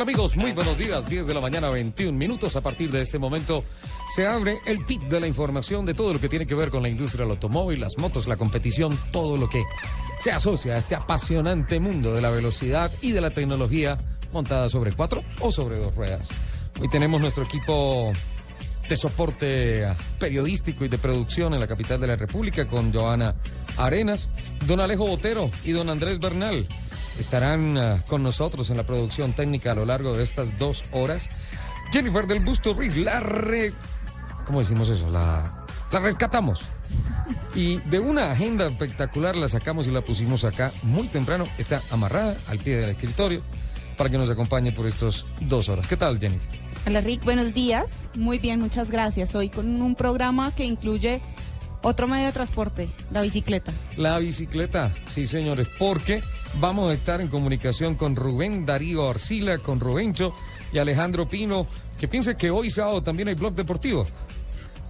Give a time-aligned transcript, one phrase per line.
[0.00, 0.36] Amigos?
[0.36, 2.56] Muy buenos días, 10 de la mañana, 21 minutos.
[2.56, 3.64] A partir de este momento
[4.14, 6.82] se abre el pit de la información de todo lo que tiene que ver con
[6.82, 9.62] la industria del automóvil, las motos, la competición, todo lo que
[10.18, 13.98] se asocia a este apasionante mundo de la velocidad y de la tecnología
[14.32, 16.28] montada sobre cuatro o sobre dos ruedas.
[16.80, 18.12] Hoy tenemos nuestro equipo
[18.90, 19.86] de soporte
[20.18, 23.36] periodístico y de producción en la capital de la República con Joana
[23.76, 24.28] Arenas,
[24.66, 26.66] don Alejo Botero y don Andrés Bernal
[27.16, 31.28] estarán ah, con nosotros en la producción técnica a lo largo de estas dos horas.
[31.92, 33.72] Jennifer del Busto Ruiz, la re...
[34.44, 35.08] ¿Cómo decimos eso?
[35.08, 36.60] La, la rescatamos.
[37.54, 41.46] Y de una agenda espectacular la sacamos y la pusimos acá muy temprano.
[41.58, 43.40] Está amarrada al pie del escritorio
[43.96, 45.86] para que nos acompañe por estas dos horas.
[45.86, 46.69] ¿Qué tal, Jennifer?
[46.86, 48.08] Hola Rick, buenos días.
[48.14, 49.34] Muy bien, muchas gracias.
[49.34, 51.20] Hoy con un programa que incluye
[51.82, 53.72] otro medio de transporte, la bicicleta.
[53.96, 56.22] La bicicleta, sí señores, porque
[56.58, 60.34] Vamos a estar en comunicación con Rubén Darío Arcila, con Rubencho
[60.72, 61.66] y Alejandro Pino,
[61.98, 64.04] que piense que hoy sábado también hay blog deportivo.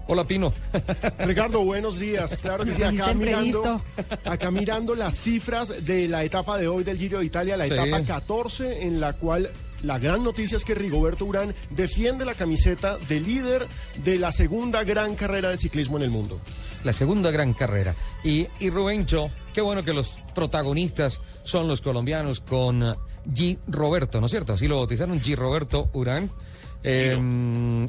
[0.09, 0.53] Hola Pino.
[1.19, 2.37] Ricardo, buenos días.
[2.39, 3.81] Claro que sí, acá mirando,
[4.25, 8.03] acá mirando las cifras de la etapa de hoy del Giro de Italia, la etapa
[8.03, 9.51] 14, en la cual
[9.83, 13.67] la gran noticia es que Rigoberto Urán defiende la camiseta de líder
[14.05, 16.41] de la segunda gran carrera de ciclismo en el mundo.
[16.85, 17.95] La segunda gran carrera.
[18.25, 22.95] Y, y Rubencho, qué bueno que los protagonistas son los colombianos con uh,
[23.27, 23.59] G.
[23.67, 24.55] Roberto, ¿no es cierto?
[24.55, 25.37] Así lo bautizaron, G.
[25.37, 26.31] Roberto Urán.
[26.83, 27.13] Eh,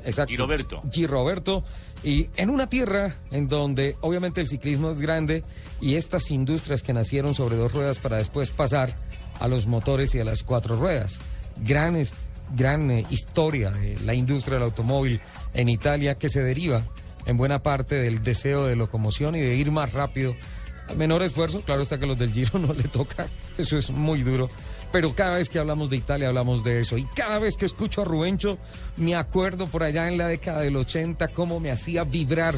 [0.04, 0.34] exacto.
[0.34, 0.38] G.
[0.38, 0.82] Roberto.
[0.84, 1.08] G.
[1.08, 1.64] Roberto.
[2.04, 5.44] Y en una tierra en donde obviamente el ciclismo es grande
[5.80, 8.98] y estas industrias que nacieron sobre dos ruedas para después pasar
[9.40, 11.20] a los motores y a las cuatro ruedas.
[11.62, 12.06] Gran,
[12.56, 15.22] gran eh, historia de la industria del automóvil
[15.54, 16.84] en Italia que se deriva
[17.26, 20.36] en buena parte del deseo de locomoción y de ir más rápido
[20.96, 23.28] menor esfuerzo, claro está que los del Giro no le toca,
[23.58, 24.50] eso es muy duro.
[24.92, 26.98] Pero cada vez que hablamos de Italia hablamos de eso.
[26.98, 28.58] Y cada vez que escucho a Rubencho,
[28.98, 32.56] me acuerdo por allá en la década del 80 cómo me hacía vibrar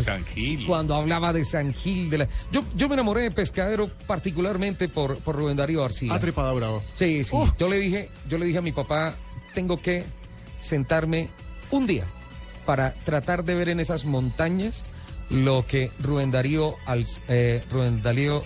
[0.66, 2.10] cuando hablaba de San Gil.
[2.10, 2.30] De la...
[2.52, 6.14] yo, yo me enamoré de Pescadero particularmente por, por Rubén Darío García.
[6.14, 6.84] Atrepada bravo.
[6.94, 7.36] Sí, sí.
[7.60, 9.16] Yo, le dije, yo le dije a mi papá,
[9.54, 10.04] tengo que
[10.60, 11.30] sentarme
[11.72, 12.06] un día
[12.66, 14.84] para tratar de ver en esas montañas
[15.30, 16.76] lo que Rubén Darío,
[17.28, 18.44] eh, Rubén Darío,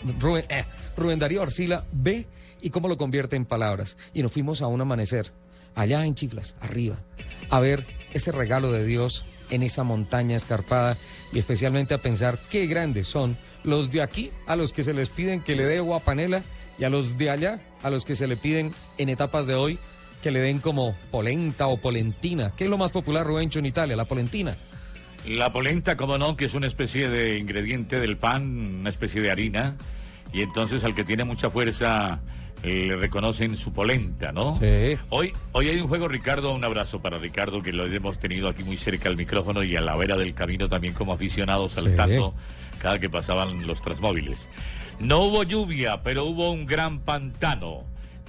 [0.49, 0.65] eh,
[0.95, 2.27] Rubén, Arcila ve
[2.61, 3.97] y cómo lo convierte en palabras.
[4.13, 5.31] Y nos fuimos a un amanecer,
[5.75, 6.97] allá en Chiflas, arriba,
[7.49, 10.97] a ver ese regalo de Dios en esa montaña escarpada
[11.31, 15.09] y especialmente a pensar qué grandes son los de aquí a los que se les
[15.09, 16.43] piden que le dé guapanela
[16.77, 19.79] y a los de allá a los que se le piden en etapas de hoy
[20.21, 22.51] que le den como polenta o polentina.
[22.55, 23.95] ¿Qué es lo más popular, Rubencho, en Italia?
[23.95, 24.55] La polentina.
[25.27, 29.31] La polenta, como no, que es una especie de ingrediente del pan, una especie de
[29.31, 29.75] harina.
[30.33, 32.21] Y entonces al que tiene mucha fuerza
[32.63, 34.55] eh, le reconocen su polenta, ¿no?
[34.55, 34.97] Sí.
[35.09, 38.63] Hoy, hoy hay un juego, Ricardo, un abrazo para Ricardo, que lo hemos tenido aquí
[38.63, 42.33] muy cerca al micrófono y a la vera del camino también como aficionados saltando
[42.79, 44.49] cada que pasaban los transmóviles.
[44.99, 47.83] No hubo lluvia, pero hubo un gran pantano.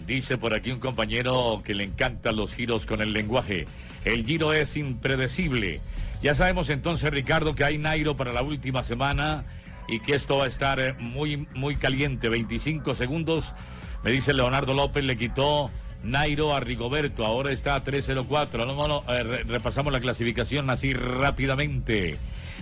[0.07, 3.67] Dice por aquí un compañero que le encantan los giros con el lenguaje.
[4.05, 5.81] El giro es impredecible.
[6.23, 9.45] Ya sabemos entonces, Ricardo, que hay Nairo para la última semana
[9.87, 12.29] y que esto va a estar eh, muy, muy caliente.
[12.29, 13.55] 25 segundos,
[14.03, 15.71] me dice Leonardo López, le quitó
[16.03, 18.67] Nairo a Rigoberto, ahora está a 3.04.
[18.67, 22.19] No, no, eh, repasamos la clasificación así rápidamente.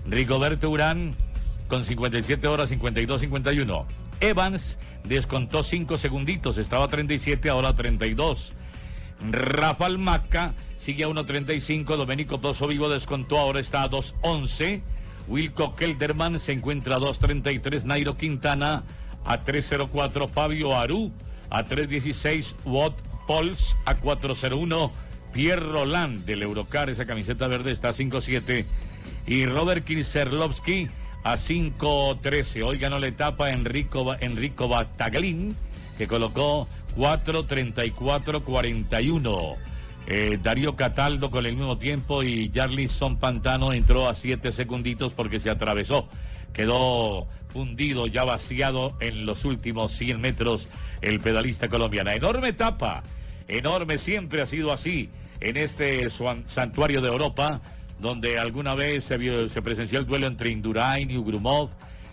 [0.07, 1.15] Rigoberto Urán
[1.67, 3.87] con 57 horas, 52-51.
[4.21, 8.53] Evans descontó 5 segunditos, estaba a 37, ahora a 32.
[9.21, 11.97] Rafael Maca sigue a 1.35.
[11.97, 14.83] Domenico Pozo Vivo descontó, ahora está a 2.11.
[15.29, 17.85] Wilco Kelderman se encuentra a 2.33.
[17.85, 18.85] Nairo Quintana
[19.25, 20.29] a 3.04.
[20.29, 21.13] Fabio Aru
[21.51, 22.55] a 3.16.
[22.65, 22.95] Watt
[23.27, 24.91] Pols a 4.01.
[25.33, 28.65] Pierre Roland del Eurocar, esa camiseta verde está a 5.7.
[29.27, 30.89] Y Robert Kinserlovsky
[31.25, 32.65] a 5.13.
[32.65, 35.57] Hoy ganó la etapa Enrico, Enrico Bataglin,
[35.99, 39.57] que colocó 4.34.41.
[40.09, 45.41] Eh, Darío Cataldo con el mismo tiempo y Jarlison Pantano entró a siete segunditos porque
[45.41, 46.09] se atravesó.
[46.53, 50.69] Quedó fundido, ya vaciado en los últimos 100 metros
[51.01, 52.11] el pedalista colombiano.
[52.11, 53.03] Enorme etapa,
[53.49, 55.11] enorme, siempre ha sido así
[55.41, 56.09] en este
[56.47, 57.61] santuario de Europa,
[57.99, 61.71] donde alguna vez se, presenció el duelo entre Indurain y Ugrumov,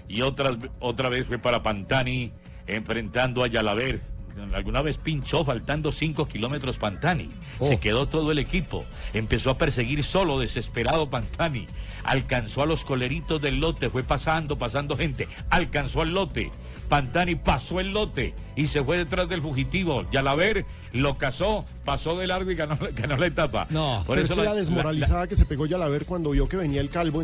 [0.07, 2.31] y otra, otra vez fue para Pantani
[2.67, 4.12] enfrentando a Yalaver.
[4.53, 7.29] Alguna vez pinchó faltando 5 kilómetros Pantani.
[7.59, 7.79] Se oh.
[7.79, 8.85] quedó todo el equipo.
[9.13, 11.67] Empezó a perseguir solo, desesperado Pantani.
[12.03, 15.27] Alcanzó a los coleritos del lote, fue pasando, pasando gente.
[15.49, 16.51] Alcanzó al lote.
[16.89, 20.05] Pantani pasó el lote y se fue detrás del fugitivo.
[20.11, 22.77] Yalaver lo cazó, pasó de largo y ganó,
[23.17, 23.65] la etapa.
[23.69, 27.23] No, por eso la, desmoralizada que se pegó Yalaver cuando vio que venía el calvo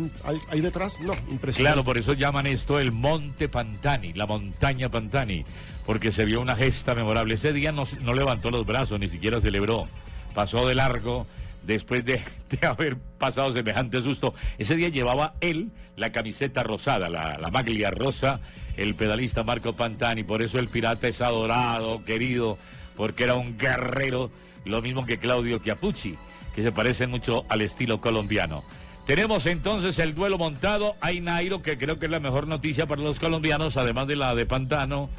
[0.50, 1.62] ahí detrás, no, impresionante.
[1.62, 5.44] Claro, por eso llaman esto el Monte Pantani, la montaña Pantani,
[5.90, 7.34] porque se vio una gesta memorable.
[7.34, 9.88] Ese día no, no levantó los brazos, ni siquiera celebró.
[10.36, 11.26] Pasó de largo
[11.64, 12.22] después de,
[12.64, 14.32] haber pasado semejante susto.
[14.56, 18.38] Ese día llevaba él la camiseta rosada, la, la maglia rosa,
[18.76, 20.22] el pedalista Marco Pantani.
[20.22, 22.56] Por eso el pirata es adorado, querido,
[22.96, 24.30] porque era un guerrero,
[24.66, 26.14] lo mismo que Claudio Chiapucci,
[26.54, 28.62] que se parece mucho al estilo colombiano.
[29.08, 30.94] Tenemos entonces el duelo montado.
[31.00, 34.36] Hay Nairo, que creo que es la mejor noticia para los colombianos, además de la
[34.36, 35.10] de Pantano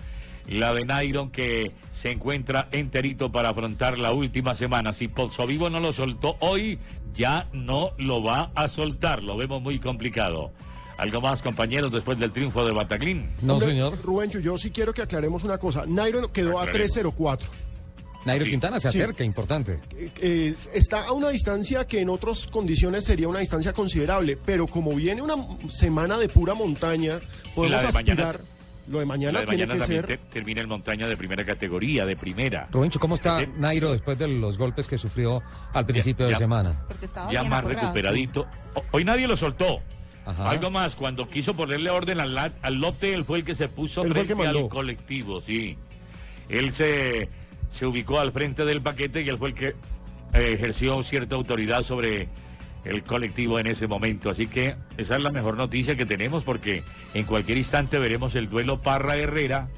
[0.52, 4.94] la de Nairo que se encuentra enterito para afrontar la última semana.
[4.94, 6.80] Si Pozzo Vivo no lo soltó hoy,
[7.14, 9.24] ya no lo va a soltar.
[9.24, 10.52] Lo vemos muy complicado.
[10.98, 13.32] ¿Algo más, compañeros, después del triunfo de Bataclín?
[13.42, 14.00] No, señor.
[14.04, 15.84] Rubencho, yo sí quiero que aclaremos una cosa.
[15.88, 17.40] Nairo quedó a 3.04.
[18.26, 19.80] Nairo Quintana se acerca, importante.
[19.96, 24.68] Eh, eh, está a una distancia que en otras condiciones sería una distancia considerable, pero
[24.68, 25.36] como viene una
[25.70, 27.20] semana de pura montaña,
[27.56, 28.42] podemos aspirar...
[28.92, 30.20] Lo de mañana, tiene que también ser...
[30.20, 32.68] termina en montaña de primera categoría, de primera.
[32.72, 35.42] Rubencho, ¿cómo está Nairo después de los golpes que sufrió
[35.74, 36.86] al principio de semana?
[37.32, 38.48] ya más recuperadito.
[38.92, 39.82] Hoy nadie lo soltó.
[40.26, 44.04] Algo más, cuando quiso ponerle orden al, al lote, él fue el que se puso
[44.04, 45.78] frente al colectivo, sí.
[46.50, 47.30] Él se,
[47.72, 49.74] se ubicó al frente del paquete y él fue el que eh,
[50.54, 52.28] ejerció cierta autoridad sobre
[52.86, 54.30] el colectivo en ese momento.
[54.30, 56.84] Así que esa es la mejor noticia que tenemos porque
[57.14, 59.70] en cualquier instante veremos el duelo Parra-Herrera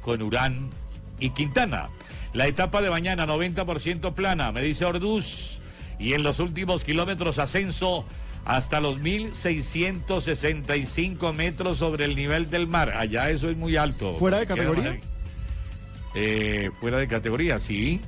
[0.00, 0.70] con Urán
[1.18, 1.88] y Quintana.
[2.32, 5.60] La etapa de mañana 90% plana, me dice Orduz,
[5.98, 8.06] y en los últimos kilómetros ascenso
[8.44, 12.92] hasta los 1665 metros sobre el nivel del mar.
[12.96, 14.16] Allá eso es muy alto.
[14.16, 14.98] ¿Fuera de categoría?
[16.14, 18.00] Eh, fuera de categoría, sí.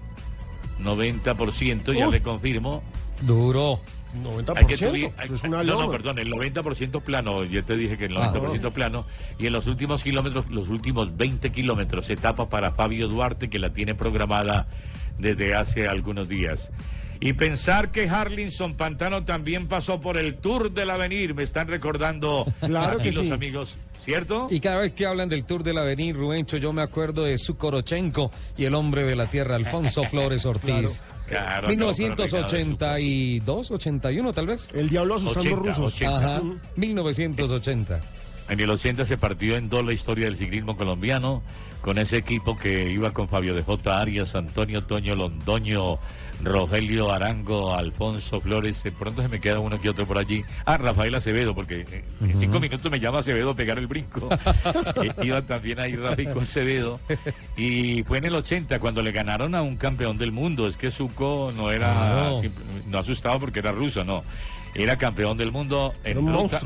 [0.83, 2.83] 90%, ya le confirmo.
[3.23, 3.79] Duro.
[4.23, 5.49] 90%.
[5.49, 7.45] no, no, perdón, el 90% plano.
[7.45, 9.05] Yo te dije que el 90% ah, plano.
[9.39, 13.71] Y en los últimos kilómetros, los últimos 20 kilómetros, etapa para Fabio Duarte, que la
[13.71, 14.67] tiene programada
[15.19, 16.71] desde hace algunos días.
[17.21, 22.47] Y pensar que Harlinson Pantano también pasó por el Tour del Avenir, me están recordando
[22.61, 23.79] claro aquí los amigos.
[24.05, 24.49] ¿Cierto?
[24.51, 28.31] Y cada vez que hablan del Tour del Avenir, Rubencho, yo me acuerdo de Sukorochenko
[28.57, 31.03] y el hombre de la tierra, Alfonso Flores Ortiz.
[31.67, 34.69] 1982, 81 tal vez.
[34.75, 36.03] El diablo asustando rusos.
[36.03, 36.43] Ajá,
[36.77, 38.01] 1980.
[38.51, 41.43] En el 80 se partió en dos la historia del ciclismo colombiano
[41.81, 44.01] con ese equipo que iba con Fabio de J.
[44.01, 45.99] Arias, Antonio Toño Londoño,
[46.43, 50.45] Rogelio Arango, Alfonso Flores, de pronto se me queda uno que otro por allí.
[50.65, 54.29] Ah, Rafael Acevedo, porque eh, en cinco minutos me llama Acevedo a pegar el brinco.
[55.03, 57.01] Eh, iba también ahí Rafico Acevedo.
[57.57, 60.69] Y fue en el 80 cuando le ganaron a un campeón del mundo.
[60.69, 62.33] Es que Zuko no era,
[62.87, 64.23] no asustado porque era ruso, no.
[64.75, 66.19] Era campeón del mundo en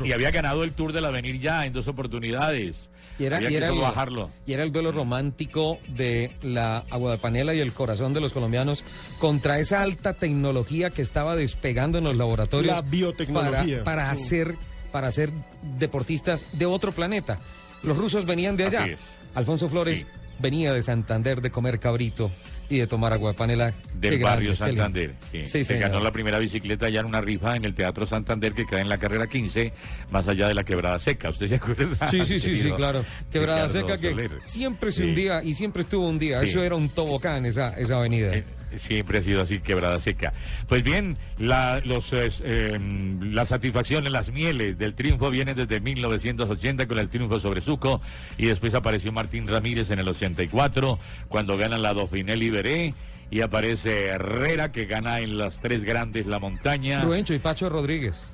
[0.03, 2.89] y había ganado el Tour del Avenir ya en dos oportunidades.
[3.19, 4.31] Y era, y, era el, bajarlo.
[4.45, 8.31] y era el duelo romántico de la agua de panela y el corazón de los
[8.31, 8.85] colombianos
[9.19, 12.73] contra esa alta tecnología que estaba despegando en los laboratorios.
[12.73, 13.83] La biotecnología.
[13.83, 14.55] Para, hacer,
[14.93, 15.31] para hacer
[15.77, 17.39] deportistas de otro planeta.
[17.83, 18.87] Los rusos venían de allá.
[19.35, 20.07] Alfonso Flores
[20.39, 22.31] venía de Santander de comer cabrito
[22.69, 23.73] y de tomar agua de panela.
[23.93, 25.15] Del barrio Santander.
[25.45, 25.63] Sí.
[25.63, 28.81] Se ganó la primera bicicleta ya en una rifa en el Teatro Santander que queda
[28.81, 29.73] en la carrera 15,
[30.11, 31.29] más allá de la Quebrada Seca.
[31.29, 32.09] ¿Usted se acuerda?
[32.09, 33.03] Sí, sí, sí, sí, claro.
[33.31, 36.41] Quebrada Seca que siempre se hundía y siempre estuvo un día.
[36.41, 38.35] Eso era un tobocán, esa, esa avenida.
[38.35, 38.43] Eh,
[38.75, 40.33] siempre ha sido así, Quebrada Seca.
[40.67, 46.99] Pues bien, la, los, em, las satisfacciones, las mieles del triunfo vienen desde 1980 con
[46.99, 48.01] el triunfo sobre Suco
[48.37, 52.93] y después apareció Martín Ramírez en el 84 cuando ganan la Dauphiné Liberé
[53.31, 57.03] y aparece Herrera que gana en las tres grandes la montaña.
[57.03, 58.33] Ruencho y Pacho Rodríguez.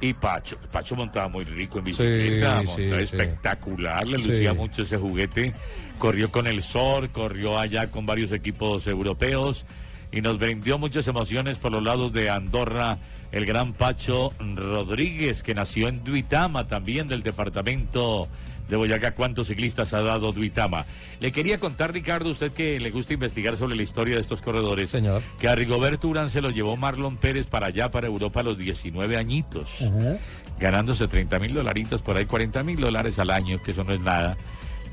[0.00, 2.62] Y Pacho, Pacho montaba muy rico en bicicleta,
[2.98, 5.52] espectacular, le lucía mucho ese juguete.
[5.98, 9.66] Corrió con el Sor, corrió allá con varios equipos europeos
[10.12, 12.98] y nos brindó muchas emociones por los lados de Andorra,
[13.32, 18.28] el gran Pacho Rodríguez, que nació en Duitama, también del departamento
[18.68, 19.14] de Boyacá.
[19.14, 20.86] ¿Cuántos ciclistas ha dado Duitama?
[21.20, 24.90] Le quería contar, Ricardo, usted que le gusta investigar sobre la historia de estos corredores,
[24.90, 25.22] Señor.
[25.38, 28.58] que a Rigoberto Urán se lo llevó Marlon Pérez para allá, para Europa, a los
[28.58, 29.90] 19 añitos,
[30.58, 34.00] ganándose 30 mil dolaritos, por ahí 40 mil dólares al año, que eso no es
[34.00, 34.36] nada.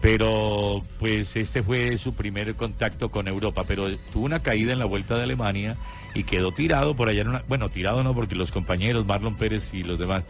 [0.05, 4.85] Pero pues este fue su primer contacto con Europa, pero tuvo una caída en la
[4.85, 5.77] vuelta de Alemania
[6.13, 9.73] y quedó tirado por allá en una, bueno, tirado no porque los compañeros Marlon Pérez
[9.73, 10.23] y los demás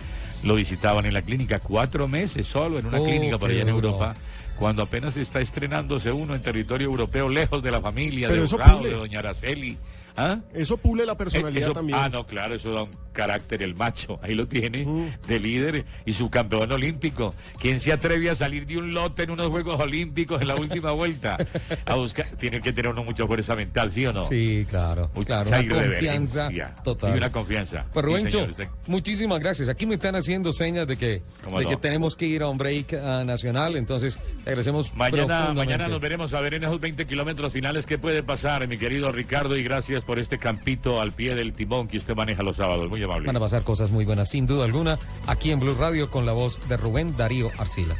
[0.44, 3.68] lo visitaban en la clínica cuatro meses solo en una Oh, clínica por allá en.
[3.68, 4.16] Europa
[4.58, 8.82] cuando apenas está estrenándose uno en territorio europeo lejos de la familia Pero de Urrao,
[8.82, 9.78] de doña Araceli
[10.18, 10.40] ¿Ah?
[10.54, 11.98] Eso pule la Eh, personalidad eso- también.
[12.02, 14.20] Ah, no, claro, eso da un carácter el macho.
[14.22, 15.28] Ahí lo tiene, Mm.
[15.28, 17.34] de líder y subcampeón olímpico.
[17.60, 20.92] ¿Quién se atreve a salir de un lote en unos Juegos Olímpicos en la última
[20.92, 21.38] vuelta?
[21.86, 24.26] A buscar, tiene que tener uno mucha fuerza mental, ¿sí o no?
[24.26, 25.10] Sí, claro.
[25.16, 26.50] Mucha claro, una confianza
[26.84, 27.14] total.
[27.14, 27.86] Y una confianza.
[27.94, 28.48] Pues Sí, Rubencho,
[28.88, 29.70] muchísimas gracias.
[29.70, 31.70] Aquí me están haciendo señas de que, ¿Cómo de no?
[31.72, 36.34] que tenemos que ir a un break ah, nacional, entonces agradecemos Mañana, mañana nos veremos
[36.34, 40.04] a ver en esos 20 kilómetros finales qué puede pasar, mi querido Ricardo, y gracias
[40.06, 42.90] por este campito al pie del timón que usted maneja los sábados.
[42.90, 43.28] Muy amable.
[43.28, 44.98] Van a pasar cosas muy buenas, sin duda alguna,
[45.28, 47.96] aquí en Blue Radio con la voz de Rubén Darío Arcila.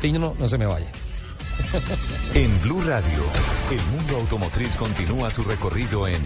[0.00, 0.90] Tiño, no se me vaya.
[2.34, 3.24] En Blue Radio,
[3.70, 6.20] el mundo automotriz continúa su recorrido en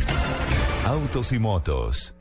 [0.84, 2.14] Autos y Motos.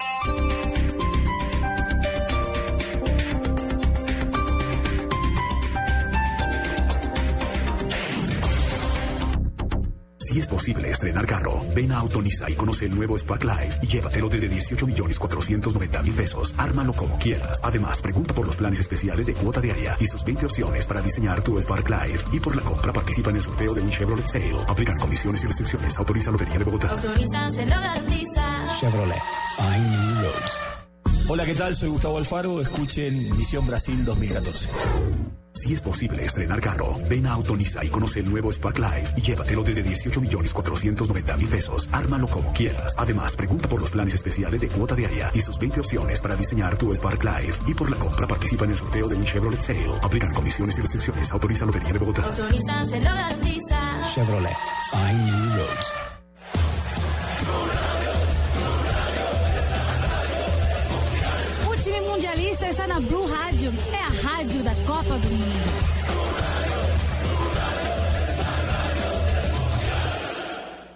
[10.34, 13.86] Si es posible estrenar carro, ven a Autonisa y conoce el nuevo Spark Live y
[13.86, 16.56] llévatelo desde 18 millones 490 mil pesos.
[16.58, 17.60] Ármalo como quieras.
[17.62, 21.44] Además, pregunta por los planes especiales de cuota diaria y sus 20 opciones para diseñar
[21.44, 22.22] tu Spark Live.
[22.32, 24.58] Y por la compra participa en el sorteo de un Chevrolet Sale.
[24.68, 25.96] Aplican comisiones y restricciones.
[26.00, 26.90] Autoriza Lotería de Bogotá.
[26.90, 28.68] Autoriza, se lo garantiza.
[28.80, 29.22] Chevrolet.
[29.56, 31.30] Find new roads.
[31.30, 31.76] Hola, ¿qué tal?
[31.76, 32.60] Soy Gustavo Alfaro.
[32.60, 34.72] Escuchen Misión Brasil 2014.
[35.64, 39.22] Si es posible estrenar carro, ven a Autonisa y conoce el nuevo Spark Live y
[39.22, 41.88] llévatelo desde 18 millones 490 mil pesos.
[41.90, 42.94] Ármalo como quieras.
[42.98, 46.78] Además, pregunta por los planes especiales de cuota diaria y sus 20 opciones para diseñar
[46.78, 47.54] tu Spark Live.
[47.66, 50.00] Y por la compra participa en el sorteo de un Chevrolet Sale.
[50.02, 51.32] Aplican comisiones y restricciones.
[51.32, 52.24] Autoriza Lotería de Bogotá.
[52.24, 53.80] Autoriza, se lo garantiza.
[54.14, 54.58] Chevrolet.
[54.92, 56.13] Find new roads.
[62.24, 63.74] Mundialista está na Blue Rádio.
[63.92, 65.94] É a rádio da Copa do Mundo.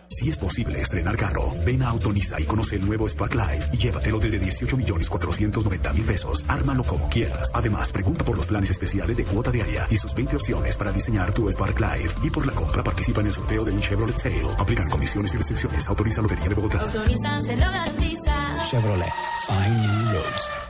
[0.09, 3.77] Si es posible estrenar carro, ven a Autonisa y conoce el nuevo Spark Live y
[3.77, 6.45] llévatelo desde 18 millones 490 mil pesos.
[6.47, 7.51] Ármalo como quieras.
[7.53, 11.33] Además, pregunta por los planes especiales de cuota diaria y sus 20 opciones para diseñar
[11.33, 12.11] tu Spark Live.
[12.23, 14.47] Y por la compra participa en el sorteo de un Chevrolet Sale.
[14.57, 15.87] Aplican comisiones y restricciones.
[15.89, 16.79] Autoriza Lotería de Bogotá.
[16.79, 18.33] Autoriza, se lo garantiza.
[18.69, 19.13] Chevrolet.
[19.45, 20.66] Find new roads.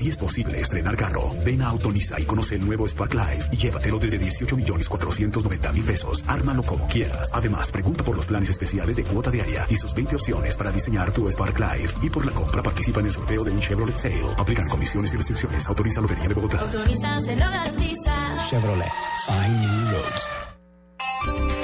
[0.00, 3.58] Si es posible estrenar carro, ven a Autonisa y conoce el nuevo Spark Live y
[3.58, 6.24] llévatelo desde 18 millones 490 mil pesos.
[6.26, 7.28] Ármalo como quieras.
[7.34, 11.12] Además, pregunta por los planes especiales de cuota diaria y sus 20 opciones para diseñar
[11.12, 11.90] tu Spark Live.
[12.00, 14.24] Y por la compra participa en el sorteo de un Chevrolet Sale.
[14.38, 15.66] Aplican comisiones y restricciones.
[15.66, 16.60] Autoriza Lotería de Bogotá.
[16.60, 18.14] Autoriza, se lo garantiza.
[18.48, 18.92] Chevrolet.
[19.26, 21.59] Find new roads.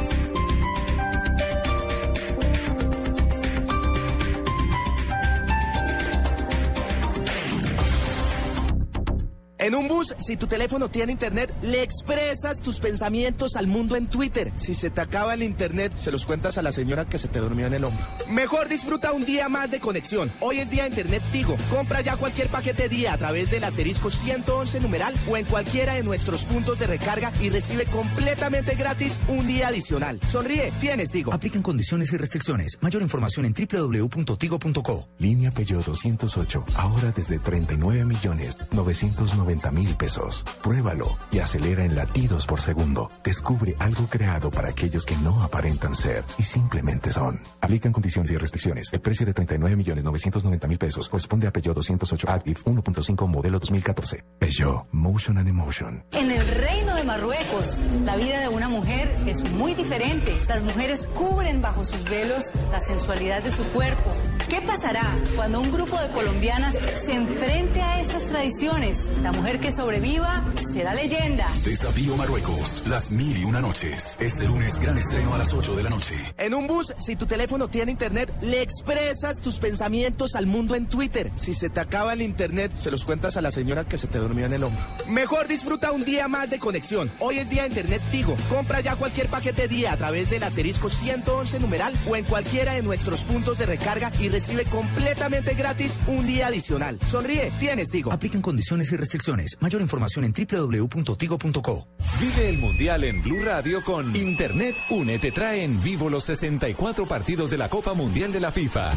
[9.66, 14.06] En un bus, si tu teléfono tiene internet, le expresas tus pensamientos al mundo en
[14.06, 14.52] Twitter.
[14.54, 17.40] Si se te acaba el internet, se los cuentas a la señora que se te
[17.40, 18.06] durmió en el hombro.
[18.28, 20.30] Mejor disfruta un día más de conexión.
[20.38, 21.56] Hoy es día de internet Tigo.
[21.68, 26.04] Compra ya cualquier paquete día a través del asterisco 111 numeral o en cualquiera de
[26.04, 30.20] nuestros puntos de recarga y recibe completamente gratis un día adicional.
[30.28, 31.34] Sonríe, tienes Tigo.
[31.34, 32.78] Aplican condiciones y restricciones.
[32.82, 35.08] Mayor información en www.tigo.co.
[35.18, 40.44] Línea Peugeot 208, ahora desde 39 millones 990 mil pesos.
[40.62, 43.10] Pruébalo y acelera en latidos por segundo.
[43.24, 47.40] Descubre algo creado para aquellos que no aparentan ser y simplemente son.
[47.60, 48.92] Aplican condiciones y restricciones.
[48.92, 53.58] El precio de 39 millones 990 mil pesos corresponde a Peugeot 208 Active 1.5 modelo
[53.58, 54.24] 2014.
[54.38, 56.04] Peugeot, Motion and Emotion.
[56.12, 56.75] En el de
[57.06, 57.84] Marruecos.
[58.04, 60.36] La vida de una mujer es muy diferente.
[60.48, 64.12] Las mujeres cubren bajo sus velos la sensualidad de su cuerpo.
[64.48, 69.12] ¿Qué pasará cuando un grupo de colombianas se enfrente a estas tradiciones?
[69.22, 71.48] La mujer que sobreviva será leyenda.
[71.64, 74.16] Desafío Marruecos, las mil y una noches.
[74.20, 76.14] Este lunes, gran estreno a las 8 de la noche.
[76.38, 80.86] En un bus, si tu teléfono tiene internet, le expresas tus pensamientos al mundo en
[80.86, 81.32] Twitter.
[81.34, 84.18] Si se te acaba el internet, se los cuentas a la señora que se te
[84.18, 84.82] durmió en el hombro.
[85.08, 86.95] Mejor disfruta un día más de conexión.
[87.18, 88.36] Hoy es día de internet Tigo.
[88.48, 92.82] Compra ya cualquier paquete día a través del asterisco 111 numeral o en cualquiera de
[92.82, 96.98] nuestros puntos de recarga y recibe completamente gratis un día adicional.
[97.06, 98.12] Sonríe, tienes Tigo.
[98.12, 99.58] Aplican condiciones y restricciones.
[99.60, 101.88] Mayor información en www.tigo.co.
[102.20, 105.18] Vive el Mundial en Blue Radio con Internet Une.
[105.18, 108.92] Te trae en vivo los 64 partidos de la Copa Mundial de la FIFA.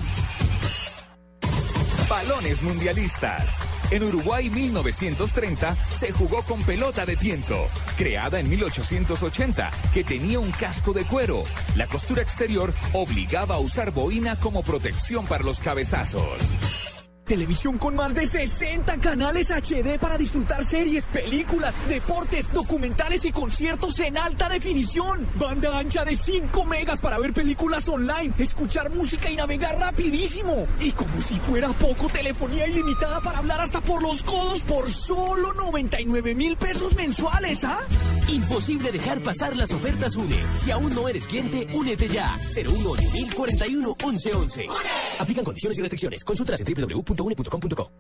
[2.10, 3.56] Balones mundialistas.
[3.92, 10.50] En Uruguay 1930 se jugó con pelota de tiento, creada en 1880, que tenía un
[10.50, 11.44] casco de cuero.
[11.76, 16.42] La costura exterior obligaba a usar boina como protección para los cabezazos.
[17.30, 24.00] Televisión con más de 60 canales HD para disfrutar series, películas, deportes, documentales y conciertos
[24.00, 25.30] en alta definición.
[25.36, 30.66] Banda ancha de 5 megas para ver películas online, escuchar música y navegar rapidísimo.
[30.80, 35.54] Y como si fuera poco, telefonía ilimitada para hablar hasta por los codos por solo
[35.54, 37.86] 99 mil pesos mensuales, ¿ah?
[38.32, 40.38] Imposible dejar pasar las ofertas UNE.
[40.54, 42.38] Si aún no eres cliente, únete ya.
[42.54, 44.68] 018 1041 1111.
[45.20, 46.24] Aplican condiciones y restricciones.
[46.24, 47.92] Consultas en www.une.com.co.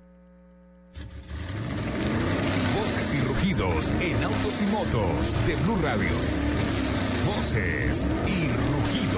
[2.75, 6.09] Voces y rugidos en autos y motos de Blue Radio.
[7.25, 9.08] Voces y rugidos.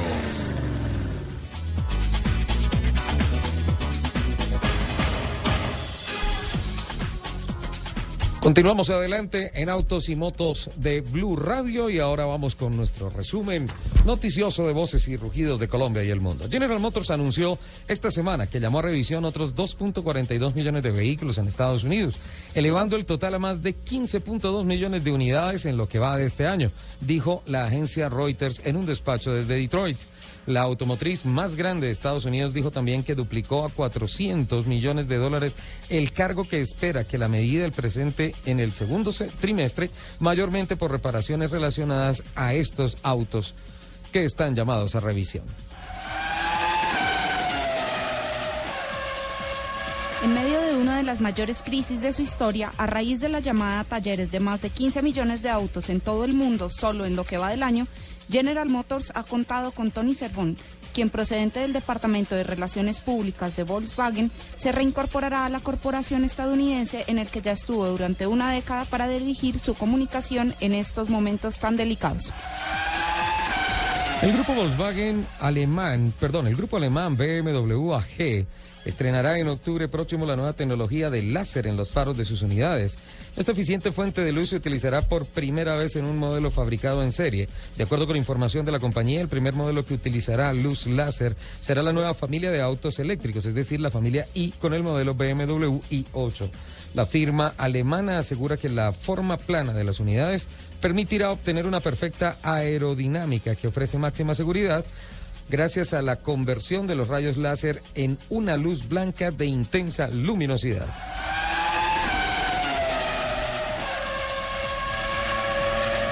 [8.41, 13.69] Continuamos adelante en Autos y Motos de Blue Radio y ahora vamos con nuestro resumen
[14.03, 16.47] noticioso de voces y rugidos de Colombia y el mundo.
[16.49, 21.47] General Motors anunció esta semana que llamó a revisión otros 2.42 millones de vehículos en
[21.47, 22.15] Estados Unidos,
[22.55, 26.25] elevando el total a más de 15.2 millones de unidades en lo que va de
[26.25, 29.99] este año, dijo la agencia Reuters en un despacho desde Detroit.
[30.51, 35.15] La automotriz más grande de Estados Unidos dijo también que duplicó a 400 millones de
[35.15, 35.55] dólares
[35.87, 40.75] el cargo que espera que la medida el presente en el segundo se- trimestre, mayormente
[40.75, 43.55] por reparaciones relacionadas a estos autos
[44.11, 45.45] que están llamados a revisión.
[50.23, 53.39] En medio de una de las mayores crisis de su historia, a raíz de la
[53.39, 57.05] llamada a talleres de más de 15 millones de autos en todo el mundo solo
[57.05, 57.87] en lo que va del año,
[58.31, 60.55] General Motors ha contado con Tony Servón,
[60.93, 67.03] quien procedente del Departamento de Relaciones Públicas de Volkswagen, se reincorporará a la corporación estadounidense
[67.07, 71.59] en el que ya estuvo durante una década para dirigir su comunicación en estos momentos
[71.59, 72.31] tan delicados.
[74.21, 78.45] El grupo Volkswagen alemán, perdón, el grupo alemán BMW AG
[78.85, 82.97] estrenará en octubre próximo la nueva tecnología de láser en los faros de sus unidades.
[83.35, 87.11] Esta eficiente fuente de luz se utilizará por primera vez en un modelo fabricado en
[87.11, 87.47] serie.
[87.77, 91.83] De acuerdo con información de la compañía, el primer modelo que utilizará luz láser será
[91.83, 95.79] la nueva familia de autos eléctricos, es decir, la familia i con el modelo BMW
[95.89, 96.49] i8.
[96.93, 100.47] La firma alemana asegura que la forma plana de las unidades
[100.81, 104.83] permitirá obtener una perfecta aerodinámica que ofrece máxima seguridad
[105.51, 110.87] gracias a la conversión de los rayos láser en una luz blanca de intensa luminosidad.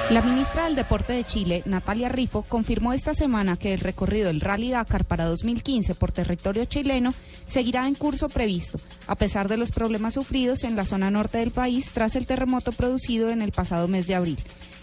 [0.09, 4.41] La ministra del Deporte de Chile, Natalia Rifo, confirmó esta semana que el recorrido del
[4.41, 7.13] Rally Dakar para 2015 por territorio chileno
[7.45, 11.51] seguirá en curso previsto, a pesar de los problemas sufridos en la zona norte del
[11.51, 14.39] país tras el terremoto producido en el pasado mes de abril.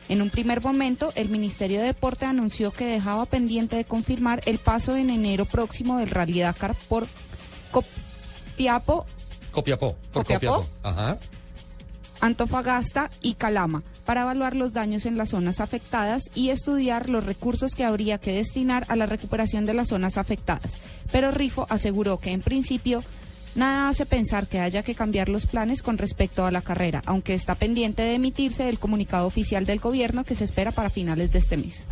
[0.09, 4.59] En un primer momento, el Ministerio de Deporte anunció que dejaba pendiente de confirmar el
[4.59, 7.07] paso en enero próximo del Rally Dakar por
[7.71, 9.05] Copiapo,
[9.51, 9.97] Copiapó.
[10.13, 10.57] Por ¿Copiapó?
[10.59, 10.69] Copiapó.
[10.83, 11.19] Ajá.
[12.21, 17.73] Antofagasta y Calama para evaluar los daños en las zonas afectadas y estudiar los recursos
[17.73, 20.81] que habría que destinar a la recuperación de las zonas afectadas.
[21.11, 23.03] Pero Rifo aseguró que en principio
[23.57, 27.35] nada hace pensar que haya que cambiar los planes con respecto a la carrera, aunque
[27.35, 31.39] está pendiente de emitirse el comunicado oficial del gobierno que se espera para finales de
[31.39, 31.85] este mes.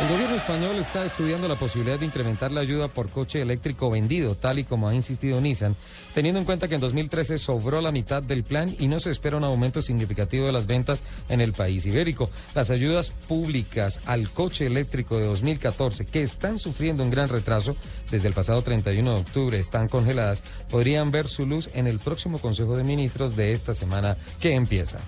[0.00, 4.34] El gobierno español está estudiando la posibilidad de incrementar la ayuda por coche eléctrico vendido,
[4.34, 5.76] tal y como ha insistido Nissan,
[6.14, 9.36] teniendo en cuenta que en 2013 sobró la mitad del plan y no se espera
[9.36, 12.30] un aumento significativo de las ventas en el país ibérico.
[12.54, 17.76] Las ayudas públicas al coche eléctrico de 2014, que están sufriendo un gran retraso
[18.10, 22.38] desde el pasado 31 de octubre, están congeladas, podrían ver su luz en el próximo
[22.38, 25.00] Consejo de Ministros de esta semana que empieza.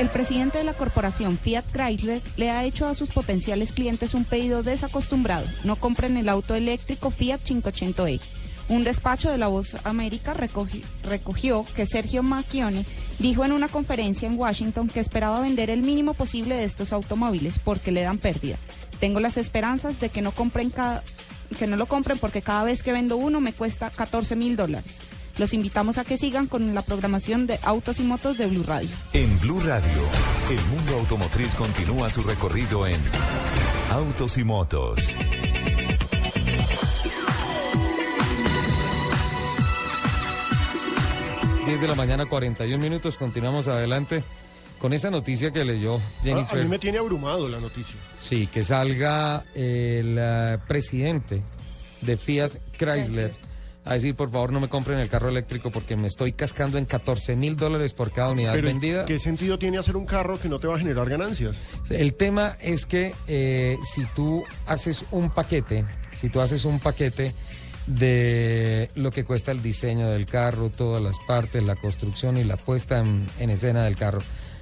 [0.00, 4.24] El presidente de la corporación Fiat Chrysler le ha hecho a sus potenciales clientes un
[4.24, 5.44] pedido desacostumbrado.
[5.62, 8.18] No compren el auto eléctrico Fiat 580e.
[8.70, 12.86] Un despacho de La Voz América recogi- recogió que Sergio Macchione
[13.18, 17.58] dijo en una conferencia en Washington que esperaba vender el mínimo posible de estos automóviles
[17.58, 18.56] porque le dan pérdida.
[19.00, 20.72] Tengo las esperanzas de que no compren
[21.58, 25.00] que no lo compren porque cada vez que vendo uno me cuesta 14 mil dólares.
[25.38, 28.90] Los invitamos a que sigan con la programación de Autos y Motos de Blue Radio.
[29.12, 30.02] En Blue Radio,
[30.50, 33.00] el mundo automotriz continúa su recorrido en
[33.90, 35.00] Autos y Motos.
[41.66, 43.16] Diez de la mañana, 41 minutos.
[43.16, 44.24] Continuamos adelante
[44.80, 46.58] con esa noticia que leyó Jennifer.
[46.58, 47.96] a mí me tiene abrumado la noticia.
[48.18, 51.42] Sí, que salga el eh, presidente
[52.00, 53.34] de Fiat Chrysler
[53.90, 56.84] a decir, por favor, no me compren el carro eléctrico porque me estoy cascando en
[56.84, 59.04] 14 mil dólares por cada unidad Pero vendida.
[59.04, 61.60] ¿qué sentido tiene hacer un carro que no te va a generar ganancias?
[61.88, 67.34] El tema es que eh, si tú haces un paquete, si tú haces un paquete
[67.88, 72.56] de lo que cuesta el diseño del carro, todas las partes, la construcción y la
[72.56, 74.20] puesta en, en escena del carro,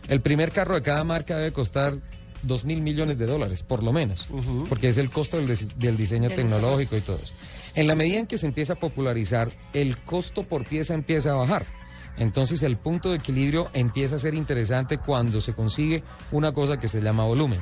[0.08, 1.98] el primer carro de cada marca debe costar
[2.42, 4.26] dos mil millones de dólares, por lo menos,
[4.68, 7.32] porque es el costo del, del diseño tecnológico y todo eso.
[7.78, 11.36] En la medida en que se empieza a popularizar, el costo por pieza empieza a
[11.36, 11.64] bajar.
[12.16, 16.88] Entonces el punto de equilibrio empieza a ser interesante cuando se consigue una cosa que
[16.88, 17.60] se llama volumen.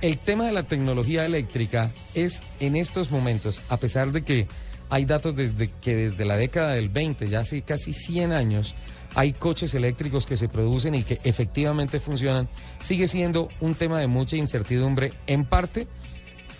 [0.00, 4.48] El tema de la tecnología eléctrica es en estos momentos, a pesar de que
[4.90, 8.74] hay datos desde que desde la década del 20, ya hace casi 100 años,
[9.14, 12.48] hay coches eléctricos que se producen y que efectivamente funcionan,
[12.82, 15.86] sigue siendo un tema de mucha incertidumbre, en parte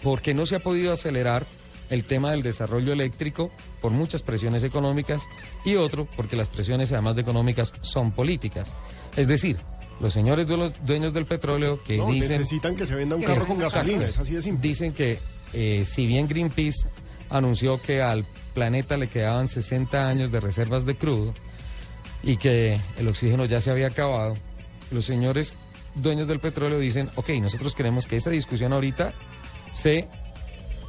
[0.05, 1.43] porque no se ha podido acelerar
[1.92, 3.50] el tema del desarrollo eléctrico
[3.83, 5.28] por muchas presiones económicas
[5.62, 8.74] y otro porque las presiones además de económicas son políticas.
[9.14, 9.59] Es decir,
[10.00, 13.22] los señores de los dueños del petróleo que No, dicen necesitan que se venda un
[13.22, 14.66] carro con gasolina, es así de simple.
[14.66, 15.18] Dicen que
[15.52, 16.88] eh, si bien Greenpeace
[17.28, 18.24] anunció que al
[18.55, 21.35] planeta le quedaban 60 años de reservas de crudo
[22.22, 24.33] y que el oxígeno ya se había acabado,
[24.90, 25.55] los señores
[25.94, 29.12] dueños del petróleo dicen, ok, nosotros queremos que esta discusión ahorita
[29.74, 30.09] se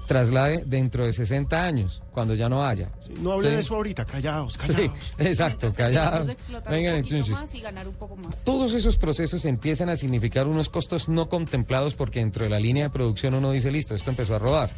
[0.08, 2.92] traslade dentro de 60 años, cuando ya no haya.
[3.22, 3.56] No hablen Sí.
[3.56, 4.92] de eso ahorita, callados, Sí, callados.
[5.18, 6.36] exacto, callados.
[6.70, 7.30] Vengan entonces.
[7.30, 8.44] más y ganar un poco más.
[8.44, 12.84] Todos esos procesos empiezan a significar unos costos no contemplados porque dentro de la línea
[12.86, 14.70] de producción uno dice, listo, esto empezó a rodar.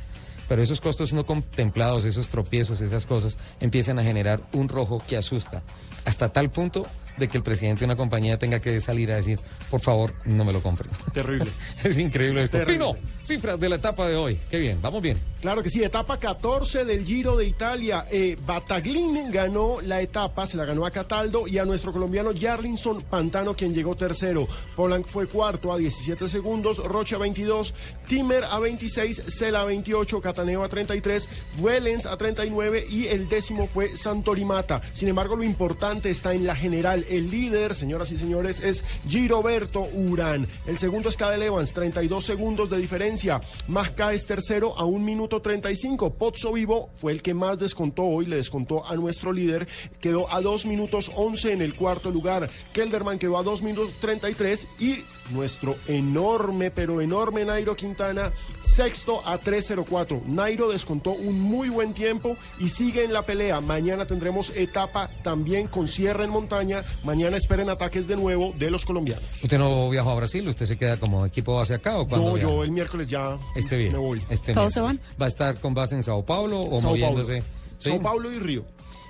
[0.48, 5.18] Pero esos costos no contemplados, esos tropiezos, esas cosas, empiezan a generar un rojo que
[5.18, 5.64] asusta.
[6.06, 6.86] Hasta tal punto
[7.18, 10.46] de que el presidente de una compañía tenga que salir a decir, por favor, no
[10.46, 10.92] me lo compren.
[11.14, 11.50] Terrible.
[11.84, 12.58] es increíble esto.
[12.58, 12.94] Terrible.
[12.94, 14.40] Pino, cifras de la etapa de hoy.
[14.50, 15.18] Qué bien, vamos bien.
[15.42, 18.06] Claro que sí, etapa 14 del Giro de Italia.
[18.12, 23.04] Eh, Bataglin ganó la etapa, se la ganó a Cataldo y a nuestro colombiano Jarlinson
[23.04, 24.48] Pantano, quien llegó tercero.
[24.76, 27.74] Polanc fue cuarto a 17 segundos, Rocha 22,
[28.08, 33.68] Timmer a 26, Sela a 28, Cataneo a 33, Vuelens a 39 y el décimo
[33.68, 34.82] fue Santorimata.
[34.94, 37.05] Sin embargo, lo importante está en la general.
[37.10, 40.48] El líder, señoras y señores, es Giroberto Urán.
[40.66, 43.42] El segundo es Cadel Evans, 32 segundos de diferencia.
[43.68, 46.14] Masca es tercero a un minuto 35.
[46.14, 49.68] Pozzo Vivo fue el que más descontó hoy, le descontó a nuestro líder.
[50.00, 52.50] Quedó a 2 minutos 11 en el cuarto lugar.
[52.74, 54.98] Kelderman quedó a 2 minutos 33 y
[55.32, 60.24] nuestro enorme, pero enorme Nairo Quintana, sexto a 3.04.
[60.26, 63.62] Nairo descontó un muy buen tiempo y sigue en la pelea.
[63.62, 66.84] Mañana tendremos etapa también con cierre en montaña.
[67.04, 69.26] Mañana esperen ataques de nuevo de los colombianos.
[69.44, 70.48] ¿Usted no viajó a Brasil?
[70.48, 73.78] ¿Usted se queda como equipo base acá o cuando No, yo el miércoles ya Este
[73.78, 73.94] bien.
[73.94, 74.24] me voy.
[74.30, 75.02] Este ¿Todos se miércoles.
[75.22, 77.40] ¿Va a estar con base en Sao Paulo o Sao moviéndose?
[77.40, 77.56] Paulo.
[77.80, 77.90] ¿Sí?
[77.90, 78.64] Sao Paulo y Río.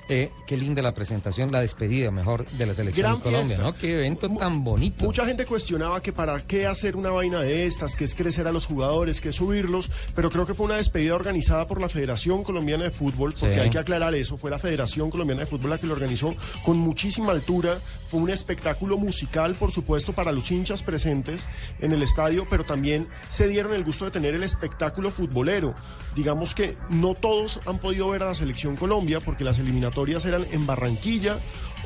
[0.07, 3.63] Eh, qué linda la presentación, la despedida mejor de la selección Gran de Colombia, fiesta.
[3.63, 3.73] ¿no?
[3.75, 5.03] Qué evento tan bonito.
[5.03, 8.51] Mucha gente cuestionaba que para qué hacer una vaina de estas, que es crecer a
[8.51, 12.43] los jugadores, que es subirlos, pero creo que fue una despedida organizada por la Federación
[12.43, 13.59] Colombiana de Fútbol, porque Sí.
[13.61, 16.77] hay que aclarar eso, fue la Federación Colombiana de Fútbol la que lo organizó con
[16.77, 21.47] muchísima altura, fue un espectáculo musical, por supuesto, para los hinchas presentes
[21.79, 25.73] en el estadio, pero también se dieron el gusto de tener el espectáculo futbolero.
[26.15, 29.94] Digamos que no todos han podido ver a la Selección Colombia, porque las eliminatorias
[30.25, 31.39] eran en Barranquilla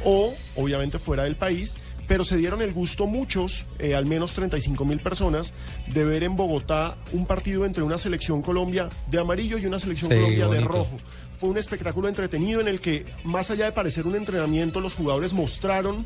[0.03, 1.75] o, obviamente, fuera del país
[2.09, 5.53] pero se dieron el gusto muchos, eh, al menos 35 mil personas,
[5.85, 10.09] de ver en Bogotá un partido entre una selección Colombia de amarillo y una selección
[10.09, 10.97] Sí, Colombia de rojo.
[11.39, 15.33] Fue un espectáculo entretenido en el que, más allá de parecer un entrenamiento, los jugadores
[15.33, 16.03] mostraron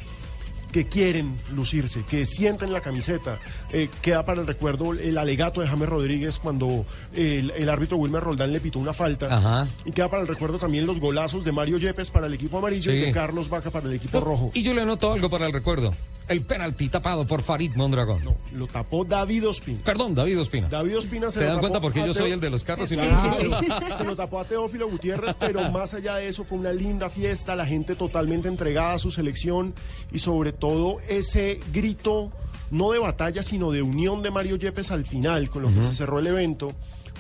[0.74, 3.40] que quieren lucirse, que sienten la camiseta.
[3.72, 8.22] Eh, queda para el recuerdo el alegato de James Rodríguez cuando el, el árbitro Wilmer
[8.22, 9.34] Roldán le pitó una falta.
[9.34, 9.68] Ajá.
[9.86, 12.92] Y queda para el recuerdo también los golazos de Mario Yepes para el equipo amarillo
[12.92, 14.52] y de Carlos Vaca para el equipo rojo.
[14.54, 15.94] Y yo le anoto algo para el recuerdo.
[16.28, 18.22] El penalti tapado por Farid Mondragón.
[18.54, 19.80] Lo tapó David Ospina.
[19.84, 20.70] Perdón, David Ospina.
[20.70, 22.92] David Ospina se, ¿Se lo dan tapó cuenta porque yo soy el de los carros
[22.92, 23.48] y no sí, sí.
[23.98, 27.56] Se lo tapó a Teófilo Gutiérrez, pero más allá de eso fue una linda fiesta,
[27.56, 29.74] la gente totalmente entregada a su selección
[30.12, 30.63] y sobre todo
[31.08, 32.32] ese grito,
[32.72, 35.94] no de batalla, sino de unión de Mario Yepes al final, con lo que se
[35.94, 36.72] cerró el evento,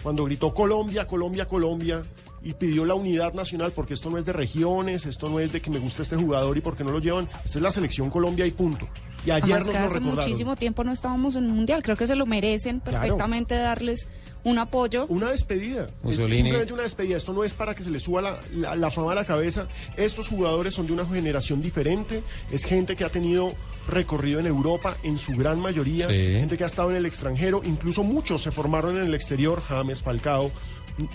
[0.02, 2.02] cuando gritó Colombia, Colombia, Colombia.
[2.46, 5.62] Y pidió la unidad nacional porque esto no es de regiones, esto no es de
[5.62, 7.30] que me gusta este jugador y porque no lo llevan.
[7.46, 8.86] Esta es la selección Colombia y punto.
[9.26, 10.26] Y ayer Además nos que lo hace recordaron.
[10.26, 11.82] muchísimo tiempo no estábamos en un mundial.
[11.82, 13.00] Creo que se lo merecen Claro.
[13.00, 14.10] perfectamente darles
[14.46, 15.06] un apoyo.
[15.08, 15.86] Una despedida.
[16.06, 17.16] Es simplemente una despedida.
[17.18, 19.68] Esto no es para que se le suba la, la- la fama a la cabeza.
[19.96, 22.24] Estos jugadores son de una generación diferente.
[22.52, 23.54] Es gente que ha tenido
[23.88, 26.08] recorrido en Europa en su gran mayoría.
[26.10, 26.16] Sí.
[26.28, 27.62] Gente que ha estado en el extranjero.
[27.64, 29.62] Incluso muchos se formaron en el exterior.
[29.62, 30.52] James, Falcao.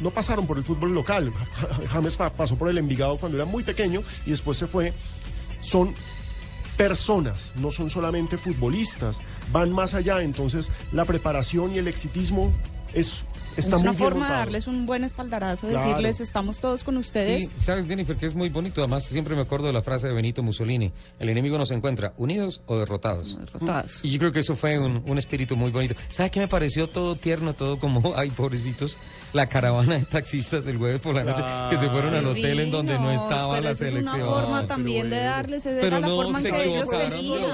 [0.01, 1.31] No pasaron por el fútbol local.
[1.91, 4.93] James pa- pasó por el Envigado cuando era muy pequeño y después se fue.
[5.61, 5.93] Son
[6.77, 9.19] personas, no son solamente futbolistas,
[9.53, 12.53] van más allá, entonces la preparación y el exitismo
[12.95, 13.25] es,
[13.57, 15.87] está es una forma de darles un buen espaldarazo, Claro.
[15.89, 17.45] decirles estamos todos con ustedes.
[17.45, 18.81] Y sabes, Jennifer, que es muy bonito.
[18.81, 22.61] Además, siempre me acuerdo de la frase de Benito Mussolini: el enemigo nos encuentra unidos
[22.67, 23.39] o derrotados.
[23.39, 24.05] Derrotados.
[24.05, 25.95] Y yo creo que eso fue un, un espíritu muy bonito.
[26.09, 28.97] ¿Sabes qué me pareció todo tierno, todo como, ay, pobrecitos?
[29.33, 32.71] La caravana de taxistas el jueves por la noche que se fueron al hotel en
[32.71, 34.21] donde no estaba pero la esa selección.
[34.21, 36.65] Es una forma también de darles, esa Pero era la no forma en se que
[36.65, 37.51] ellos querían.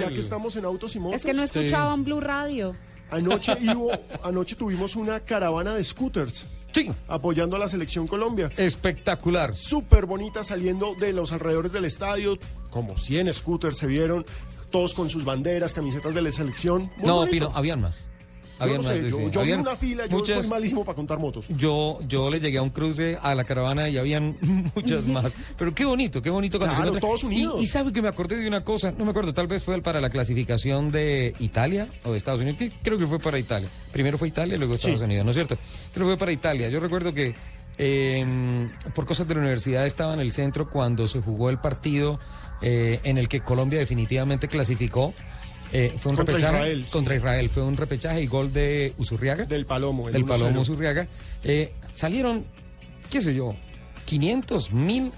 [0.00, 1.16] Ya que estamos en autos y motos.
[1.16, 2.74] Es que no escuchaban Blue Radio.
[3.10, 3.92] Anoche, hubo-
[4.22, 6.48] anoche tuvimos una caravana de scooters.
[6.72, 6.90] Sí.
[7.08, 8.50] Apoyando a la selección Colombia.
[8.56, 9.54] Espectacular.
[9.54, 12.36] Súper bonita saliendo de los alrededores del estadio.
[12.70, 14.26] Como 100 scooters se vieron.
[14.70, 16.90] Todos con sus banderas, camisetas de la selección.
[16.98, 17.30] Muy no, bonito.
[17.30, 18.04] Pino, habían más.
[18.58, 18.92] Yo Habían no más.
[18.92, 21.18] sé, de- yo, sí, yo vi habían una fila, yo muchas- soy malísimo para contar
[21.18, 21.46] motos.
[21.48, 24.36] Yo, yo le llegué a un cruce a la caravana y habían
[24.74, 25.34] muchas más.
[25.58, 27.60] Pero qué bonito, qué bonito cuando Claro, se todos unidos.
[27.60, 29.80] Y, y sabe que me acordé de una cosa, no me acuerdo, tal vez fue
[29.82, 33.68] para la clasificación de Italia o de Estados Unidos, que creo que fue para Italia.
[33.92, 35.02] Primero fue Italia y luego Estados.
[35.02, 35.56] Unidos, ¿no es cierto?
[35.92, 36.68] Creo que fue para Italia.
[36.70, 37.34] Yo recuerdo que
[37.78, 42.18] eh, por cosas de la universidad estaba en el centro cuando se jugó el partido
[42.62, 45.12] eh, en el que Colombia definitivamente clasificó.
[45.72, 46.92] Eh, fue un Contra repechaje Israel, sí.
[46.92, 47.50] contra Israel.
[47.50, 49.44] Fue un repechaje y gol de Usurriaga.
[49.44, 50.06] Del Palomo.
[50.08, 50.28] el del 1-0.
[50.28, 51.08] Palomo Usurriaga.
[51.42, 52.44] Eh, salieron,
[53.10, 53.54] qué sé yo,
[54.04, 55.10] 500, mil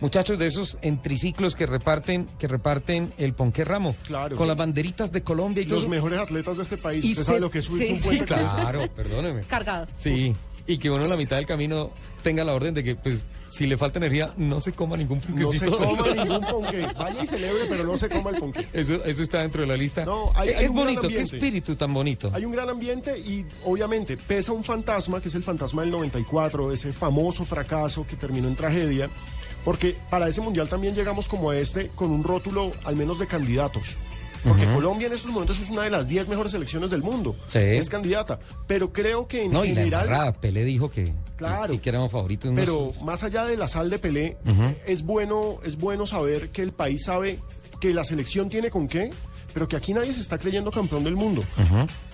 [0.00, 3.94] muchachos de esos en triciclos que reparten, que reparten el ponqué ramo.
[4.06, 4.48] Claro, Con sí.
[4.48, 5.88] las banderitas de Colombia y Los todo.
[5.88, 7.04] mejores atletas de este país.
[7.04, 9.42] Y ¿Usted se- sabe lo que es sí, un puente claro, perdóneme.
[9.42, 9.86] Cargado.
[9.96, 10.34] Sí.
[10.66, 11.90] Y que uno en la mitad del camino
[12.22, 15.52] tenga la orden de que, pues, si le falta energía, no se coma ningún No
[15.52, 15.76] se ponquecito.
[15.76, 16.86] coma ningún ponqué.
[16.98, 18.66] Vaya y celebre, pero no se coma el ponqué.
[18.72, 20.06] Eso, eso está dentro de la lista.
[20.06, 22.30] No, hay- es hay un gran bonito, qué espíritu tan bonito.
[22.32, 26.72] Hay un gran ambiente y obviamente pesa un fantasma, que es el fantasma del 94,
[26.72, 29.10] ese famoso fracaso que terminó en tragedia,
[29.66, 33.26] porque para ese mundial también llegamos como a este con un rótulo al menos de
[33.26, 33.98] candidatos.
[34.44, 34.64] Porque.
[34.66, 37.34] Colombia en estos momentos es una de las 10 mejores selecciones del mundo.
[37.48, 37.58] Sí.
[37.58, 38.38] Es candidata.
[38.66, 40.04] Pero creo que en No, y la general...
[40.06, 41.72] embarrada, Pelé dijo que, Claro.
[41.72, 42.52] sí que éramos favoritos.
[42.54, 44.36] Pero más allá de la sal de Pelé,
[44.86, 47.38] es bueno, es bueno saber que el país sabe
[47.80, 49.10] que la selección tiene con qué,
[49.54, 51.44] pero que aquí nadie se está creyendo campeón del mundo.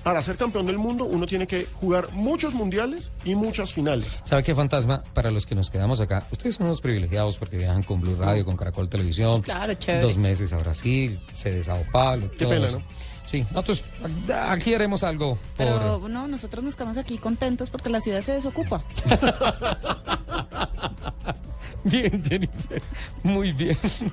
[0.05, 4.21] Para ser campeón del mundo, uno tiene que jugar muchos mundiales y muchas finales.
[4.25, 5.03] ¿Sabe qué fantasma?
[5.15, 8.45] Para los que nos quedamos acá, ustedes son unos privilegiados porque viajan con Blue Radio,
[8.45, 9.41] con Caracol Televisión.
[9.41, 10.05] Claro, chévere.
[10.05, 12.31] Dos meses a Brasil, se de Sao Paulo.
[12.39, 12.71] Qué pena.
[12.71, 12.83] ¿no?
[13.27, 13.85] Sí, nosotros
[14.49, 15.67] aquí haremos algo por...
[15.67, 18.85] Pero no, nosotros nos quedamos aquí contentos porque la ciudad se desocupa.
[21.85, 22.83] Bien, Jennifer,
[23.23, 23.77] muy bien.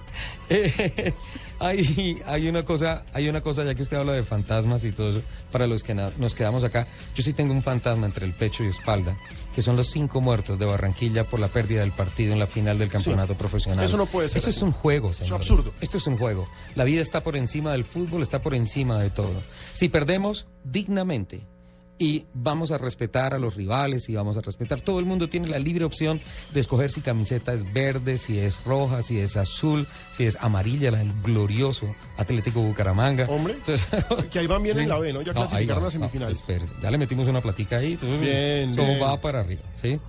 [0.49, 1.13] Eh,
[1.59, 5.09] hay, hay una cosa, hay una cosa, ya que usted habla de fantasmas y todo
[5.09, 8.63] eso, para los que nos quedamos acá, yo sí tengo un fantasma entre el pecho
[8.63, 9.17] y espalda,
[9.53, 12.77] que son los cinco muertos de Barranquilla por la pérdida del partido en la final
[12.77, 13.83] del campeonato profesional.
[13.83, 15.41] eso no puede ser Eso es un juego, es señores.
[15.41, 15.73] absurdo.
[15.81, 16.47] Esto es un juego.
[16.75, 19.33] La vida está por encima del fútbol, está por encima de todo.
[19.73, 21.45] Si perdemos dignamente,
[21.99, 24.81] y vamos a respetar a los rivales y vamos a respetar.
[24.81, 26.19] Todo el mundo tiene la libre opción
[26.53, 30.91] de escoger si camiseta es verde, si es roja, si es azul, si es amarilla,
[30.91, 33.25] la del glorioso Atlético Bucaramanga.
[33.29, 33.87] Hombre, Entonces,
[34.31, 34.83] que ahí van bien Sí.
[34.83, 35.21] en la B, ¿no?
[35.23, 36.37] Ya No, clasificaron a semifinales.
[36.37, 39.01] no, espérese, ya le metimos una platica ahí, entonces Bien, bien.
[39.01, 39.99] va para arriba, ¿sí?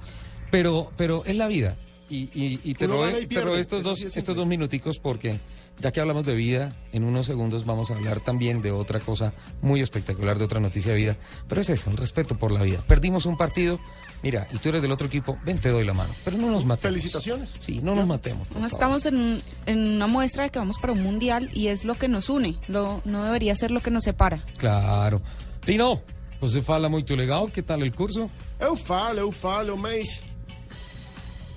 [0.51, 1.77] Pero, pero es la vida.
[2.11, 5.39] Y, y, y te, robé- te robé estos dos, es estos dos minuticos porque
[5.81, 9.33] ya que hablamos de vida, en unos segundos vamos a hablar también de otra cosa
[9.63, 11.17] muy espectacular, de otra noticia de vida.
[11.49, 12.83] Pero es eso, el respeto por la vida.
[12.87, 13.79] Perdimos un partido,
[14.23, 16.13] mira, y tú eres del otro equipo, ven, te doy la mano.
[16.25, 16.81] Pero no nos matemos.
[17.01, 17.57] Felicitaciones.
[17.59, 18.51] Sí, no nos matemos.
[18.53, 21.95] No estamos en, en una muestra de que vamos para un mundial y es lo
[21.95, 24.43] que nos une, lo, no debería ser lo que nos separa.
[24.57, 25.21] Claro.
[25.65, 26.01] Pino,
[26.41, 28.31] você fala muito legal, que tal el curso?
[28.59, 30.23] Eu falo, eu falo, mas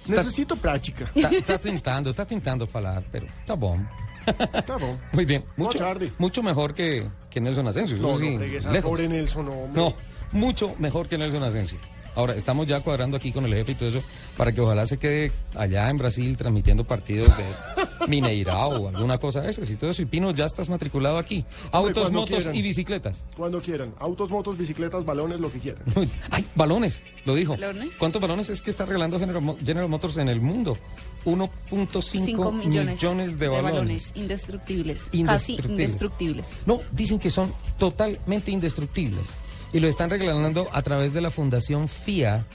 [0.07, 1.05] necesito prática.
[1.21, 3.79] Tá, tá tentando, tá tentando falar, pero tá bom.
[5.13, 6.11] Muy bien, mucho, tarde.
[6.17, 7.97] mucho mejor que, que Nelson Asensio.
[7.97, 9.81] eso No, sí, no pobre Nelson, no, hombre.
[9.81, 9.93] No,
[10.31, 11.79] mucho mejor que Nelson Asensio.
[12.15, 14.01] Ahora, estamos ya cuadrando aquí con el jefe y todo eso
[14.37, 17.43] para que ojalá se quede allá en Brasil transmitiendo partidos de
[18.07, 20.01] Mineirao o alguna cosa de esas y todo eso.
[20.01, 21.45] Y Pino, ya estás matriculado aquí.
[21.71, 22.55] Autos, motos quieran.
[22.55, 23.25] y bicicletas.
[23.37, 23.93] Cuando quieran.
[23.99, 25.83] Autos, motos, bicicletas, balones, lo que quieran.
[26.29, 26.99] ¡Ay, balones!
[27.25, 27.51] Lo dijo.
[27.53, 27.95] ¿Balones?
[27.97, 30.77] ¿Cuántos balones es que está regalando General, Mo- General Motors en el mundo?
[31.25, 34.11] 1.5 5 millones, millones, de, balones.
[34.15, 35.69] indestructibles, casi Indestructibles.
[35.69, 36.57] indestructibles.
[36.65, 39.35] No, dicen que son totalmente indestructibles.
[39.73, 42.45] Y lo están regalando a través de la Fundación FIA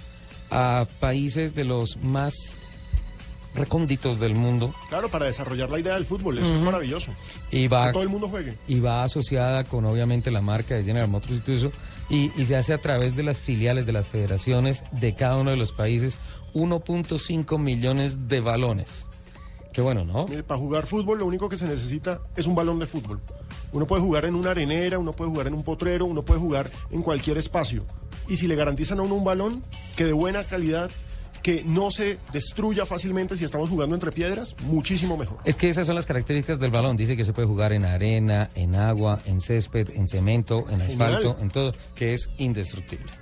[0.50, 2.57] a países de los más
[3.55, 4.74] recónditos del mundo.
[4.90, 7.11] Claro, para desarrollar la idea del fútbol, eso es maravilloso.
[7.50, 8.55] Y va, Que todo el mundo juegue.
[8.68, 11.72] y va asociada con obviamente la marca de General Motors y todo eso.
[12.11, 15.50] Y, y se hace a través de las filiales de las federaciones de cada uno
[15.50, 16.18] de los países
[16.55, 19.09] 1.5 millones de balones.
[19.72, 20.26] Qué bueno, ¿no?
[20.26, 23.20] Mire, para jugar fútbol lo único que se necesita es un balón de fútbol.
[23.72, 26.70] Uno puede jugar en una arenera, uno puede jugar en un potrero, uno puede jugar
[26.90, 27.85] en cualquier espacio.
[28.29, 29.62] Y si le garantizan a uno un balón
[29.96, 30.90] que de buena calidad,
[31.42, 35.38] que no se destruya fácilmente si estamos jugando entre piedras, muchísimo mejor.
[35.44, 36.96] Es que esas son las características del balón.
[36.96, 41.18] Dice que se puede jugar en arena, en agua, en césped, en cemento, en asfalto,
[41.20, 41.42] Genial.
[41.42, 43.12] en todo, que es indestructible.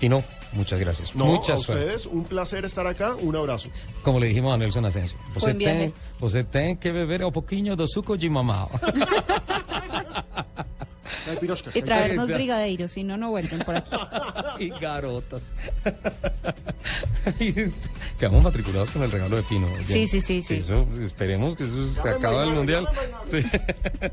[0.00, 1.14] Y no, muchas gracias.
[1.14, 1.84] No, Mucha a suerte.
[1.84, 3.68] ustedes un placer estar acá, un abrazo.
[4.02, 5.16] Como le dijimos a Nelson Asensio.
[5.34, 8.70] Você tem, você tem que beber um pouquinho do suco de mamao.
[11.40, 11.74] Piroscas.
[11.74, 13.96] Y traernos brigadeiros, si no, no vuelven por aquí.
[14.58, 15.42] y garotas.
[17.40, 17.54] Y
[18.18, 19.66] Quedamos matriculados con el regalo de Pino.
[19.86, 20.54] Sí, sí, sí, sí.
[20.56, 22.86] Eso, esperemos que eso se acaba el mundial.
[23.26, 23.38] Sí.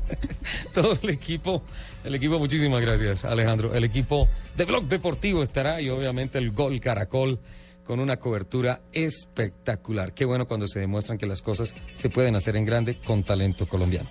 [0.74, 1.62] Todo el equipo,
[2.02, 3.74] el equipo, muchísimas gracias, Alejandro.
[3.74, 7.38] El equipo de Blog Deportivo estará y obviamente el Gol Caracol
[7.84, 10.14] con una cobertura espectacular.
[10.14, 13.66] Qué bueno cuando se demuestran que las cosas se pueden hacer en grande con talento
[13.66, 14.08] colombiano.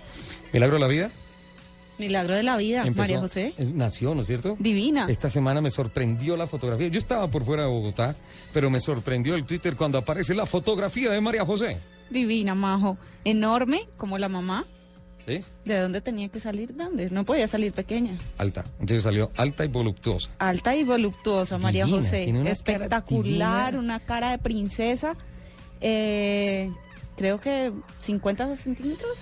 [0.52, 1.10] Milagro de la vida.
[1.98, 3.54] Milagro de la vida, empezó- María José.
[3.58, 4.56] eh, Nació, ¿no es cierto?
[4.58, 5.06] Divina.
[5.08, 6.88] Esta semana me sorprendió la fotografía.
[6.88, 8.16] Yo estaba por fuera de Bogotá,
[8.52, 11.78] pero me sorprendió el Twitter cuando aparece la fotografía de María José.
[12.10, 12.96] Divina, Majo.
[13.24, 14.66] Enorme, como la mamá.
[15.24, 15.40] ¿Sí?
[15.64, 16.74] ¿De dónde tenía que salir?
[16.74, 17.08] ¿Dónde?
[17.10, 18.18] No podía salir pequeña.
[18.38, 18.64] Alta.
[18.80, 20.30] Entonces salió alta y voluptuosa.
[20.38, 22.26] Alta y voluptuosa, María Divina, José.
[22.34, 25.16] una Espectacular, una cara de princesa.
[25.80, 26.70] Eh,
[27.16, 29.16] creo que 50 centímetros.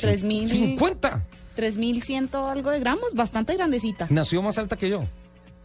[0.00, 0.48] Tres mil.
[0.48, 1.22] ¡50!
[1.54, 4.06] 3100 algo de gramos, bastante grandecita.
[4.10, 5.04] Nació más alta que yo.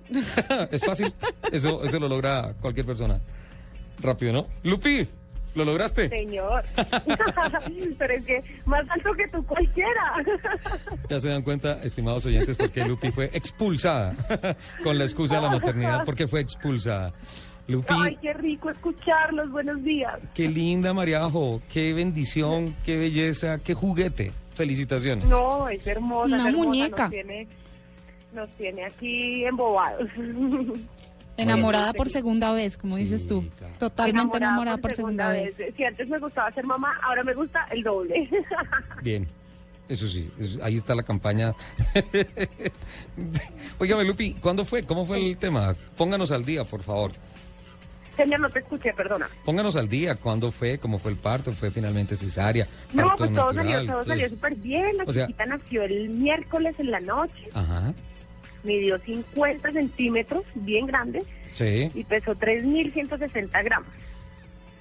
[0.71, 1.13] es fácil.
[1.51, 3.19] Eso, eso lo logra cualquier persona.
[4.01, 4.47] Rápido, ¿no?
[4.63, 5.07] Lupi,
[5.55, 6.07] ¿lo lograste?
[6.09, 6.63] Señor.
[7.97, 10.23] Pero es que más alto que tú cualquiera.
[11.09, 14.13] Ya se dan cuenta, estimados oyentes, porque Lupi fue expulsada
[14.83, 17.11] con la excusa de la maternidad, porque fue expulsada.
[17.67, 19.51] Lupi, Ay, qué rico escucharlos.
[19.51, 20.13] Buenos días.
[20.33, 24.31] qué linda Mariajo, qué bendición, qué belleza, qué juguete.
[24.57, 25.29] Felicitaciones.
[25.29, 26.25] No, es hermosa.
[26.25, 27.03] Una es hermosa, muñeca.
[27.03, 27.47] Nos tiene,
[28.33, 30.09] nos tiene aquí embobados.
[31.37, 33.45] Enamorada por segunda vez, como dices tú.
[33.77, 35.61] Totalmente enamorada, por segunda, vez.
[35.75, 38.27] Si antes me gustaba ser mamá, ahora me gusta el doble.
[39.03, 39.27] Bien,
[39.87, 41.53] eso sí, eso- ahí está la campaña.
[43.77, 44.81] Óigame, Lupi, ¿cuándo fue?
[44.83, 45.75] ¿Cómo fue el tema?
[45.95, 47.11] Pónganos al día, por favor.
[48.17, 49.29] Señor, no te escuché, perdona.
[49.45, 50.77] Pónganos al día, ¿cuándo fue?
[50.79, 51.51] ¿Cómo fue el parto?
[51.53, 52.67] ¿Fue finalmente cesárea?
[52.93, 54.97] No, ¿Parto pues todo salió, todo salió súper bien.
[54.97, 57.47] La O sea- chiquita nació el miércoles en la noche.
[57.53, 57.93] Ajá,
[58.63, 61.91] Midió 50 centímetros, bien grande, sí.
[61.93, 63.87] y pesó 3.160 gramos.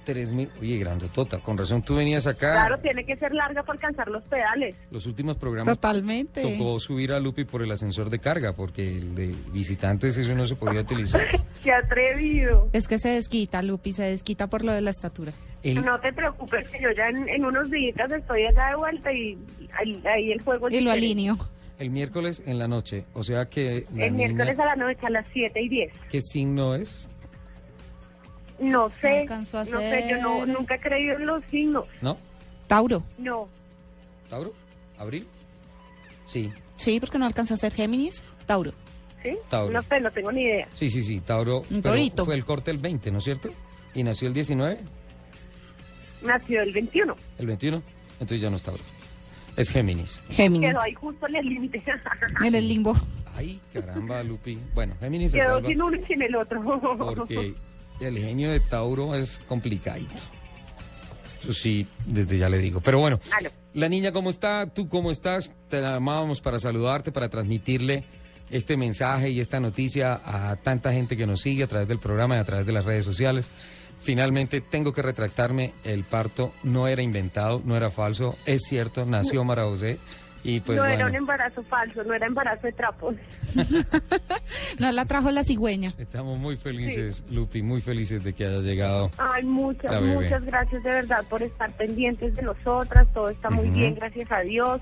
[0.07, 2.53] Tres mil, oye, grandotota, con razón tú venías acá.
[2.53, 4.73] Claro, tiene que ser larga para alcanzar los pedales.
[4.89, 6.41] Los últimos programas Totalmente.
[6.43, 10.45] tocó subir a Lupi por el ascensor de carga, porque el de visitantes eso no
[10.45, 11.27] se podía utilizar.
[11.61, 12.69] ¡Qué atrevido!
[12.71, 15.33] Es que se desquita, Lupi, se desquita por lo de la estatura.
[15.61, 19.11] El- No te preocupes, que yo ya en, en unos días estoy allá de vuelta
[19.11, 19.37] y
[19.77, 21.05] ahí, ahí el juego Y lo diferente.
[21.05, 21.37] alineo.
[21.79, 25.09] El miércoles en la noche, o sea que El niña, miércoles a la noche a
[25.11, 25.93] las 7 y 10.
[26.09, 27.07] ¿qué signo es?
[28.59, 31.85] No sé, alcanzó a no sé, yo no, nunca he creído en los signos.
[32.01, 32.17] ¿No?
[32.67, 33.03] Tauro.
[33.17, 33.47] No,
[34.29, 34.53] ¿Tauro?
[34.97, 35.27] ¿Abril?
[36.25, 38.23] Sí, Sí, porque no alcanza a ser Géminis.
[38.45, 38.71] Tauro.
[39.23, 39.37] ¿sí?
[39.49, 39.73] Tauro.
[39.73, 40.67] No sé, no tengo ni idea.
[40.73, 41.59] sí, sí, sí, Tauro.
[41.61, 42.25] Un pero torito.
[42.25, 43.49] Fue el corte el 20, ¿no es cierto?
[43.93, 44.77] Y nació el 19,
[46.23, 47.15] Nació el 21.
[47.37, 47.81] el 21.
[48.13, 48.83] Entonces ya no es Tauro.
[49.55, 50.21] Es Géminis.
[50.29, 50.69] Géminis.
[50.69, 51.83] Quedó ahí justo en el límite.
[52.43, 52.93] En el limbo.
[53.35, 54.59] Ay, caramba, Lupi.
[54.73, 56.61] Bueno, Géminis Quedó sin uno y sin el otro.
[57.15, 57.53] porque
[57.99, 60.13] el genio de Tauro es complicadito.
[61.43, 62.81] Eso sí, desde ya le digo.
[62.81, 63.51] Pero bueno, Aló.
[63.73, 64.67] la niña, ¿cómo está?
[64.67, 65.51] ¿Tú cómo estás?
[65.69, 68.03] Te llamábamos para saludarte, para transmitirle
[68.49, 72.37] este mensaje y esta noticia a tanta gente que nos sigue a través del programa
[72.37, 73.49] y a través de las redes sociales.
[73.99, 79.43] Finalmente tengo que retractarme, el parto no era inventado, no era falso, es cierto, nació
[79.43, 79.97] Mara José
[80.47, 83.15] y pues no era un embarazo falso, no era embarazo de trapos.
[84.79, 85.93] No la trajo la cigüeña.
[85.97, 89.09] estamos muy felices, Lupi, muy felices de que haya llegado.
[89.17, 90.15] Ay, muchas, La bebé.
[90.15, 93.07] muchas gracias de verdad por estar pendientes de nosotras.
[93.13, 94.79] Todo está muy bien, gracias a Dios.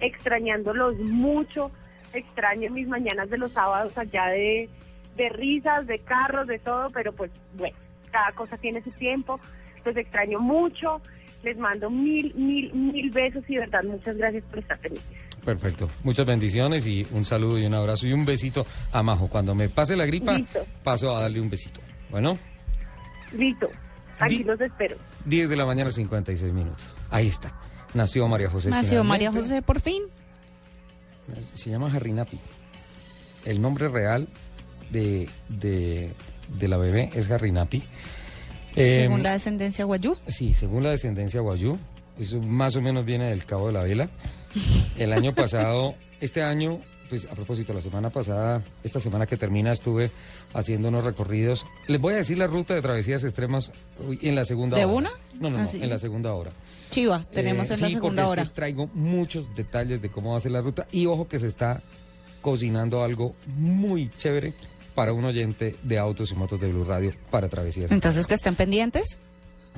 [0.00, 1.70] Extrañándolos mucho.
[2.12, 4.68] Extraño mis mañanas de los sábados allá de,
[5.16, 7.76] de risas, de carros, de todo, pero pues bueno,
[8.10, 9.38] cada cosa tiene su tiempo.
[9.84, 11.00] Los extraño mucho.
[11.42, 15.18] Les mando mil, mil, mil besos y de verdad muchas gracias por estar pendientes.
[15.44, 15.88] Perfecto.
[16.02, 19.28] Muchas bendiciones y un saludo y un abrazo y un besito a Majo.
[19.28, 20.66] Cuando me pase la gripa, Listo.
[20.82, 21.80] paso a darle un besito.
[22.10, 22.36] Bueno,
[23.32, 23.68] Listo,
[24.18, 24.96] aquí los espero.
[25.26, 26.96] 10 de la mañana, 56 minutos.
[27.10, 27.54] Ahí está.
[27.94, 28.68] Nació María José.
[28.70, 29.08] Nació finalmente.
[29.26, 30.02] María José por fin.
[31.54, 32.38] Se llama Harrinapi.
[33.44, 34.28] El nombre real
[34.90, 36.12] de, de,
[36.58, 37.82] de la bebé es Harrinapi.
[38.84, 40.16] Según la descendencia guayú.
[40.26, 41.78] Sí, según la descendencia guayú.
[42.18, 44.08] Eso más o menos viene del Cabo de la Vela.
[44.98, 49.72] El año pasado, este año, pues a propósito, la semana pasada, esta semana que termina,
[49.72, 50.10] estuve
[50.52, 51.64] haciendo unos recorridos.
[51.86, 53.70] Les voy a decir la ruta de travesías extremas
[54.20, 54.94] en la segunda ¿De hora.
[54.94, 55.10] una?
[55.38, 55.78] No, no, Ah, no, sí.
[55.82, 56.50] en la segunda hora.
[56.90, 58.48] Chiva, tenemos Eh, en la sí, segunda porque es hora.
[58.50, 61.46] que traigo muchos detalles de cómo va a ser la ruta y ojo que se
[61.46, 61.80] está
[62.40, 64.54] cocinando algo muy chévere
[64.98, 67.92] para un oyente de autos y motos de Blue Radio para travesías.
[67.92, 69.18] Entonces que estén pendientes.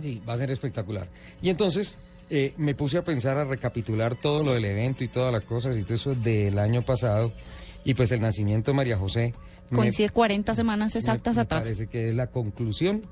[0.00, 1.08] Sí, va a ser espectacular.
[1.42, 1.98] Y entonces
[2.30, 5.76] eh, me puse a pensar, a recapitular todo lo del evento y todas las cosas
[5.76, 7.32] y todo eso del año pasado.
[7.84, 9.32] Y pues el nacimiento de María José.
[9.68, 11.62] me- Coincide 40 semanas exactas me, me atrás.
[11.64, 13.02] parece que es la conclusión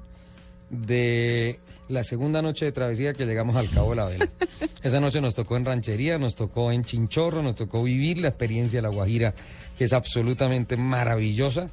[0.70, 4.28] de la segunda noche de travesía que llegamos al Cabo de la Vela.
[4.82, 8.78] Esa noche nos tocó en ranchería, nos tocó en Chinchorro, nos tocó vivir la experiencia
[8.78, 9.34] de La Guajira,
[9.76, 11.66] que es absolutamente maravillosa.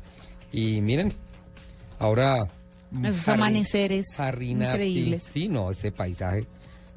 [0.56, 1.12] Y miren,
[2.00, 2.48] ahora...
[3.04, 4.06] Esos amaneceres
[4.40, 5.24] increíbles.
[5.24, 6.48] Sí, no, ese paisaje.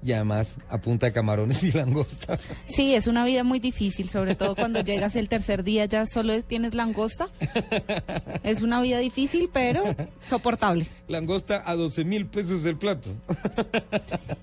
[0.03, 2.39] Y además a punta de camarones y langosta.
[2.67, 6.41] Sí, es una vida muy difícil, sobre todo cuando llegas el tercer día ya solo
[6.43, 7.29] tienes langosta.
[8.43, 9.83] Es una vida difícil, pero
[10.29, 10.87] soportable.
[11.09, 13.11] Langosta a 12 mil pesos el plato.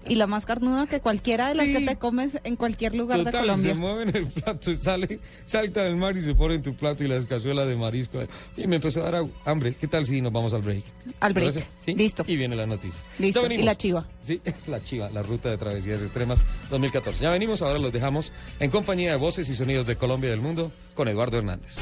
[0.07, 3.25] Y la más carnuda que cualquiera de las que te comes en cualquier lugar de
[3.25, 3.73] Total, Colombia.
[3.73, 6.75] se mueve en el plato, y sale, salta del mar y se pone en tu
[6.75, 8.19] plato y las cazuelas de marisco.
[8.57, 9.75] Y me empezó a dar hambre.
[9.79, 10.83] ¿Qué tal si nos vamos al break?
[11.19, 11.65] Al break.
[11.87, 12.23] Listo.
[12.27, 12.99] Y viene la noticia.
[13.19, 13.45] Listo.
[13.51, 14.05] Y la chiva.
[14.21, 16.39] Sí, la chiva, la ruta de travesías extremas
[16.69, 17.23] 2014.
[17.23, 20.41] Ya venimos, ahora los dejamos en compañía de voces y sonidos de Colombia y del
[20.41, 21.77] mundo con Eduardo Hernández.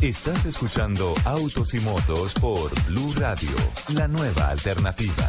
[0.00, 3.50] Estás escuchando Autos y Motos por Blue Radio,
[3.94, 5.28] la nueva alternativa.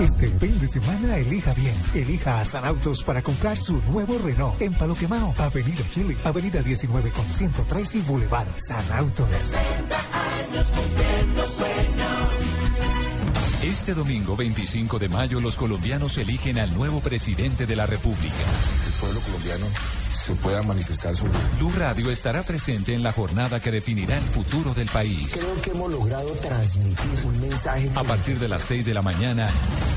[0.00, 1.74] Este fin de semana elija bien.
[1.94, 6.62] Elija a San Autos para comprar su nuevo Renault en Palo Quemao, Avenida Chile, Avenida
[6.62, 9.30] 19 con 103 y Boulevard San Autos.
[9.30, 9.96] 60
[10.52, 12.61] años cumpliendo sueños.
[13.62, 18.34] Este domingo 25 de mayo los colombianos eligen al nuevo presidente de la República.
[18.86, 19.66] El pueblo colombiano
[20.12, 21.26] se pueda manifestar su
[21.58, 25.32] Blue Radio estará presente en la jornada que definirá el futuro del país.
[25.32, 27.88] Creo que hemos logrado transmitir un mensaje.
[27.94, 29.48] A partir de las 6 de la mañana,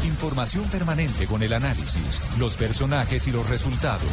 [0.04, 4.12] información permanente con el análisis, los personajes y los resultados.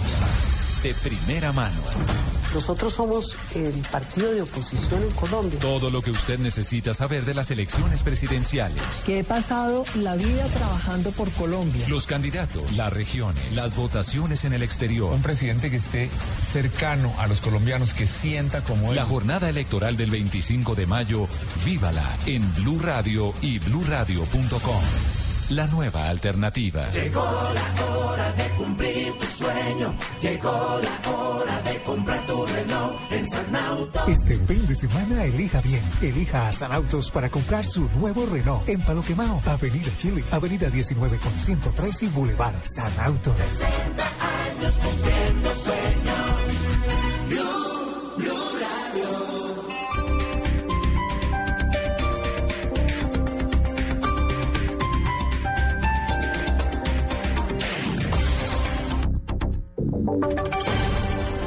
[0.83, 1.80] De primera mano.
[2.55, 5.59] Nosotros somos el partido de oposición en Colombia.
[5.59, 8.83] Todo lo que usted necesita saber de las elecciones presidenciales.
[9.07, 11.87] Que he pasado la vida trabajando por Colombia.
[11.89, 15.14] Los candidatos, las regiones, las votaciones en el exterior.
[15.14, 16.11] Un presidente que esté
[16.47, 18.97] cercano a los colombianos, que sienta como él.
[18.97, 21.28] La jornada electoral del 25 de mayo,
[21.64, 25.22] vívala en Blue Radio y bluradio.com.
[25.53, 26.88] La nueva alternativa.
[26.92, 29.94] Llegó la hora de cumplir tu sueño.
[30.18, 34.00] Llegó la hora de comprar tu Renault en San Auto.
[34.09, 35.82] Este fin de semana elija bien.
[36.00, 41.18] Elija a San Autos para comprar su nuevo Renault en Paloquemao, Avenida Chile, Avenida 19
[41.18, 42.55] con 103 y Boulevard.
[42.64, 43.36] San Autos.
[43.36, 44.05] 60
[44.57, 46.32] años cumpliendo sueños.
[47.28, 47.72] Blue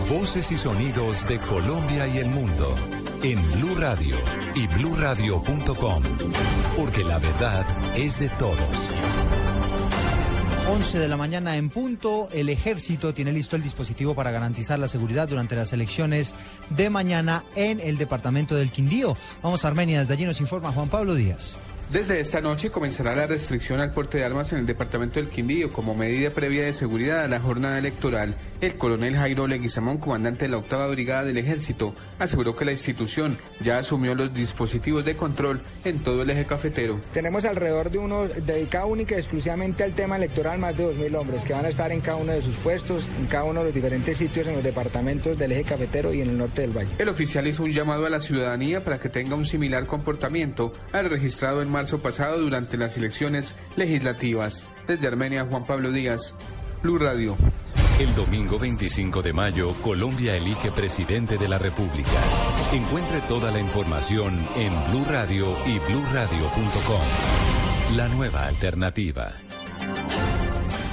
[0.09, 2.76] Voces y sonidos de Colombia y el mundo
[3.23, 4.17] en Blue Radio
[4.53, 6.03] y bluradio.com,
[6.76, 7.65] porque la verdad
[7.95, 8.89] es de todos.
[10.67, 14.88] 11 de la mañana en punto, el ejército tiene listo el dispositivo para garantizar la
[14.88, 16.36] seguridad durante las elecciones
[16.69, 19.15] de mañana en el departamento del Quindío.
[19.41, 21.57] Vamos a Armenia, desde allí nos informa Juan Pablo Díaz.
[21.95, 25.71] Desde esta noche comenzará la restricción al porte de armas en el departamento del Quindío
[25.71, 28.35] como medida previa de seguridad a la jornada electoral.
[28.59, 33.37] El coronel Jairo Leguizamón, comandante de la octava brigada del ejército, aseguró que la institución
[33.61, 36.99] ya asumió los dispositivos de control en todo el eje cafetero.
[37.13, 41.45] Tenemos alrededor de uno dedicado única y exclusivamente al tema electoral, más de 2.000 hombres
[41.45, 43.73] que van a estar en cada uno de sus puestos, en cada uno de los
[43.73, 46.89] diferentes sitios en los departamentos del eje cafetero y en el norte del valle.
[46.97, 51.09] El oficial hizo un llamado a la ciudadanía para que tenga un similar comportamiento al
[51.09, 54.67] registrado en marzo pasado durante las elecciones legislativas.
[54.88, 56.36] Desde Armenia, Juan Pablo Díaz,
[56.83, 57.36] Blue Radio.
[57.99, 62.09] El domingo 25 de mayo, Colombia elige presidente de la República.
[62.73, 67.95] Encuentre toda la información en Blue Radio y bluradio.com.
[67.95, 69.44] La nueva alternativa.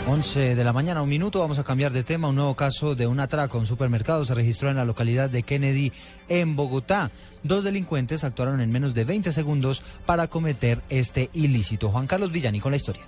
[0.09, 2.29] 11 de la mañana, un minuto, vamos a cambiar de tema.
[2.29, 5.93] Un nuevo caso de un atraco en supermercado se registró en la localidad de Kennedy,
[6.29, 7.13] en Bogotá.
[7.45, 11.89] Dos delincuentes actuaron en menos de 20 segundos para cometer este ilícito.
[11.91, 13.03] Juan Carlos Villani con la historia.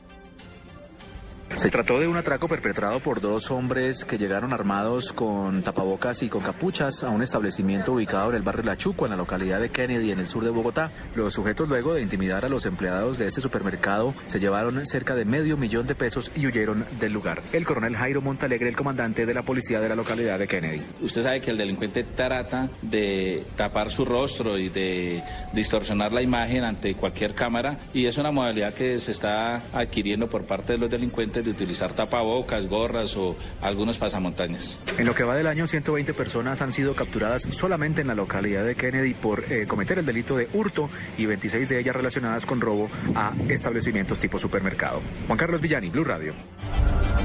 [1.57, 6.28] Se trató de un atraco perpetrado por dos hombres que llegaron armados con tapabocas y
[6.28, 9.70] con capuchas a un establecimiento ubicado en el barrio La Chuco, en la localidad de
[9.70, 10.90] Kennedy, en el sur de Bogotá.
[11.14, 15.24] Los sujetos, luego de intimidar a los empleados de este supermercado, se llevaron cerca de
[15.24, 17.40] medio millón de pesos y huyeron del lugar.
[17.52, 20.82] El coronel Jairo Montalegre, el comandante de la policía de la localidad de Kennedy.
[21.02, 26.64] Usted sabe que el delincuente trata de tapar su rostro y de distorsionar la imagen
[26.64, 30.90] ante cualquier cámara y es una modalidad que se está adquiriendo por parte de los
[30.90, 34.80] delincuentes de utilizar tapabocas, gorras o algunos pasamontañas.
[34.99, 38.64] En lo que va del año, 120 personas han sido capturadas solamente en la localidad
[38.64, 42.61] de Kennedy por eh, cometer el delito de hurto y 26 de ellas relacionadas con
[42.61, 45.01] robo a establecimientos tipo supermercado.
[45.26, 46.34] Juan Carlos Villani, Blue Radio.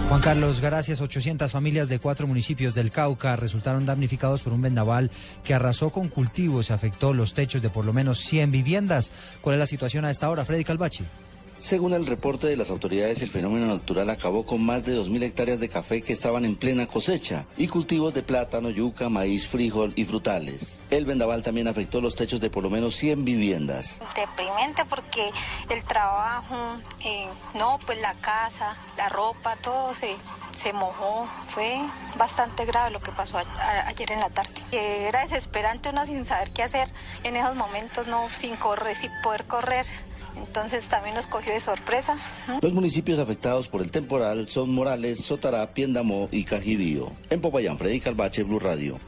[0.09, 1.01] Juan Carlos, gracias.
[1.01, 5.11] 800 familias de cuatro municipios del Cauca resultaron damnificados por un vendaval
[5.43, 9.11] que arrasó con cultivos y afectó los techos de por lo menos 100 viviendas.
[9.41, 11.05] ¿Cuál es la situación a esta hora, Freddy Calvachi?
[11.59, 15.59] Según el reporte de las autoridades, el fenómeno natural acabó con más de 2.000 hectáreas
[15.59, 20.05] de café que estaban en plena cosecha y cultivos de plátano, yuca, maíz, frijol y
[20.05, 20.79] frutales.
[20.89, 23.99] El vendaval también afectó los techos de por lo menos 100 viviendas.
[24.15, 25.31] Deprimente porque
[25.69, 30.15] el trabajo, eh, no, pues la casa, la ropa, todo se,
[30.55, 31.27] se mojó.
[31.49, 31.77] Fue
[32.17, 33.43] bastante grave lo que pasó a,
[33.85, 34.53] ayer en la tarde.
[34.71, 36.87] Eh, era desesperante uno sin saber qué hacer
[37.25, 39.85] en esos momentos, no sin correr, sin poder correr.
[40.35, 42.17] Entonces también nos cogió de sorpresa.
[42.61, 47.11] Los municipios afectados por el temporal son Morales, Sotará, Piendamó y Cajibío.
[47.29, 48.99] En Popayán, Freddy Calvache, Blue Radio.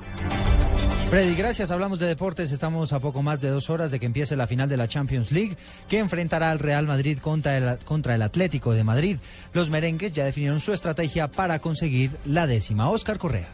[1.11, 1.71] Freddy, gracias.
[1.71, 2.53] Hablamos de deportes.
[2.53, 5.33] Estamos a poco más de dos horas de que empiece la final de la Champions
[5.33, 5.57] League,
[5.89, 9.17] que enfrentará al Real Madrid contra el, contra el Atlético de Madrid.
[9.51, 12.89] Los merengues ya definieron su estrategia para conseguir la décima.
[12.89, 13.49] Oscar Correa.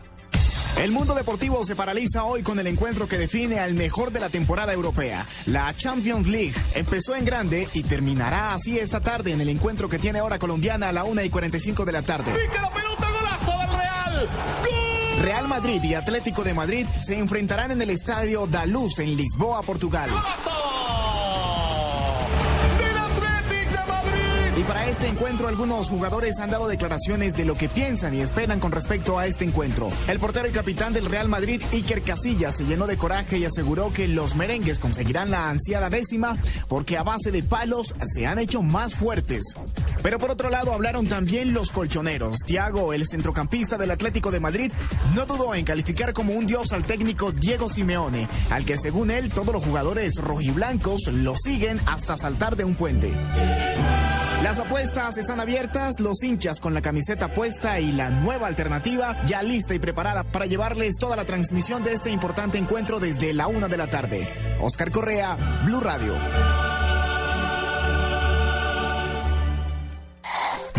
[0.79, 4.29] El mundo deportivo se paraliza hoy con el encuentro que define al mejor de la
[4.29, 5.25] temporada europea.
[5.47, 9.97] La Champions League empezó en grande y terminará así esta tarde en el encuentro que
[9.97, 12.31] tiene hora colombiana a la 1 y 45 de la tarde.
[12.31, 14.29] la pelota, golazo del Real.
[14.61, 15.23] ¡Gol!
[15.23, 19.63] Real Madrid y Atlético de Madrid se enfrentarán en el estadio Da Luz en Lisboa,
[19.63, 20.11] Portugal.
[20.11, 21.06] Y
[24.67, 28.71] para este encuentro algunos jugadores han dado declaraciones de lo que piensan y esperan con
[28.71, 29.89] respecto a este encuentro.
[30.07, 33.93] El portero y capitán del Real Madrid, Iker Casillas, se llenó de coraje y aseguró
[33.93, 36.37] que los merengues conseguirán la ansiada décima
[36.67, 39.43] porque a base de palos se han hecho más fuertes.
[40.03, 42.39] Pero por otro lado hablaron también los colchoneros.
[42.45, 44.71] Thiago, el centrocampista del Atlético de Madrid,
[45.15, 49.29] no dudó en calificar como un dios al técnico Diego Simeone, al que según él
[49.29, 53.13] todos los jugadores rojiblancos lo siguen hasta saltar de un puente.
[54.43, 59.41] Las apuestas están abiertas, los hinchas con la camiseta puesta y la nueva alternativa ya
[59.41, 63.67] lista y preparada para llevarles toda la transmisión de este importante encuentro desde la una
[63.67, 64.27] de la tarde.
[64.59, 66.15] Oscar Correa, Blue Radio.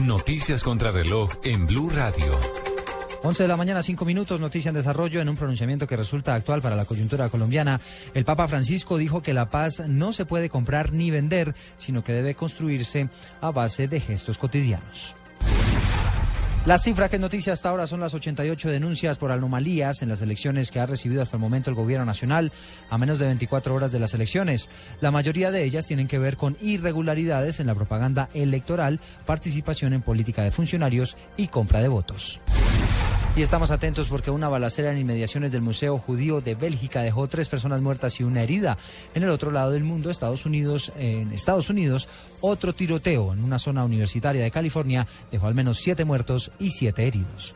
[0.02, 2.57] Noticias contra reloj en Blue Radio.
[3.22, 5.20] 11 de la mañana, 5 minutos, noticia en desarrollo.
[5.20, 7.80] En un pronunciamiento que resulta actual para la coyuntura colombiana,
[8.14, 12.12] el Papa Francisco dijo que la paz no se puede comprar ni vender, sino que
[12.12, 13.08] debe construirse
[13.40, 15.14] a base de gestos cotidianos.
[16.68, 20.20] La cifra que es noticia hasta ahora son las 88 denuncias por anomalías en las
[20.20, 22.52] elecciones que ha recibido hasta el momento el gobierno nacional
[22.90, 24.68] a menos de 24 horas de las elecciones.
[25.00, 30.02] La mayoría de ellas tienen que ver con irregularidades en la propaganda electoral, participación en
[30.02, 32.38] política de funcionarios y compra de votos.
[33.38, 37.48] Y estamos atentos porque una balacera en inmediaciones del Museo Judío de Bélgica dejó tres
[37.48, 38.76] personas muertas y una herida.
[39.14, 42.08] En el otro lado del mundo, Estados Unidos, en Estados Unidos,
[42.40, 47.06] otro tiroteo en una zona universitaria de California dejó al menos siete muertos y siete
[47.06, 47.54] heridos.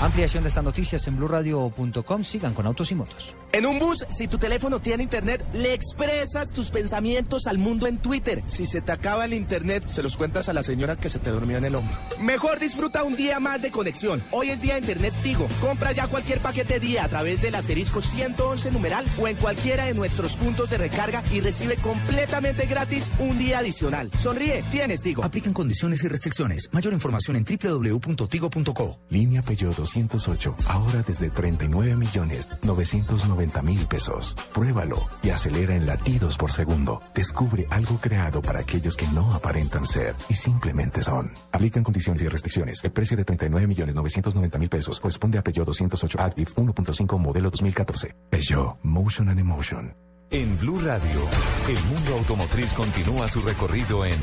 [0.00, 2.24] Ampliación de estas noticias en blurradio.com.
[2.24, 3.34] Sigan con autos y motos.
[3.52, 7.98] En un bus, si tu teléfono tiene internet, le expresas tus pensamientos al mundo en
[7.98, 8.42] Twitter.
[8.46, 11.28] Si se te acaba el internet, se los cuentas a la señora que se te
[11.28, 11.94] durmió en el hombro.
[12.18, 14.22] Mejor disfruta un día más de conexión.
[14.30, 15.48] Hoy es día de internet Tigo.
[15.60, 19.94] Compra ya cualquier paquete día a través del asterisco 111 numeral o en cualquiera de
[19.94, 24.10] nuestros puntos de recarga y recibe completamente gratis un día adicional.
[24.18, 25.24] Sonríe, tienes Tigo.
[25.24, 26.68] Aplican condiciones y restricciones.
[26.72, 28.98] Mayor información en www.tigo.co.
[29.08, 30.54] Línea Peugeot 208.
[30.68, 34.34] Ahora desde 39 millones 990 mil pesos.
[34.52, 37.00] Pruébalo y acelera en latidos por segundo.
[37.14, 41.32] Descubre algo creado para aquellos que no aparentan ser y simplemente son.
[41.52, 42.82] Aplican condiciones y restricciones.
[42.82, 47.50] El precio de 39 millones 990 mil pesos corresponde a Peugeot 208 Active 1.5 modelo
[47.50, 48.16] 2014.
[48.30, 49.94] Peugeot Motion and Emotion.
[50.32, 51.28] En Blue Radio,
[51.68, 54.16] el mundo automotriz continúa su recorrido en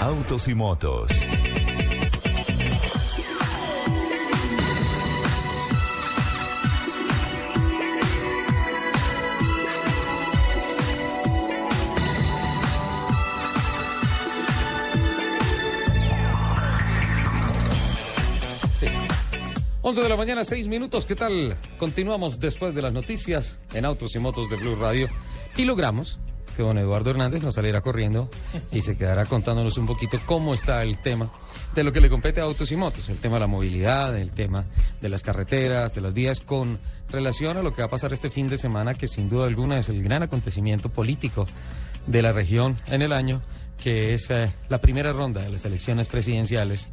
[0.00, 1.10] Autos y Motos.
[19.84, 21.06] 11 de la mañana, 6 minutos.
[21.06, 21.56] ¿Qué tal?
[21.76, 25.08] Continuamos después de las noticias en Autos y Motos de Blue Radio
[25.56, 26.20] y logramos
[26.56, 28.30] que don Eduardo Hernández nos saliera corriendo
[28.70, 31.32] y se quedará contándonos un poquito cómo está el tema
[31.74, 34.30] de lo que le compete a Autos y Motos, el tema de la movilidad, el
[34.30, 34.66] tema
[35.00, 36.78] de las carreteras, de las vías, con
[37.10, 39.78] relación a lo que va a pasar este fin de semana, que sin duda alguna
[39.78, 41.44] es el gran acontecimiento político
[42.06, 43.42] de la región en el año,
[43.82, 46.88] que es eh, la primera ronda de las elecciones presidenciales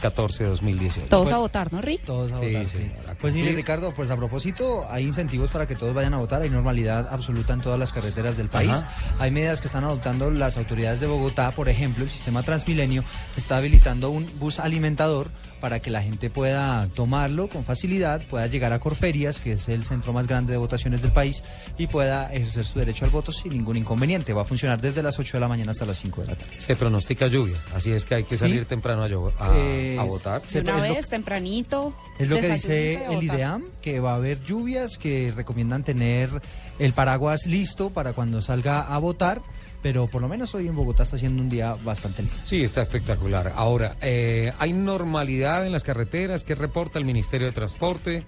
[0.00, 1.08] 2014-2018.
[1.08, 2.02] Todos a votar, ¿no, Rick?
[2.04, 2.90] Todos a Sí, votar, sí,
[3.20, 3.52] Pues mire.
[3.52, 7.52] Ricardo, pues a propósito, hay incentivos para que todos vayan a votar, hay normalidad absoluta
[7.54, 8.70] en todas las carreteras del país.
[8.72, 8.88] Ajá.
[9.18, 13.04] Hay medidas que están adoptando las autoridades de Bogotá, por ejemplo, el sistema Transmilenio
[13.36, 15.30] está habilitando un bus alimentador
[15.66, 19.82] para que la gente pueda tomarlo con facilidad, pueda llegar a Corferias, que es el
[19.82, 21.42] centro más grande de votaciones del país,
[21.76, 24.32] y pueda ejercer su derecho al voto sin ningún inconveniente.
[24.32, 26.54] Va a funcionar desde las 8 de la mañana hasta las 5 de la tarde.
[26.60, 28.42] Se pronostica lluvia, así es que hay que Sí.
[28.42, 29.08] salir temprano a,
[29.56, 30.40] Eh, a votar.
[30.46, 31.96] se- De una es lo- vez, tempranito.
[32.16, 33.24] Es lo que dice el.
[33.24, 36.30] IDEAM, que va a haber lluvias, que recomiendan tener
[36.78, 39.42] el paraguas listo para cuando salga a votar,
[39.86, 42.36] pero por lo menos hoy en Bogotá está haciendo un día bastante lindo.
[42.44, 43.52] Sí, está espectacular.
[43.54, 46.42] Ahora, eh, ¿hay normalidad en las carreteras?
[46.42, 48.24] ¿Qué reporta el Ministerio de Transporte?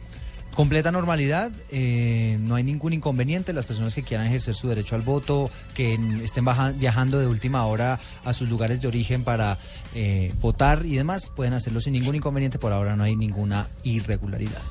[0.55, 3.53] Completa normalidad, eh, no hay ningún inconveniente.
[3.53, 7.67] Las personas que quieran ejercer su derecho al voto, que estén baja- viajando de última
[7.67, 9.59] hora a sus lugares de origen para
[9.97, 12.61] eh, votar y demás, pueden hacerlo sin ningún inconveniente.
[12.61, 14.63] Por ahora no hay ninguna irregularidad.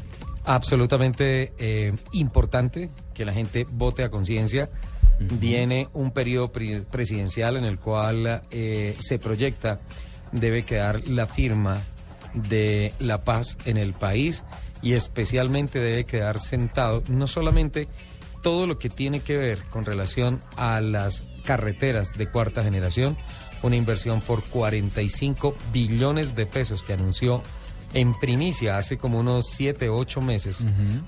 [0.47, 4.69] Absolutamente eh, importante que la gente vote a conciencia.
[5.19, 9.81] Viene un periodo pre- presidencial en el cual eh, se proyecta
[10.31, 11.81] debe quedar la firma
[12.33, 14.45] de la paz en el país
[14.81, 17.89] y especialmente debe quedar sentado no solamente
[18.41, 23.17] todo lo que tiene que ver con relación a las carreteras de cuarta generación,
[23.63, 27.41] una inversión por 45 billones de pesos que anunció
[27.93, 30.65] en primicia hace como unos 7 o 8 meses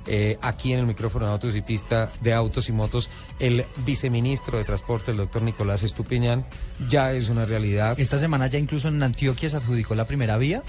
[0.08, 3.10] eh, aquí en el micrófono de Autos y Pista de Autos y Motos
[3.40, 6.46] el viceministro de Transporte, el doctor Nicolás Estupiñán,
[6.90, 8.00] ya es una realidad.
[8.00, 10.62] Esta semana ya incluso en Antioquia se adjudicó la primera vía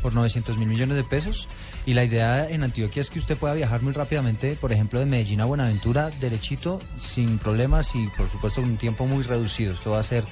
[0.00, 1.48] por 900 mil millones de pesos.
[1.86, 5.06] Y la idea en Antioquia es que usted pueda viajar muy rápidamente, por ejemplo, de
[5.06, 9.72] Medellín a Buenaventura, derechito, sin problemas y por supuesto con un tiempo muy reducido.
[9.72, 10.24] Esto va a ser,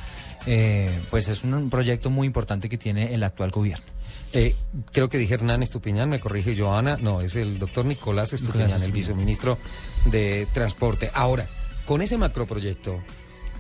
[0.46, 3.84] eh, pues es un proyecto muy importante que tiene el actual gobierno.
[4.32, 4.54] Eh,
[4.92, 8.82] creo que dije Hernán Estupiñán, me corrige Joana, no, es el doctor Nicolás Estupiñán, Nicolás
[8.82, 9.58] el viceministro
[10.06, 11.10] de Transporte.
[11.14, 11.46] Ahora,
[11.86, 12.98] con ese macroproyecto,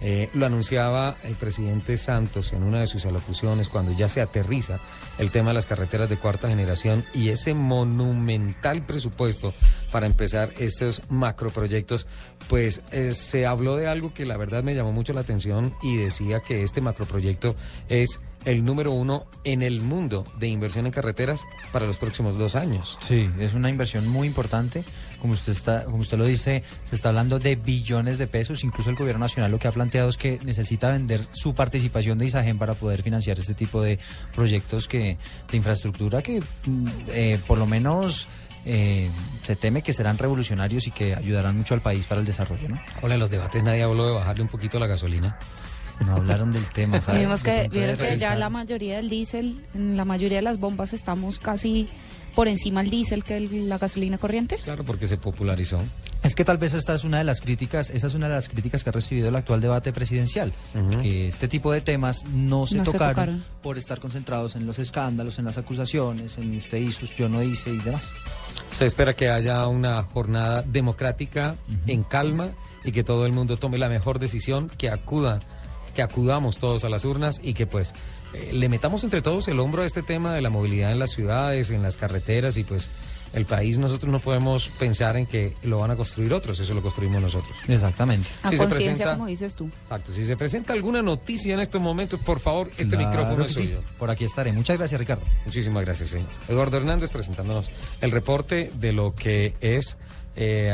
[0.04, 4.80] eh, lo anunciaba el presidente Santos en una de sus alocuciones cuando ya se aterriza
[5.18, 9.54] el tema de las carreteras de cuarta generación y ese monumental presupuesto
[9.92, 12.08] para empezar esos macroproyectos,
[12.48, 15.96] pues eh, se habló de algo que la verdad me llamó mucho la atención y
[15.98, 17.54] decía que este macroproyecto
[17.88, 21.40] es el número uno en el mundo de inversión en carreteras
[21.72, 22.98] para los próximos dos años.
[23.00, 24.84] Sí, es una inversión muy importante.
[25.20, 28.64] Como usted está, como usted lo dice, se está hablando de billones de pesos.
[28.64, 32.26] Incluso el gobierno nacional lo que ha planteado es que necesita vender su participación de
[32.26, 33.98] Isagen para poder financiar este tipo de
[34.34, 35.16] proyectos que
[35.50, 38.28] de infraestructura que mm, eh, por lo menos
[38.64, 39.10] eh,
[39.42, 42.80] se teme que serán revolucionarios y que ayudarán mucho al país para el desarrollo, ¿no?
[43.02, 45.38] Hola, en los debates nadie habló de bajarle un poquito la gasolina.
[46.06, 47.20] No hablaron del tema, ¿sabes?
[47.22, 50.92] Vimos que, vieron que ya la mayoría del diésel, en la mayoría de las bombas
[50.92, 51.88] estamos casi
[52.34, 54.56] por encima del diésel que el- la gasolina corriente.
[54.56, 55.82] Claro, porque se popularizó.
[56.22, 58.48] Es que tal vez esta es una de las críticas, esa es una de las
[58.48, 60.52] críticas que ha recibido el actual debate presidencial,
[61.02, 63.44] que este tipo de temas no se, No se tocaron, tocaron.
[63.62, 67.70] por estar concentrados en los escándalos, en las acusaciones, en usted hizo, yo no hice
[67.70, 68.10] y demás.
[68.70, 73.76] Se espera que haya una jornada democrática en calma y que todo el mundo tome
[73.78, 75.38] la mejor decisión, que acuda,
[75.94, 77.92] que acudamos todos a las urnas y que pues
[78.34, 81.10] eh, le metamos entre todos el hombro a este tema de la movilidad en las
[81.12, 82.88] ciudades, en las carreteras y pues
[83.34, 86.82] el país nosotros no podemos pensar en que lo van a construir otros, eso lo
[86.82, 87.56] construimos nosotros.
[87.66, 88.28] Exactamente.
[88.42, 89.70] A Si se conciencia, presenta- como dices tú.
[89.84, 93.54] Exacto, si se presenta alguna noticia en estos momentos, por favor, este Claro micrófono es
[93.54, 93.62] sí.
[93.62, 93.80] suyo.
[93.98, 94.52] Por aquí estaré.
[94.52, 95.24] Muchas gracias, Ricardo.
[95.46, 96.28] Muchísimas gracias, señor.
[96.46, 97.70] Eduardo Hernández presentándonos
[98.02, 99.96] el reporte de lo que es
[100.36, 100.70] eh,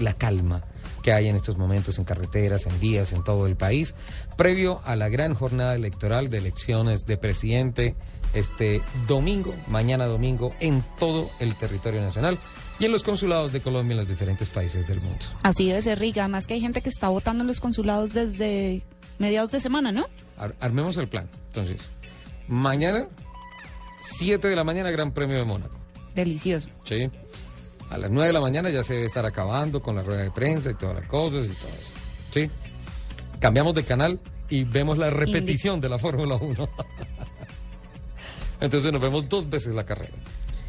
[0.00, 0.64] la calma
[1.02, 3.94] que hay en estos momentos en carreteras, en vías, en todo el país,
[4.36, 7.94] previo a la gran jornada electoral de elecciones de presidente
[8.34, 12.38] este domingo, mañana domingo, en todo el territorio nacional
[12.78, 15.24] y en los consulados de Colombia en los diferentes países del mundo.
[15.42, 16.22] Así debe ser, Riga.
[16.24, 18.82] Además que hay gente que está votando en los consulados desde
[19.18, 20.06] mediados de semana, ¿no?
[20.38, 21.28] Ar- armemos el plan.
[21.48, 21.90] Entonces,
[22.46, 23.06] mañana,
[24.18, 25.76] 7 de la mañana, Gran Premio de Mónaco.
[26.14, 26.68] Delicioso.
[26.84, 27.10] Sí.
[27.90, 30.30] A las 9 de la mañana ya se debe estar acabando con la rueda de
[30.30, 31.90] prensa y todas las cosas y todo eso.
[32.32, 32.50] Sí.
[33.40, 36.68] Cambiamos de canal y vemos la repetición de la Fórmula 1.
[38.60, 40.14] Entonces nos vemos dos veces la carrera.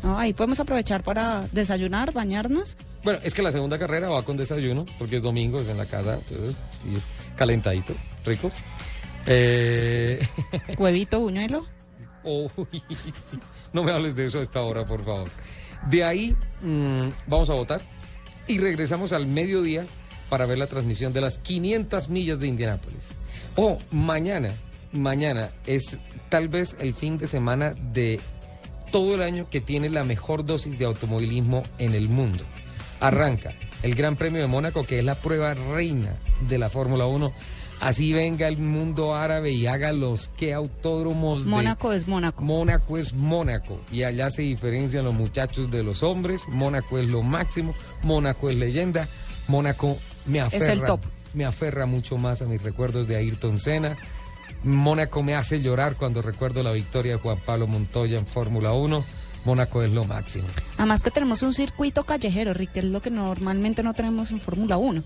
[0.03, 2.75] Ahí podemos aprovechar para desayunar, bañarnos.
[3.03, 5.85] Bueno, es que la segunda carrera va con desayuno, porque es domingo, es en la
[5.85, 6.55] casa, entonces,
[6.85, 7.93] y calentadito,
[8.25, 8.51] rico.
[9.27, 10.19] Eh,
[10.77, 11.67] Huevito, buñuelo.
[12.23, 13.39] Sí.
[13.73, 15.29] No me hables de eso a esta hora, por favor.
[15.89, 17.81] De ahí mm, vamos a votar
[18.47, 19.85] y regresamos al mediodía
[20.29, 23.17] para ver la transmisión de las 500 millas de Indianápolis.
[23.55, 24.53] Oh, mañana,
[24.93, 25.97] mañana es
[26.29, 28.19] tal vez el fin de semana de
[28.91, 32.43] todo el año que tiene la mejor dosis de automovilismo en el mundo.
[32.99, 33.53] Arranca
[33.83, 36.13] el Gran Premio de Mónaco, que es la prueba reina
[36.47, 37.33] de la Fórmula 1.
[37.81, 42.43] Así venga el mundo árabe y haga los que autódromos de Mónaco es Mónaco.
[42.43, 46.47] Mónaco es Mónaco y allá se diferencian los muchachos de los hombres.
[46.47, 47.73] Mónaco es lo máximo,
[48.03, 49.07] Mónaco es leyenda.
[49.47, 51.01] Mónaco me aferra, el top.
[51.33, 53.97] me aferra mucho más a mis recuerdos de Ayrton Senna.
[54.63, 59.03] Mónaco me hace llorar cuando recuerdo la victoria de Juan Pablo Montoya en Fórmula 1.
[59.43, 60.47] Mónaco es lo máximo.
[60.77, 64.39] Además que tenemos un circuito callejero, Rick, que es lo que normalmente no tenemos en
[64.39, 65.01] Fórmula 1.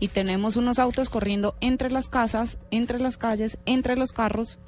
[0.00, 4.58] Y tenemos unos autos corriendo entre las casas, entre las calles, entre los carros.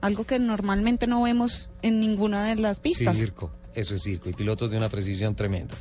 [0.00, 3.16] Algo que normalmente no vemos en ninguna de las pistas.
[3.16, 5.74] Circo, eso es circo, y pilotos de una precisión tremenda.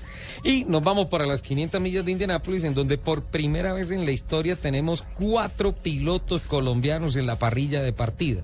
[0.43, 4.05] Y nos vamos para las 500 millas de Indianápolis, en donde por primera vez en
[4.05, 8.41] la historia tenemos cuatro pilotos colombianos en la parrilla de partida.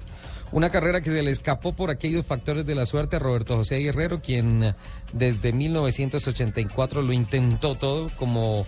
[0.51, 3.77] Una carrera que se le escapó por aquellos factores de la suerte a Roberto José
[3.77, 4.73] Guerrero, quien
[5.11, 8.65] desde 1984 lo intentó todo como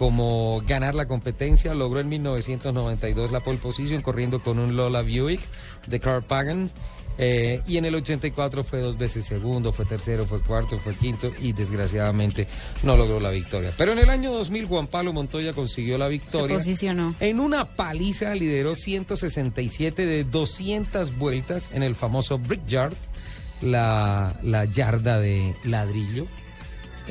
[0.00, 5.42] como ganar la competencia, logró en 1992 la pole position corriendo con un Lola Buick
[5.88, 6.70] de Carl Pagan.
[7.18, 11.30] eh, y en el 84 fue dos veces segundo, fue tercero, fue cuarto, fue quinto
[11.38, 12.46] y desgraciadamente
[12.82, 13.72] no logró la victoria.
[13.76, 16.56] Pero en el año 2000 Juan Pablo Montoya consiguió la Se victoria.
[16.56, 17.14] posicionó.
[17.20, 22.94] En una paliza lideró 167 de 200 vueltas en el famoso Brickyard,
[23.60, 26.26] la, la yarda de ladrillo,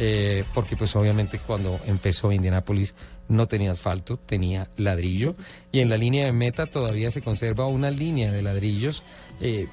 [0.01, 2.95] eh, porque pues obviamente cuando empezó Indianápolis
[3.27, 5.35] no tenía asfalto, tenía ladrillo,
[5.73, 9.03] y en la línea de meta todavía se conserva una línea de ladrillos.
[9.41, 9.67] eh,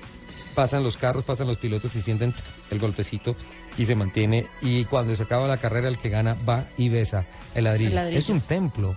[0.57, 2.33] pasan los carros, pasan los pilotos y sienten
[2.71, 3.37] el golpecito
[3.79, 4.47] y se mantiene.
[4.63, 7.91] Y cuando se acaba la carrera, el que gana va y besa el ladrillo.
[7.91, 8.19] El ladrillo.
[8.19, 8.97] Es un templo,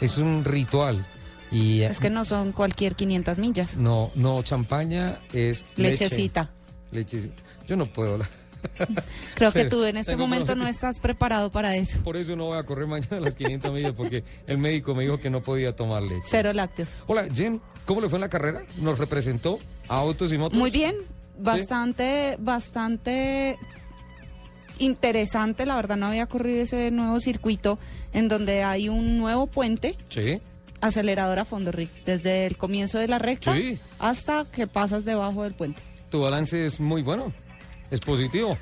[0.00, 1.06] es un ritual.
[1.50, 3.76] Y eh, Es que no son cualquier 500 millas.
[3.76, 6.04] no, no champaña, es leche.
[6.04, 6.50] Lechecita.
[6.90, 7.30] Leche.
[7.66, 8.18] Yo no puedo.
[9.34, 11.98] Creo que tú en este momento no estás preparado para eso.
[12.02, 15.18] Por eso no voy a correr mañana las 500 millas porque el médico me dijo
[15.18, 16.22] que no podía tomar leche.
[16.26, 16.90] Cero lácteos.
[17.06, 18.62] Hola, Jen, ¿cómo le fue en la carrera?
[18.80, 19.58] ¿Nos representó
[19.88, 20.58] a autos y motos?
[20.58, 20.94] Muy bien,
[21.38, 23.58] bastante, bastante
[24.78, 25.66] interesante.
[25.66, 27.78] La verdad no había corrido ese nuevo circuito
[28.12, 30.40] en donde hay un nuevo puente Sí.
[30.80, 31.90] acelerador a fondo, Rick.
[32.04, 33.78] Desde el comienzo de la recta Sí.
[33.98, 35.80] hasta que pasas debajo del puente.
[36.10, 37.32] Tu balance es muy bueno,
[37.90, 38.56] es positivo.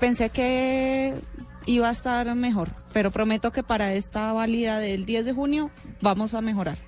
[0.00, 1.14] Pensé que
[1.66, 6.34] iba a estar mejor, pero prometo que para esta válida del 10 de junio vamos
[6.34, 6.78] a mejorar.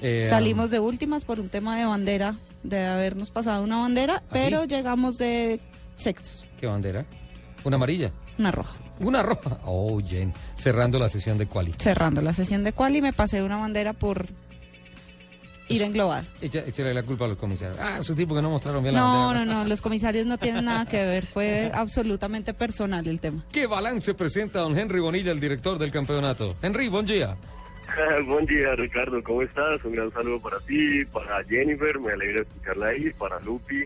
[0.00, 4.64] Eh, Salimos de últimas por un tema de bandera, de habernos pasado una bandera, pero
[4.64, 5.60] llegamos de
[5.96, 7.04] sextos, ¿Qué bandera?
[7.64, 8.12] Una amarilla.
[8.38, 8.76] una roja.
[9.00, 9.58] Una roja.
[9.64, 10.32] Oh, Jen.
[10.56, 11.72] Cerrando la sesión de quali.
[11.78, 14.26] Cerrando la sesión de quali me pasé una bandera por
[15.72, 16.26] ir en global.
[16.40, 17.78] Echa, échale la culpa a los comisarios.
[17.80, 19.44] Ah, esos tipos que no mostraron bien la No, bandera.
[19.44, 23.44] no, no, los comisarios no tienen nada que ver, fue absolutamente personal el tema.
[23.52, 26.56] ¿Qué balance presenta don Henry Bonilla, el director del campeonato?
[26.62, 27.36] Henry, buen día.
[28.26, 29.22] Buen día, Ricardo.
[29.22, 29.84] ¿Cómo estás?
[29.84, 31.98] Un gran saludo para ti, para Jennifer.
[32.00, 33.10] Me alegra escucharla ahí.
[33.18, 33.82] Para Lupi,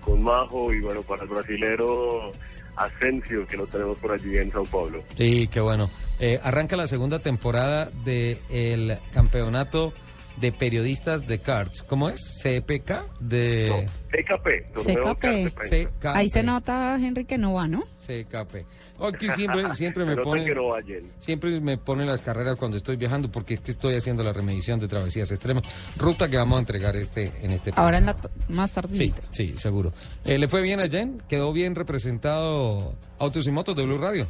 [0.00, 2.32] con Majo y bueno, para el brasilero
[2.76, 5.02] Asensio, que lo tenemos por allí en Sao Paulo.
[5.16, 5.90] Sí, qué bueno.
[6.20, 9.92] Eh, arranca la segunda temporada del campeonato
[10.40, 11.82] de periodistas de cards.
[11.82, 12.20] ¿Cómo es?
[12.42, 13.20] ¿CPK?
[13.20, 13.86] De...
[14.10, 15.20] CKP, Torneo CKP.
[15.54, 15.76] Prensa.
[15.76, 16.06] CKP.
[16.06, 17.84] Ahí se nota, Henry, que no va, ¿no?
[17.98, 18.66] CKP.
[19.02, 20.54] Aquí siempre, siempre me ponen...
[20.54, 20.74] no.
[21.18, 24.80] Siempre me ponen las carreras cuando estoy viajando porque es que estoy haciendo la remedición
[24.80, 25.64] de travesías extremas.
[25.96, 28.16] Ruta que vamos a entregar este en este Ahora en la
[28.48, 28.94] más tarde.
[28.94, 29.92] Sí, sí, seguro.
[30.24, 31.22] Eh, ¿Le fue bien a Jen?
[31.28, 34.26] ¿Quedó bien representado Autos y Motos de Blue Radio?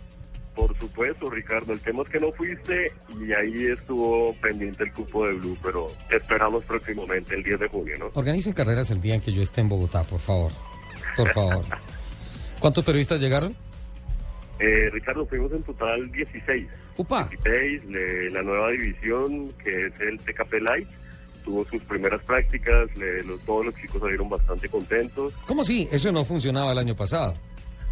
[0.55, 1.73] Por supuesto, Ricardo.
[1.73, 5.87] El tema es que no fuiste y ahí estuvo pendiente el cupo de Blue, pero
[6.09, 8.11] te esperamos próximamente, el 10 de junio, ¿no?
[8.15, 10.53] Organicen carreras el día en que yo esté en Bogotá, por favor.
[11.17, 11.65] Por favor.
[12.61, 13.55] ¿Cuántos periodistas llegaron?
[14.59, 16.69] Eh, Ricardo, fuimos en total 16.
[16.99, 17.25] Upa.
[17.31, 20.89] 16, le- la nueva división, que es el TKP Light,
[21.45, 25.33] tuvo sus primeras prácticas, le- los- todos los chicos salieron bastante contentos.
[25.47, 25.89] ¿Cómo sí?
[25.91, 27.33] Eso no funcionaba el año pasado.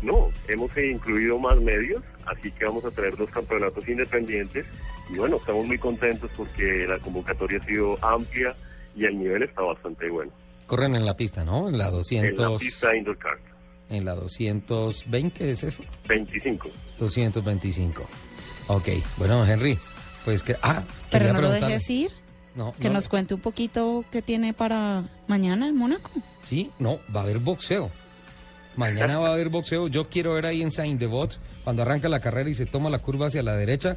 [0.02, 4.66] No, hemos incluido más medios, así que vamos a tener dos campeonatos independientes
[5.10, 8.54] y bueno, estamos muy contentos porque la convocatoria ha sido amplia
[8.94, 10.30] y el nivel está bastante bueno.
[10.66, 11.68] Corren en la pista, ¿no?
[11.68, 12.28] En la 200...
[12.30, 13.40] En la pista indoor kart,
[13.88, 15.82] En la 220, ¿es eso?
[16.06, 16.68] 25.
[16.98, 18.06] 225.
[18.68, 19.78] Ok, bueno, Henry,
[20.24, 20.54] pues que...
[20.62, 22.10] Ah, Pero no lo dejes ir,
[22.54, 26.10] No, que no, nos cuente un poquito qué tiene para mañana en Mónaco.
[26.42, 27.90] Sí, no, va a haber boxeo.
[28.78, 29.88] Mañana va a haber boxeo.
[29.88, 33.00] Yo quiero ver ahí en Saint Devot cuando arranca la carrera y se toma la
[33.00, 33.96] curva hacia la derecha,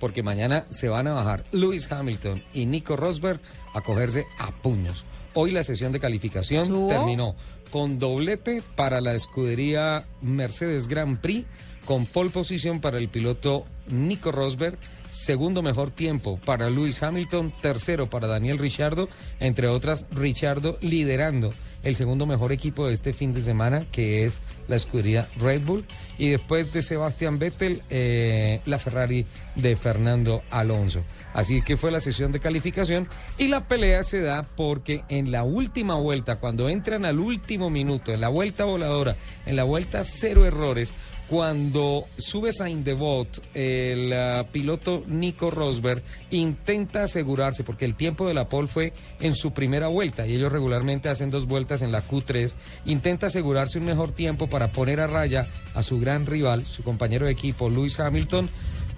[0.00, 3.40] porque mañana se van a bajar Lewis Hamilton y Nico Rosberg
[3.74, 5.04] a cogerse a puños.
[5.34, 6.88] Hoy la sesión de calificación ¿Subo?
[6.88, 7.36] terminó
[7.70, 11.46] con doblete para la escudería Mercedes Grand Prix,
[11.84, 14.78] con pole position para el piloto Nico Rosberg,
[15.10, 19.10] segundo mejor tiempo para Lewis Hamilton, tercero para Daniel Ricciardo,
[19.40, 21.52] entre otras Ricciardo liderando
[21.82, 25.84] el segundo mejor equipo de este fin de semana, que es la escudería Red Bull,
[26.18, 29.26] y después de Sebastián Vettel, eh, la Ferrari
[29.56, 31.04] de Fernando Alonso.
[31.34, 33.08] Así que fue la sesión de calificación
[33.38, 38.12] y la pelea se da porque en la última vuelta, cuando entran al último minuto,
[38.12, 39.16] en la vuelta voladora,
[39.46, 40.94] en la vuelta cero errores,
[41.32, 48.34] cuando sube Saint Devot, el ah, piloto Nico Rosberg intenta asegurarse, porque el tiempo de
[48.34, 52.06] la pole fue en su primera vuelta y ellos regularmente hacen dos vueltas en la
[52.06, 52.52] Q3,
[52.84, 57.24] intenta asegurarse un mejor tiempo para poner a raya a su gran rival, su compañero
[57.24, 58.50] de equipo, Lewis Hamilton.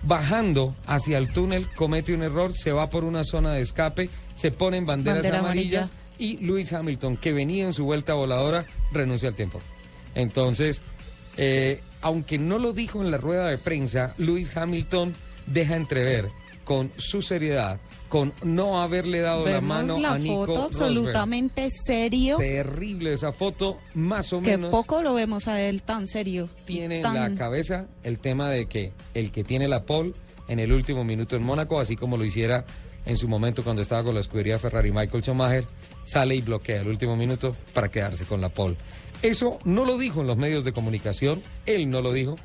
[0.03, 4.51] Bajando hacia el túnel, comete un error, se va por una zona de escape, se
[4.51, 9.37] ponen banderas Bandera amarillas y Lewis Hamilton, que venía en su vuelta voladora, renuncia al
[9.37, 9.61] tiempo.
[10.17, 10.83] Entonces,
[11.37, 15.15] eh, aunque no lo dijo en la rueda de prensa, Lewis Hamilton
[15.47, 16.29] deja entrever
[16.63, 17.81] con su seriedad,
[18.11, 20.67] con no haberle dado la mano la a Nico foto Rosberg.
[20.67, 26.07] absolutamente serio, Terrible esa foto, más o que menos poco lo vemos a él tan
[26.07, 26.51] serio.
[26.67, 30.13] tiene en la cabeza el tema de que el que tiene la pole
[30.47, 32.67] en el último minuto en Mónaco, así como lo hiciera
[33.07, 35.65] en su momento cuando estaba con la escudería Ferrari Michael Schumacher,
[36.03, 38.77] sale y bloquea el último minuto para quedarse con la pole.
[39.25, 42.37] Eso no lo dijo en los medios de comunicación, él no lo dijo,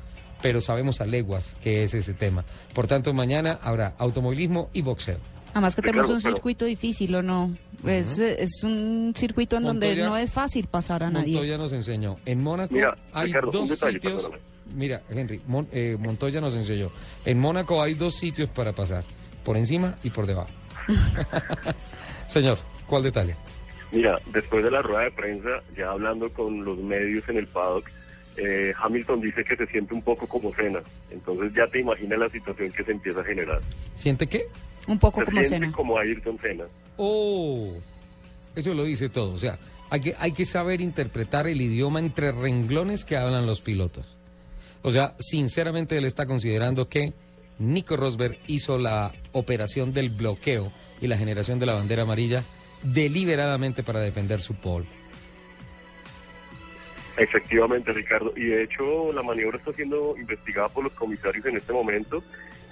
[0.42, 2.44] pero sabemos a leguas que es ese tema.
[2.74, 5.18] Por tanto, mañana habrá automovilismo y boxeo.
[5.52, 7.54] Además que tenemos un circuito difícil, ¿o no?
[7.84, 11.34] es, es un circuito en donde no es fácil pasar a nadie.
[11.34, 12.16] Montoya nos enseñó.
[12.24, 14.14] En Mónaco Mira, hay Ricardo, dos detalle, sitios.
[14.22, 14.42] perdóname.
[14.74, 16.90] Mira, Henry, Mon- eh, Montoya nos enseñó.
[17.26, 19.04] En Mónaco hay dos sitios para pasar:
[19.44, 20.50] por encima y por debajo.
[22.26, 23.34] Señor, ¿cuál detalle?
[23.92, 27.90] Mira, después de la rueda de prensa, ya hablando con los medios en el paddock,
[28.36, 30.80] eh, Hamilton dice que se siente un poco como cena.
[31.10, 33.60] Entonces ya te imaginas la situación que se empieza a generar.
[33.94, 34.44] ¿Siente qué?
[34.86, 35.72] Un poco se como siente cena.
[35.72, 36.64] como Ayrton Senna.
[36.96, 37.74] Oh,
[38.54, 39.32] eso lo dice todo.
[39.32, 39.58] O sea,
[39.90, 44.16] hay que, hay que saber interpretar el idioma entre renglones que hablan los pilotos.
[44.82, 47.12] O sea, sinceramente él está considerando que
[47.58, 52.44] Nico Rosberg hizo la operación del bloqueo y la generación de la bandera amarilla
[52.82, 54.86] deliberadamente para defender su pole.
[57.16, 58.32] Efectivamente, Ricardo.
[58.36, 62.22] Y de hecho, la maniobra está siendo investigada por los comisarios en este momento.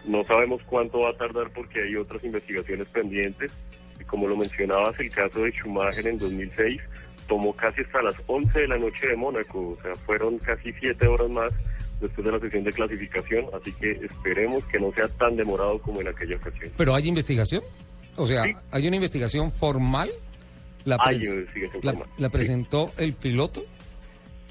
[0.07, 3.53] No sabemos cuánto va a tardar porque hay otras investigaciones pendientes.
[4.01, 6.81] Y como lo mencionabas, el caso de Schumacher en 2006
[7.27, 9.77] tomó casi hasta las 11 de la noche de Mónaco.
[9.79, 11.53] O sea, fueron casi 7 horas más
[12.01, 13.47] después de la sesión de clasificación.
[13.53, 16.73] Así que esperemos que no sea tan demorado como en aquella ocasión.
[16.77, 17.63] ¿Pero hay investigación?
[18.19, 20.11] O sea, ¿hay una investigación formal?
[20.85, 22.09] ¿La, Hay pres- investigación la- formal.
[22.19, 23.63] la presentó el piloto?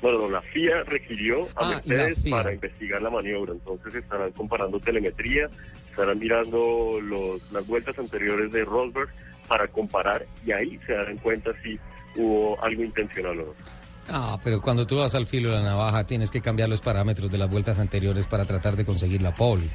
[0.01, 3.53] Bueno, no, la FIA requirió a Ah, Mercedes para investigar la maniobra.
[3.53, 5.49] Entonces estarán comparando telemetría,
[5.89, 9.09] estarán mirando los, las vueltas anteriores de Rosberg
[9.47, 11.80] para comparar y ahí se darán cuenta si
[12.15, 13.53] hubo algo intencional o no.
[14.09, 17.32] Ah, pero cuando tú vas al filo de la navaja tienes que cambiar los parámetros
[17.32, 19.68] de las vueltas anteriores para tratar de conseguir la pole.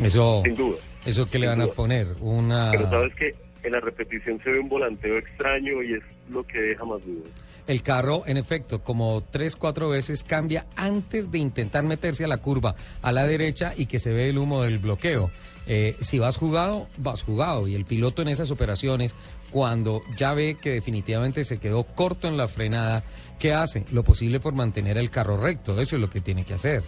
[0.00, 0.78] Eso, Sin duda.
[1.04, 2.08] ¿Eso qué le van a poner?
[2.20, 2.70] Una...
[2.70, 6.60] Pero sabes que en la repetición se ve un volanteo extraño y es lo que
[6.60, 7.30] deja más dudas.
[7.66, 12.38] El carro, en efecto, como tres, cuatro veces cambia antes de intentar meterse a la
[12.38, 15.30] curva a la derecha y que se ve el humo del bloqueo.
[15.68, 17.68] Eh, si vas jugado, vas jugado.
[17.68, 19.14] Y el piloto en esas operaciones,
[19.52, 23.04] cuando ya ve que definitivamente se quedó corto en la frenada,
[23.38, 23.84] ¿qué hace?
[23.92, 25.80] Lo posible por mantener el carro recto.
[25.80, 26.82] Eso es lo que tiene que hacer.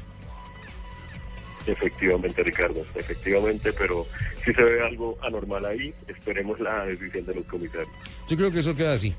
[1.67, 4.05] Efectivamente, Ricardo, efectivamente, pero
[4.45, 7.89] si se ve algo anormal ahí, esperemos la decisión de los comisarios.
[8.29, 9.15] Yo creo que eso queda así.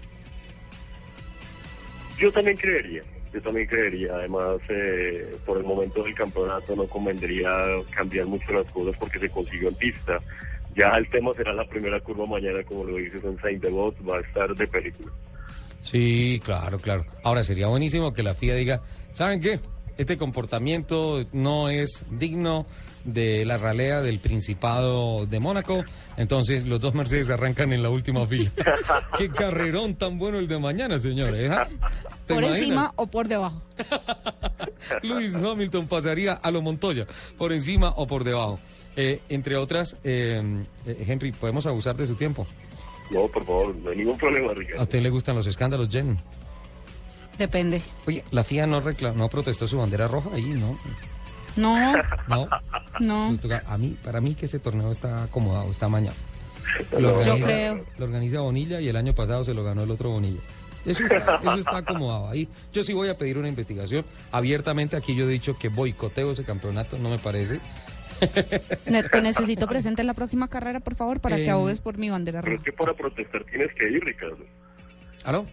[2.18, 4.14] Yo también creería, yo también creería.
[4.14, 7.50] Además, eh, por el momento del campeonato no convendría
[7.96, 10.20] cambiar mucho las cosas porque se consiguió en pista.
[10.76, 14.18] Ya el tema será la primera curva mañana, como lo dices en Saint Devot, va
[14.18, 15.12] a estar de película.
[15.82, 17.06] Sí, claro, claro.
[17.24, 18.82] Ahora sería buenísimo que la FIA diga,
[19.12, 19.60] ¿saben qué?
[19.98, 22.66] Este comportamiento no es digno
[23.06, 25.84] de la ralea del Principado de Mónaco.
[26.18, 28.52] Entonces los dos Mercedes arrancan en la última fila.
[29.18, 31.50] Qué carrerón tan bueno el de mañana, señores.
[32.26, 32.58] ¿Te Por imaginas?
[32.58, 33.62] encima o por debajo.
[35.04, 37.06] Lewis Hamilton pasaría a lo Montoya,
[37.38, 38.60] por encima o por debajo.
[38.98, 40.41] Eh, entre otras, eh,
[40.86, 42.48] eh, Henry, ¿podemos abusar de su tiempo?
[43.12, 44.80] No, por favor, no hay ningún problema, Ricardo.
[44.80, 46.18] ¿A usted le gustan los escándalos, Jen?
[47.38, 47.81] Depende.
[48.07, 50.77] Oye, la FIA no, recla- no protestó su bandera roja ahí, ¿no?
[51.57, 51.93] No,
[52.27, 52.47] No.
[52.99, 53.38] no.
[53.67, 56.15] A mí, para mí que ese torneo está acomodado, está mañana.
[56.91, 57.86] Yo creo.
[57.97, 60.41] Lo organiza Bonilla y el año pasado se lo ganó el otro Bonilla.
[60.86, 62.47] Eso está, eso está acomodado ahí.
[62.73, 64.05] Yo sí voy a pedir una investigación.
[64.31, 67.59] Abiertamente aquí yo he dicho que boicoteo ese campeonato, no me parece.
[68.89, 72.09] Ne- Te necesito presente en la próxima carrera, por favor, para que abogues por mi
[72.09, 72.59] bandera Pero roja.
[72.59, 74.38] es que para protestar tienes que ir, Ricardo.
[75.23, 75.45] ¿Aló?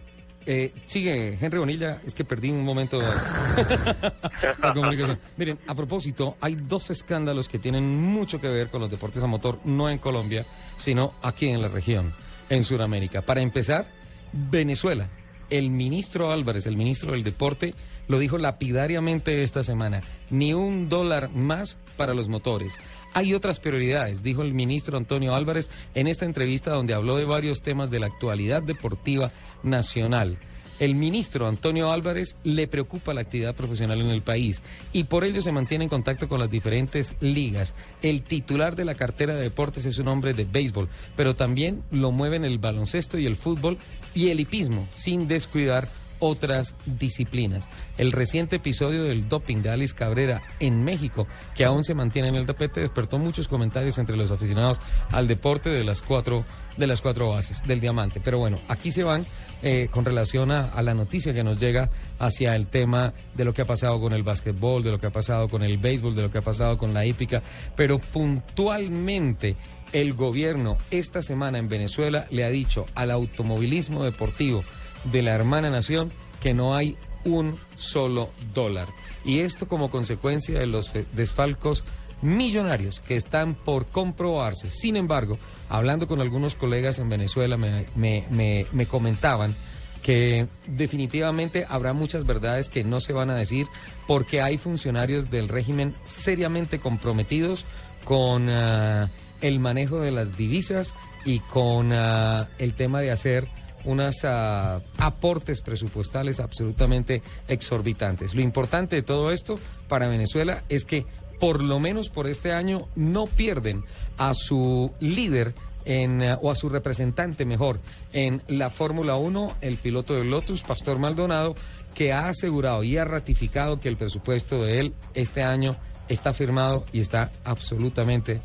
[0.45, 5.19] Eh, sigue Henry Bonilla, es que perdí un momento la comunicación.
[5.37, 9.27] Miren, a propósito, hay dos escándalos que tienen mucho que ver con los deportes a
[9.27, 10.45] motor, no en Colombia,
[10.77, 12.11] sino aquí en la región,
[12.49, 13.21] en Sudamérica.
[13.21, 13.87] Para empezar,
[14.33, 15.09] Venezuela.
[15.49, 17.75] El ministro Álvarez, el ministro del Deporte,
[18.07, 20.01] lo dijo lapidariamente esta semana.
[20.29, 22.77] Ni un dólar más para los motores.
[23.13, 27.61] Hay otras prioridades, dijo el ministro Antonio Álvarez en esta entrevista donde habló de varios
[27.61, 30.39] temas de la actualidad deportiva nacional.
[30.79, 35.41] El ministro Antonio Álvarez le preocupa la actividad profesional en el país y por ello
[35.41, 37.75] se mantiene en contacto con las diferentes ligas.
[38.01, 42.11] El titular de la cartera de deportes es un hombre de béisbol, pero también lo
[42.11, 43.77] mueven el baloncesto y el fútbol
[44.15, 45.87] y el hipismo, sin descuidar
[46.23, 47.67] otras disciplinas.
[47.97, 52.35] El reciente episodio del doping de Alice Cabrera en México, que aún se mantiene en
[52.35, 54.79] el tapete, despertó muchos comentarios entre los aficionados
[55.11, 56.45] al deporte de las cuatro,
[56.77, 58.21] de las cuatro bases del diamante.
[58.23, 59.27] Pero bueno, aquí se van
[59.61, 63.53] eh, con relación a, a la noticia que nos llega hacia el tema de lo
[63.53, 66.21] que ha pasado con el básquetbol, de lo que ha pasado con el béisbol, de
[66.21, 67.43] lo que ha pasado con la hípica,
[67.75, 69.57] pero puntualmente
[69.91, 74.63] el gobierno esta semana en Venezuela le ha dicho al automovilismo deportivo
[75.05, 78.87] de la hermana nación que no hay un solo dólar.
[79.25, 81.83] Y esto como consecuencia de los desfalcos
[82.21, 84.69] millonarios que están por comprobarse.
[84.69, 85.37] Sin embargo,
[85.69, 89.55] hablando con algunos colegas en Venezuela, me, me- me- me comentaban
[90.01, 93.67] que definitivamente habrá muchas verdades que no se van a decir
[94.05, 97.63] porque hay funcionarios del régimen seriamente comprometidos
[98.03, 99.09] con ah,
[99.41, 100.93] el manejo de las divisas
[101.23, 103.47] y con ah, el tema de hacer
[103.85, 108.33] unos aportes presupuestales absolutamente exorbitantes.
[108.33, 109.55] Lo importante de todo esto
[109.87, 111.05] para Venezuela es que
[111.39, 113.83] por lo menos por este año no pierden
[114.17, 115.53] a su líder
[115.85, 117.79] en, eh, o a su representante mejor
[118.13, 121.55] en la Fórmula 1, el piloto de Lotus, Pastor Maldonado,
[121.93, 125.71] que ha asegurado y ha ratificado que el presupuesto de él este año
[126.07, 128.41] está firmado y está absolutamente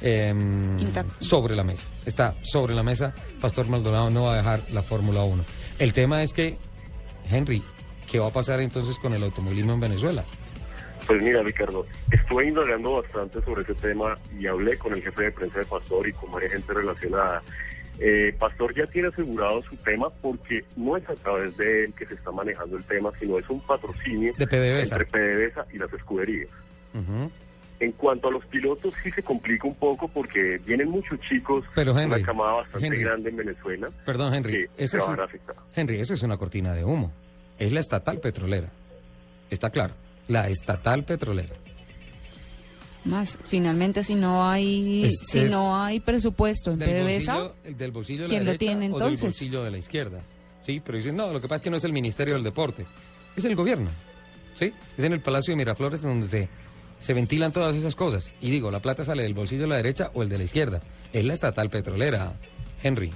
[0.00, 0.78] em,
[1.20, 1.86] sobre la mesa.
[2.04, 3.14] Está sobre la mesa.
[3.40, 5.44] Pastor Maldonado no va a dejar la Fórmula 1.
[5.78, 6.56] El tema es que,
[7.30, 7.62] Henry,
[8.10, 10.24] ¿qué va a pasar entonces con el automovilismo en Venezuela?
[11.06, 15.32] Pues mira, Ricardo, estuve indagando bastante sobre ese tema y hablé con el jefe de
[15.32, 17.42] prensa de Pastor y con varias gente relacionada.
[17.98, 22.06] Eh, Pastor ya tiene asegurado su tema porque no es a través de él que
[22.06, 24.96] se está manejando el tema, sino es un patrocinio De PDVSA.
[24.96, 26.48] entre PDVSA y las escuderías.
[26.94, 27.30] Ujú.
[27.84, 31.90] En cuanto a los pilotos, sí se complica un poco porque vienen muchos chicos, Pero,
[31.98, 33.02] Henry, una camada bastante Henry.
[33.02, 33.88] grande en Venezuela.
[34.06, 34.66] Perdón, Henry.
[34.76, 35.18] se es un-.
[35.74, 37.12] Henry, eso es una cortina de humo.
[37.58, 38.68] Es la estatal petrolera.
[39.50, 39.94] Está claro.
[40.28, 41.54] La estatal petrolera.
[43.04, 47.90] Más, finalmente, si no hay, Es- si es no hay presupuesto en Del PDVSA, del
[47.90, 49.22] bolsillo de ¿quién la lo tiene o del entonces?
[49.22, 50.20] bolsillo de la izquierda.
[50.60, 52.86] Sí, pero dicen, no, lo que pasa es que no es el Ministerio del Deporte.
[53.36, 53.90] Es el gobierno.
[54.54, 54.72] ¿Sí?
[54.96, 56.48] Es en el Palacio de Miraflores donde se,
[57.02, 58.32] se ventilan todas esas cosas.
[58.40, 60.78] Y digo, la plata sale del bolsillo de la derecha o el de la izquierda.
[61.12, 62.34] Es la estatal petrolera,
[62.80, 63.10] Henry.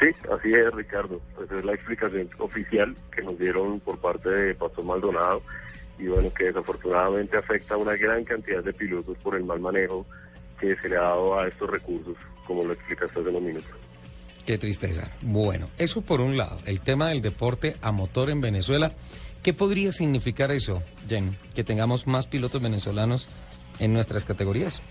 [0.00, 1.20] Sí, así es, Ricardo.
[1.44, 5.42] Esa es la explicación oficial que nos dieron por parte de Pastor Maldonado
[5.98, 10.06] y bueno, que desafortunadamente afecta a una gran cantidad de pilotos por el mal manejo
[10.58, 12.16] que se le ha dado a estos recursos,
[12.46, 13.91] como lo explicaste hace unos minutos.
[14.46, 15.10] Qué tristeza.
[15.22, 18.92] Bueno, eso por un lado, el tema del deporte a motor en Venezuela.
[19.42, 21.36] ¿Qué podría significar eso, Jen?
[21.54, 23.28] Que tengamos más pilotos venezolanos
[23.78, 24.82] en nuestras categorías.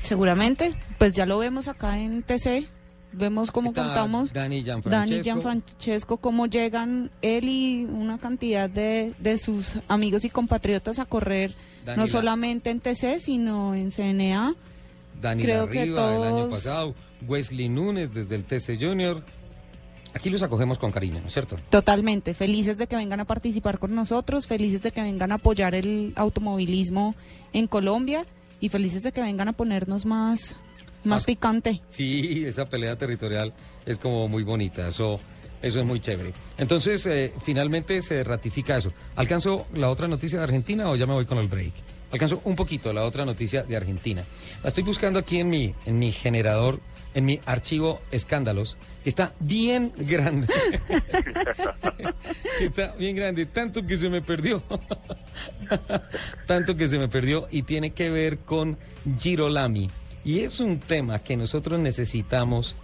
[0.00, 2.68] seguramente, pues ya lo vemos acá en TC,
[3.12, 5.22] vemos cómo contamos Dani Dani Gianfrancesco.
[5.22, 11.54] Gianfrancesco, cómo llegan él y una cantidad de, de sus amigos y compatriotas a correr,
[11.84, 14.54] Dani no La- solamente en TC, sino en CNA.
[15.20, 16.94] Dani Creo que Riva el año todos- pasado,
[17.26, 19.22] Wesley Núñez desde el TC Junior.
[20.14, 21.56] Aquí los acogemos con cariño, ¿no es cierto?
[21.70, 25.74] Totalmente, felices de que vengan a participar con nosotros, felices de que vengan a apoyar
[25.74, 27.14] el automovilismo
[27.54, 28.26] en Colombia
[28.60, 30.56] y felices de que vengan a ponernos más,
[30.98, 31.80] más Más- picante.
[31.88, 33.54] Sí, esa pelea territorial
[33.86, 35.18] es como muy bonita, eso,
[35.62, 36.32] eso es muy chévere.
[36.58, 38.92] Entonces, eh, finalmente se ratifica eso.
[39.16, 41.72] ¿Alcanzo la otra noticia de Argentina o ya me voy con el break?
[42.12, 44.22] Alcanzo un poquito la otra noticia de Argentina.
[44.62, 46.80] La estoy buscando aquí en mi, en mi generador,
[47.14, 50.48] en mi archivo escándalos, que está bien grande.
[52.60, 54.62] está bien grande, tanto que se me perdió.
[56.46, 58.78] tanto que se me perdió y tiene que ver con
[59.18, 59.90] Girolami.
[60.24, 62.76] Y es un tema que nosotros necesitamos,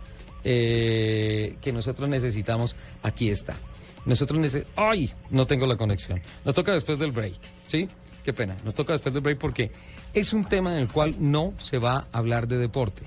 [0.44, 3.56] eh, que nosotros necesitamos, aquí está.
[4.04, 5.10] Nosotros necesitamos, ¡ay!
[5.30, 6.20] No tengo la conexión.
[6.44, 7.34] Nos toca después del break,
[7.66, 7.88] ¿sí?
[8.24, 9.70] Qué pena, nos toca después del break porque
[10.12, 13.06] es un tema en el cual no se va a hablar de deporte.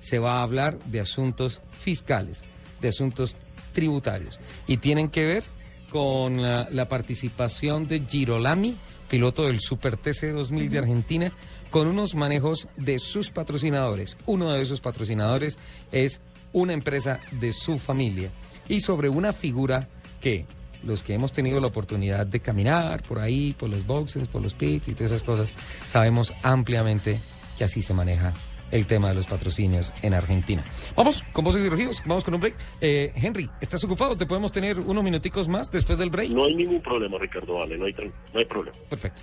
[0.00, 2.42] Se va a hablar de asuntos fiscales,
[2.80, 3.36] de asuntos
[3.72, 4.38] tributarios.
[4.66, 5.44] Y tienen que ver
[5.90, 8.76] con la, la participación de Girolami,
[9.08, 11.32] piloto del Super TC 2000 de Argentina,
[11.70, 14.18] con unos manejos de sus patrocinadores.
[14.26, 15.58] Uno de esos patrocinadores
[15.92, 16.20] es
[16.52, 18.30] una empresa de su familia.
[18.68, 19.88] Y sobre una figura
[20.20, 20.46] que
[20.82, 24.54] los que hemos tenido la oportunidad de caminar por ahí, por los boxes, por los
[24.54, 25.54] pits y todas esas cosas,
[25.86, 27.20] sabemos ampliamente
[27.58, 28.32] que así se maneja
[28.70, 30.64] el tema de los patrocinios en Argentina.
[30.96, 32.56] Vamos con voces y rugidos, vamos con un break.
[32.80, 34.16] Eh, Henry, ¿estás ocupado?
[34.16, 36.30] ¿Te podemos tener unos minuticos más después del break?
[36.30, 37.94] No hay ningún problema, Ricardo, vale, no hay,
[38.32, 38.76] no hay problema.
[38.88, 39.22] Perfecto.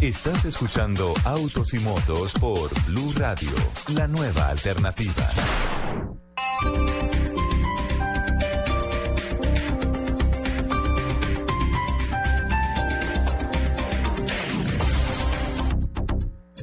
[0.00, 3.50] Estás escuchando Autos y Motos por Blue Radio,
[3.94, 5.28] la nueva alternativa.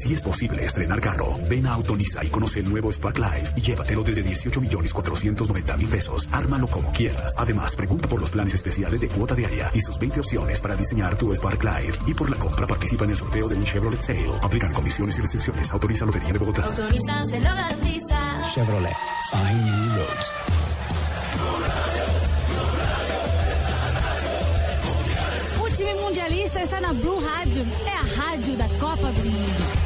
[0.02, 3.62] Si es posible estrenar carro, ven a Autonisa y conoce el nuevo Spark Live y
[3.62, 6.30] llévatelo desde 18 millones 490 mil pesos.
[6.32, 7.34] Ármalo como quieras.
[7.36, 11.18] Además, pregunta por los planes especiales de cuota diaria y sus 20 opciones para diseñar
[11.18, 11.96] tu Spark Live.
[12.08, 14.32] Y por la compra participa en el sorteo de un Chevrolet Sale.
[14.42, 15.70] Aplican condiciones y restricciones.
[15.72, 16.64] Autoriza Lotería de Bogotá.
[16.64, 18.18] Autoriza, se lo garantiza.
[18.54, 18.96] Chevrolet.
[19.32, 20.34] Find new roads.
[25.62, 27.68] O time mundialista está na Blue Rádio.
[27.86, 29.79] É a rádio da Copa do Mundo.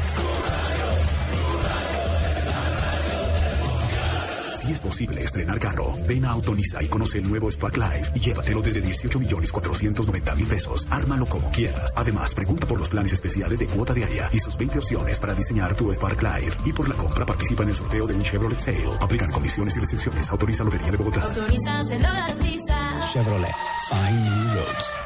[4.64, 8.20] Si es posible estrenar carro, ven a Autonisa y conoce el nuevo Spark Live y
[8.20, 10.86] llévatelo desde 18 millones 490 mil pesos.
[10.88, 11.92] Ármalo como quieras.
[11.94, 15.74] Además, pregunta por los planes especiales de cuota diaria y sus 20 opciones para diseñar
[15.74, 16.54] tu Spark Live.
[16.64, 18.88] Y por la compra participa en el sorteo de un Chevrolet Sale.
[19.00, 20.30] Aplican condiciones y restricciones.
[20.30, 21.22] Autoriza Lotería de Bogotá.
[21.24, 22.74] Autoriza, se lo garantiza.
[23.12, 23.54] Chevrolet.
[23.90, 25.04] Find new roads.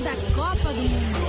[0.00, 1.19] Da Copa do Mundo.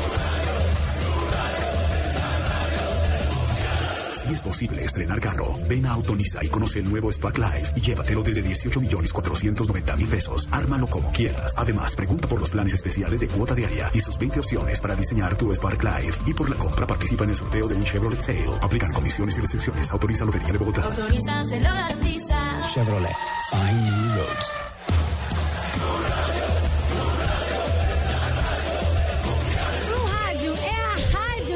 [4.42, 8.24] Es posible estrenar carro, ven a Autonisa y conoce el nuevo Spark Life y llévatelo
[8.24, 10.48] desde 18 millones 490 mil pesos.
[10.52, 11.54] Ármalo como quieras.
[11.56, 15.38] Además, pregunta por los planes especiales de cuota diaria y sus 20 opciones para diseñar
[15.38, 16.22] tu Spark Life.
[16.26, 18.50] Y por la compra participa en el sorteo de un Chevrolet Sale.
[18.62, 19.92] Aplican condiciones y restricciones.
[19.92, 20.84] Autoriza Lotería de Bogotá.
[20.84, 22.64] Autoriza, se lo garantiza.
[22.74, 23.16] Chevrolet.
[23.52, 24.62] Find new roads.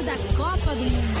[0.06, 1.15] Da Copa do Mundo.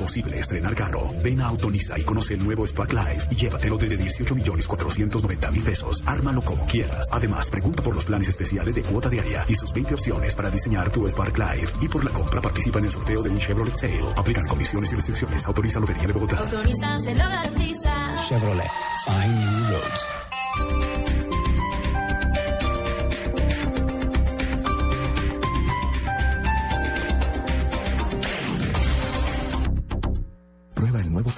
[0.00, 3.98] Posible estrenar carro, ven a Autonisa y conoce el nuevo Spark Life y llévatelo desde
[3.98, 6.02] 18 millones 490 mil pesos.
[6.06, 7.06] Ármalo como quieras.
[7.12, 10.90] Además, pregunta por los planes especiales de cuota diaria y sus 20 opciones para diseñar
[10.90, 11.76] tu Spark Life.
[11.82, 14.04] Y por la compra participa en el sorteo de un Chevrolet Sale.
[14.16, 15.46] Aplican condiciones y restricciones.
[15.46, 16.38] Autoriza Lotería de Bogotá.
[16.38, 17.92] Autoriza, se lo garantiza.
[18.26, 18.70] Chevrolet.
[19.06, 20.99] Find new roads.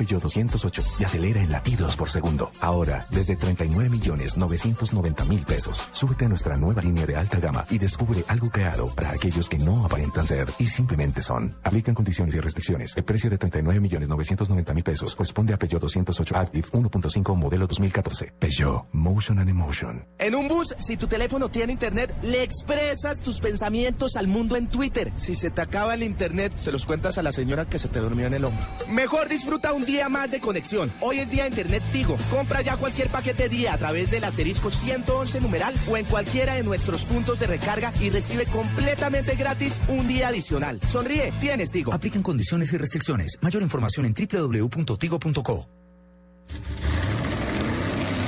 [0.03, 2.51] Peugeot 208 y acelera en latidos por segundo.
[2.61, 5.89] Ahora, desde 39 millones 990 mil pesos.
[5.93, 9.59] Súbete a nuestra nueva línea de alta gama y descubre algo creado para aquellos que
[9.59, 11.55] no aparentan ser y simplemente son.
[11.63, 12.97] Aplican condiciones y restricciones.
[12.97, 17.69] El precio de 39 millones 990 mil pesos corresponde a Peugeot 208 Active 1.5 modelo
[17.69, 18.33] 2014.
[18.41, 20.05] Peugeot Motion and Emotion.
[20.19, 24.67] En un bus, si tu teléfono tiene internet, le expresas tus pensamientos al mundo en
[24.67, 25.13] Twitter.
[25.15, 28.01] Si se te acaba el internet, se los cuentas a la señora que se te
[28.01, 28.65] durmió en el hombro.
[28.89, 30.93] Mejor disfruta un día más de conexión.
[31.01, 32.17] Hoy es día de internet Tigo.
[32.31, 36.63] Compra ya cualquier paquete día a través del asterisco 111 numeral o en cualquiera de
[36.63, 40.81] nuestros puntos de recarga y recibe completamente gratis un día adicional.
[40.89, 41.93] Sonríe, tienes Tigo.
[41.93, 43.39] Aplican condiciones y restricciones.
[43.43, 45.69] Mayor información en www.tigo.co.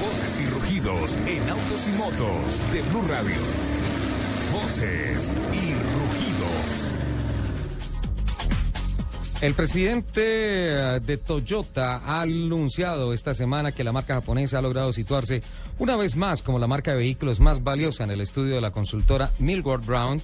[0.01, 3.37] Voces y rugidos en autos y motos de Blue Radio.
[4.53, 6.34] Voces y rugidos.
[9.45, 14.91] El presidente eh, de Toyota ha anunciado esta semana que la marca japonesa ha logrado
[14.91, 15.43] situarse
[15.79, 18.71] una vez más como la marca de vehículos más valiosa en el estudio de la
[18.71, 20.23] consultora Millward Brown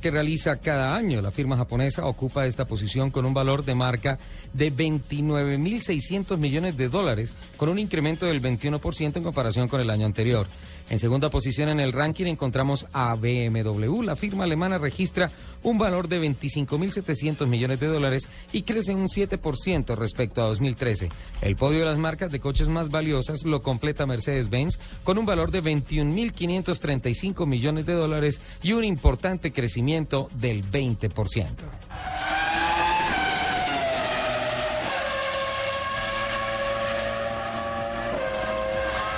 [0.00, 1.20] que realiza cada año.
[1.20, 4.18] La firma japonesa ocupa esta posición con un valor de marca
[4.52, 10.06] de 29.600 millones de dólares, con un incremento del 21% en comparación con el año
[10.06, 10.46] anterior.
[10.90, 14.02] En segunda posición en el ranking encontramos a BMW.
[14.02, 15.30] La firma alemana registra
[15.62, 21.08] un valor de 25.700 millones de dólares y crece un 7% respecto a 2013.
[21.42, 25.52] El podio de las marcas de coches más valiosas lo completa Mercedes-Benz con un valor
[25.52, 31.79] de 21.535 millones de dólares y un importante crecimiento del 20%.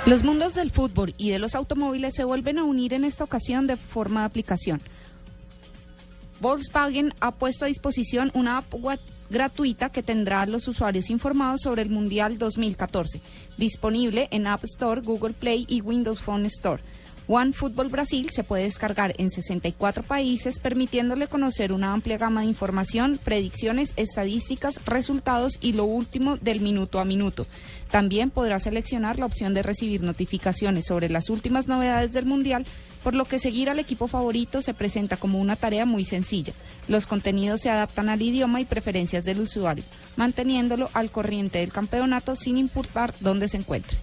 [0.05, 3.67] Los mundos del fútbol y de los automóviles se vuelven a unir en esta ocasión
[3.67, 4.81] de forma de aplicación.
[6.41, 8.73] Volkswagen ha puesto a disposición una app
[9.29, 13.21] gratuita que tendrá a los usuarios informados sobre el Mundial 2014,
[13.57, 16.83] disponible en App Store, Google Play y Windows Phone Store.
[17.27, 22.47] One Football Brasil se puede descargar en 64 países, permitiéndole conocer una amplia gama de
[22.47, 27.47] información, predicciones, estadísticas, resultados y lo último del minuto a minuto.
[27.89, 32.65] También podrá seleccionar la opción de recibir notificaciones sobre las últimas novedades del Mundial,
[33.03, 36.53] por lo que seguir al equipo favorito se presenta como una tarea muy sencilla.
[36.89, 39.85] Los contenidos se adaptan al idioma y preferencias del usuario,
[40.17, 43.97] manteniéndolo al corriente del campeonato sin importar dónde se encuentre.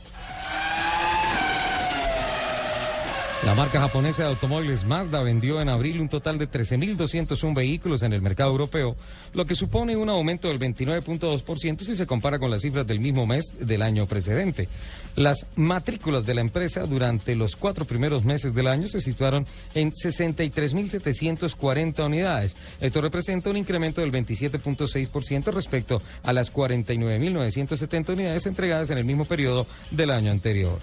[3.45, 8.13] La marca japonesa de automóviles Mazda vendió en abril un total de 13.201 vehículos en
[8.13, 8.97] el mercado europeo,
[9.33, 13.27] lo que supone un aumento del 29.2% si se compara con las cifras del mismo
[13.27, 14.69] mes del año precedente.
[15.17, 19.91] Las matrículas de la empresa durante los cuatro primeros meses del año se situaron en
[19.91, 22.59] 63.740 unidades.
[22.79, 29.25] Esto representa un incremento del 27.6% respecto a las 49.970 unidades entregadas en el mismo
[29.25, 30.79] periodo del año anterior.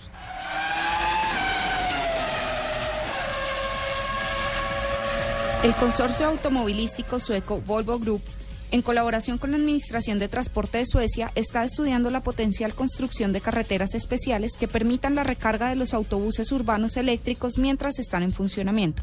[5.64, 8.22] El consorcio automovilístico sueco Volvo Group,
[8.70, 13.42] en colaboración con la Administración de Transporte de Suecia, está estudiando la potencial construcción de
[13.42, 19.02] carreteras especiales que permitan la recarga de los autobuses urbanos eléctricos mientras están en funcionamiento.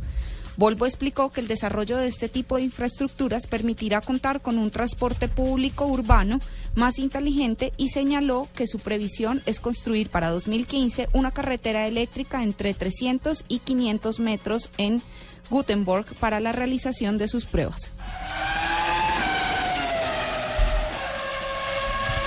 [0.56, 5.26] Volvo explicó que el desarrollo de este tipo de infraestructuras permitirá contar con un transporte
[5.26, 6.38] público urbano
[6.76, 12.72] más inteligente y señaló que su previsión es construir para 2015 una carretera eléctrica entre
[12.72, 15.02] 300 y 500 metros en
[15.50, 17.90] Gutenberg para la realización de sus pruebas.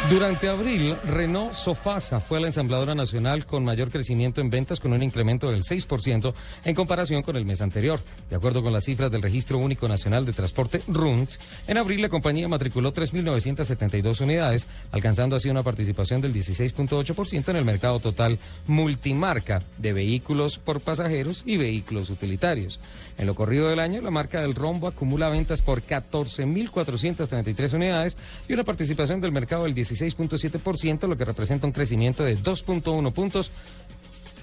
[0.10, 5.04] Durante abril, Renault Sofasa fue la ensambladora nacional con mayor crecimiento en ventas con un
[5.04, 6.34] incremento del 6%
[6.64, 8.00] en comparación con el mes anterior.
[8.30, 11.32] De acuerdo con las cifras del Registro Único Nacional de Transporte RUNT,
[11.68, 17.66] en abril la compañía matriculó 3.972 unidades, alcanzando así una participación del 16.8% en el
[17.66, 22.80] mercado total multimarca de vehículos por pasajeros y vehículos utilitarios.
[23.18, 28.16] En lo corrido del año, la marca del Rombo acumula ventas por 14.433 unidades
[28.48, 33.52] y una participación del mercado del 16.7%, lo que representa un crecimiento de 2.1 puntos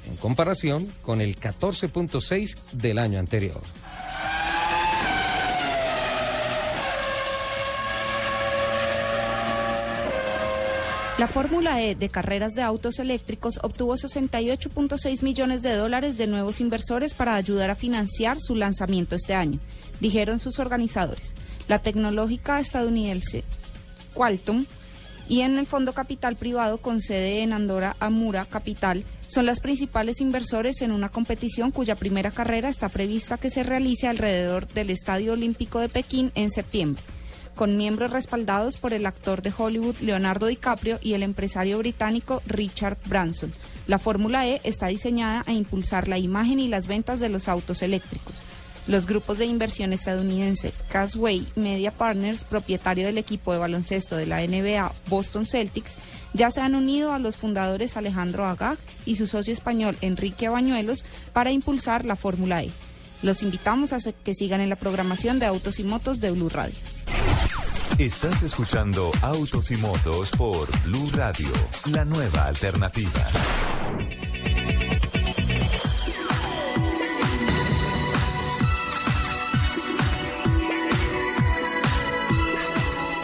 [0.07, 3.63] en comparación con el 14.6 del año anterior.
[11.17, 16.61] La Fórmula E de carreras de autos eléctricos obtuvo 68.6 millones de dólares de nuevos
[16.61, 19.61] inversores para ayudar a financiar su lanzamiento este año,
[20.01, 21.37] dijeron sus organizadores.
[21.69, 23.45] La tecnológica estadounidense
[24.13, 24.67] Qualcomm
[25.29, 30.21] y en el Fondo Capital Privado con sede en Andorra Amura Capital son las principales
[30.21, 35.33] inversores en una competición cuya primera carrera está prevista que se realice alrededor del Estadio
[35.33, 37.03] Olímpico de Pekín en septiembre
[37.55, 42.99] con miembros respaldados por el actor de Hollywood Leonardo DiCaprio y el empresario británico Richard
[43.07, 43.53] Branson.
[43.87, 47.83] La Fórmula E está diseñada a impulsar la imagen y las ventas de los autos
[47.83, 48.43] eléctricos.
[48.87, 54.47] Los grupos de inversión estadounidense Casway Media Partners, propietario del equipo de baloncesto de la
[54.47, 55.97] NBA Boston Celtics,
[56.35, 61.05] ya se han unido a los fundadores Alejandro Agag y su socio español Enrique Bañuelos
[61.33, 62.73] para impulsar la Fórmula E.
[63.23, 66.77] Los invitamos a que sigan en la programación de Autos y Motos de Blue Radio.
[67.99, 71.49] Estás escuchando Autos y Motos por Blue Radio,
[71.91, 73.25] la nueva alternativa.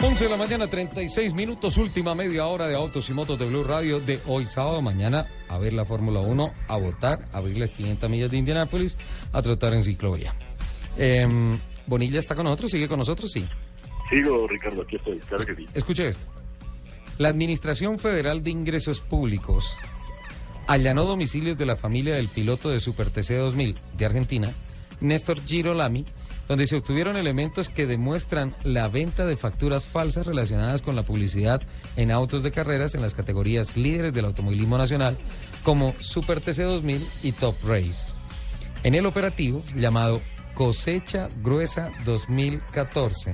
[0.03, 3.63] 11 de la mañana, 36 minutos, última media hora de Autos y Motos de Blue
[3.63, 7.69] Radio de hoy sábado, mañana a ver la Fórmula 1, a votar, a abrir las
[7.69, 8.97] 500 millas de Indianápolis,
[9.31, 10.33] a trotar en ciclovía.
[10.97, 11.55] Em,
[11.85, 13.45] Bonilla está con nosotros, sigue con nosotros, sí.
[14.09, 15.65] Sigo, Ricardo, aquí estoy, claro que sí.
[15.75, 16.25] Escuche esto.
[17.19, 19.77] La Administración Federal de Ingresos Públicos
[20.65, 24.51] allanó domicilios de la familia del piloto de Super TC 2000 de Argentina,
[24.99, 26.05] Néstor Girolami,
[26.51, 31.61] donde se obtuvieron elementos que demuestran la venta de facturas falsas relacionadas con la publicidad
[31.95, 35.17] en autos de carreras en las categorías líderes del automovilismo nacional
[35.63, 38.11] como Super TC 2000 y Top Race.
[38.83, 40.19] En el operativo llamado
[40.53, 43.33] Cosecha Gruesa 2014,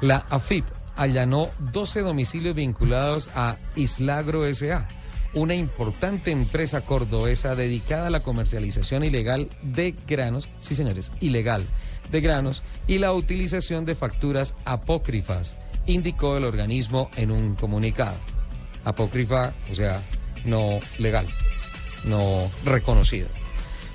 [0.00, 0.64] la AFIP
[0.96, 4.88] allanó 12 domicilios vinculados a Islagro SA
[5.36, 11.66] una importante empresa cordobesa dedicada a la comercialización ilegal de granos, sí señores, ilegal,
[12.10, 15.56] de granos y la utilización de facturas apócrifas,
[15.86, 18.16] indicó el organismo en un comunicado.
[18.84, 20.02] Apócrifa, o sea,
[20.44, 21.26] no legal,
[22.04, 23.28] no reconocido.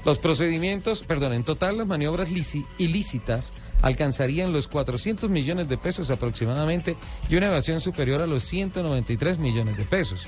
[0.03, 2.29] Los procedimientos, perdón, en total las maniobras
[2.77, 6.97] ilícitas alcanzarían los 400 millones de pesos aproximadamente
[7.29, 10.27] y una evasión superior a los 193 millones de pesos.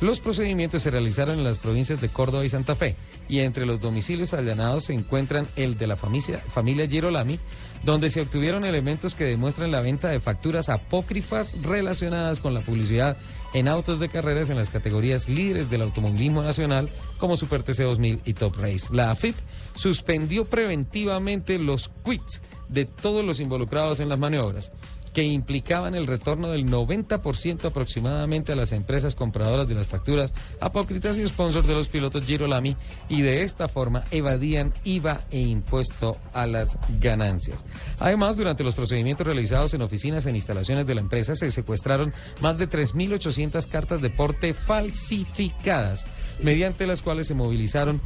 [0.00, 2.96] Los procedimientos se realizaron en las provincias de Córdoba y Santa Fe
[3.28, 7.38] y entre los domicilios allanados se encuentran el de la familia, Girolami,
[7.84, 13.18] donde se obtuvieron elementos que demuestran la venta de facturas apócrifas relacionadas con la publicidad
[13.52, 18.20] en autos de carreras en las categorías líderes del automovilismo nacional como Super TC 2000
[18.24, 18.88] y Top Race.
[18.92, 19.36] La AFIP
[19.76, 24.72] suspendió preventivamente los quits de todos los involucrados en las maniobras
[25.12, 31.16] que implicaban el retorno del 90% aproximadamente a las empresas compradoras de las facturas apócritas
[31.16, 32.76] y sponsors de los pilotos Girolami
[33.08, 37.64] y de esta forma evadían IVA e impuesto a las ganancias.
[37.98, 42.58] Además, durante los procedimientos realizados en oficinas e instalaciones de la empresa se secuestraron más
[42.58, 46.06] de 3.800 cartas de porte falsificadas,
[46.42, 48.00] mediante las cuales se movilizaron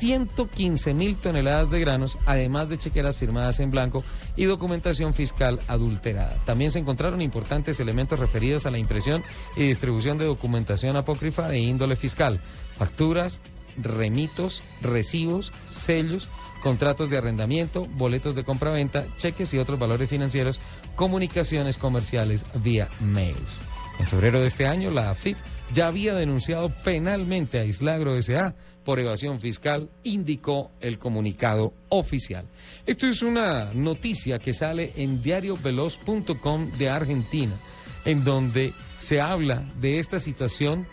[0.00, 4.04] 115 mil toneladas de granos, además de chequeras firmadas en blanco
[4.36, 6.42] y documentación fiscal adulterada.
[6.44, 9.22] También se encontraron importantes elementos referidos a la impresión
[9.56, 12.38] y distribución de documentación apócrifa de índole fiscal,
[12.78, 13.40] facturas,
[13.76, 16.28] remitos, recibos, sellos,
[16.62, 20.58] contratos de arrendamiento, boletos de compraventa, cheques y otros valores financieros,
[20.96, 23.64] comunicaciones comerciales vía mails.
[23.98, 25.36] En febrero de este año, la AFIP
[25.74, 28.54] ya había denunciado penalmente a Islagro S.A.
[28.84, 32.46] por evasión fiscal, indicó el comunicado oficial.
[32.86, 37.54] Esto es una noticia que sale en diarioveloz.com de Argentina,
[38.04, 40.86] en donde se habla de esta situación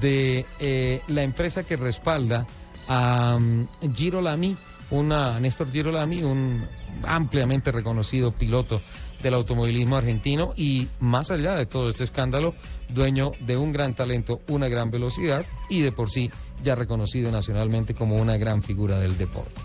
[0.00, 2.46] de eh, la empresa que respalda
[2.88, 4.56] a um, Girolami,
[4.90, 6.62] una Néstor Girolami, un
[7.04, 8.80] ampliamente reconocido piloto
[9.22, 12.54] del automovilismo argentino y más allá de todo este escándalo,
[12.88, 16.30] dueño de un gran talento, una gran velocidad y de por sí
[16.62, 19.60] ya reconocido nacionalmente como una gran figura del deporte.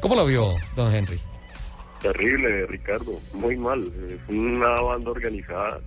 [0.00, 1.20] ¿Cómo lo vio, don Henry?
[2.00, 3.90] Terrible, Ricardo, muy mal.
[4.08, 5.80] Es una banda organizada,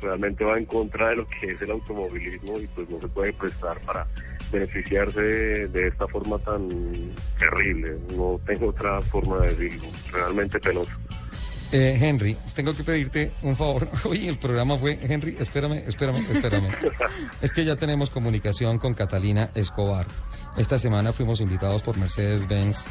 [0.00, 3.32] realmente va en contra de lo que es el automovilismo y pues no se puede
[3.32, 4.06] prestar para
[4.52, 6.68] beneficiarse de, esta forma tan
[7.38, 7.98] terrible.
[8.14, 10.92] No tengo otra forma de decirlo, realmente penoso.
[11.72, 13.88] Eh, Henry, tengo que pedirte un favor.
[14.04, 16.68] Hoy el programa fue, Henry, espérame, espérame, espérame.
[17.40, 20.06] es que ya tenemos comunicación con Catalina Escobar.
[20.56, 22.84] Esta semana fuimos invitados por Mercedes-Benz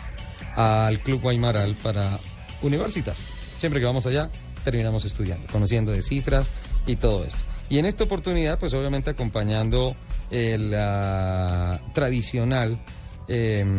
[0.55, 2.19] al Club Guaymaral para
[2.61, 3.17] universitas.
[3.57, 4.29] Siempre que vamos allá,
[4.63, 6.51] terminamos estudiando, conociendo de cifras
[6.85, 7.43] y todo esto.
[7.69, 9.95] Y en esta oportunidad, pues obviamente acompañando
[10.29, 12.79] el ah, tradicional
[13.27, 13.77] em,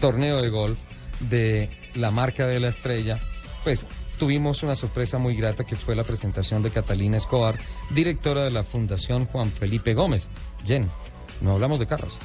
[0.00, 0.78] torneo de golf
[1.20, 3.18] de la marca de la estrella,
[3.62, 3.86] pues
[4.24, 7.58] tuvimos una sorpresa muy grata que fue la presentación de Catalina Escobar,
[7.90, 10.30] directora de la Fundación Juan Felipe Gómez.
[10.64, 10.90] Jen,
[11.42, 12.16] no hablamos de carros.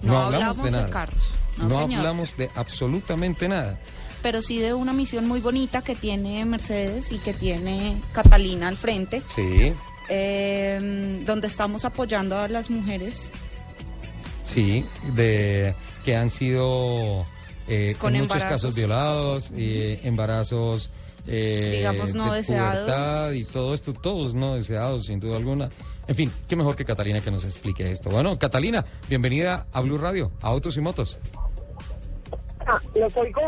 [0.00, 0.88] No, hablamos, de, nada.
[0.88, 1.30] carros.
[1.58, 3.78] No, hablamos de absolutamente nada.
[4.22, 8.78] Pero sí de una misión muy bonita que tiene Mercedes y que tiene Catalina al
[8.78, 9.22] frente.
[9.36, 9.74] Sí.
[10.08, 13.30] em, donde estamos apoyando a las mujeres
[14.42, 17.26] Sí, de que han sido
[17.68, 18.62] eh, Con en muchos embarazos.
[18.62, 20.90] casos violados, eh, embarazos
[21.26, 23.34] eh, Digamos, no de deseados.
[23.34, 25.68] y todo esto, todos no deseados, sin duda alguna.
[26.08, 28.10] En fin, qué mejor que Catalina que nos explique esto.
[28.10, 31.18] Bueno, Catalina, bienvenida a Blue Radio, a Autos y Motos.
[32.64, 33.40] Ah, los oigo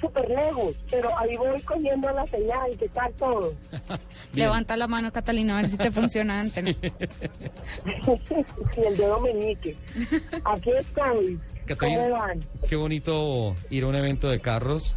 [0.00, 2.70] súper lejos, pero ahí voy cogiendo la señal.
[2.78, 3.52] ¿Qué tal todo?
[4.32, 6.64] Levanta la mano, Catalina, a ver si te funciona antes.
[8.76, 9.76] y el dedo meñique.
[10.44, 11.36] Aquí estoy.
[11.36, 12.38] ¿Cómo Catalina, van?
[12.68, 14.94] qué bonito ir a un evento de carros.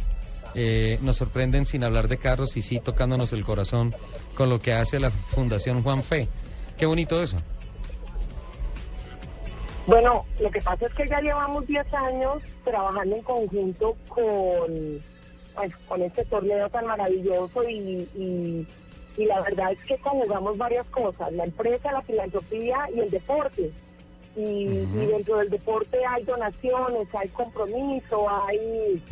[0.54, 3.94] Eh, nos sorprenden sin hablar de carros y sí tocándonos el corazón
[4.34, 6.28] con lo que hace la Fundación Juan Fe.
[6.78, 7.36] Qué bonito eso.
[9.86, 15.02] Bueno, lo que pasa es que ya llevamos 10 años trabajando en conjunto con,
[15.54, 18.66] pues, con este torneo tan maravilloso y, y,
[19.16, 23.70] y la verdad es que conjugamos varias cosas, la empresa, la filantropía y el deporte.
[24.36, 29.02] Y, y dentro del deporte hay donaciones, hay compromiso, hay,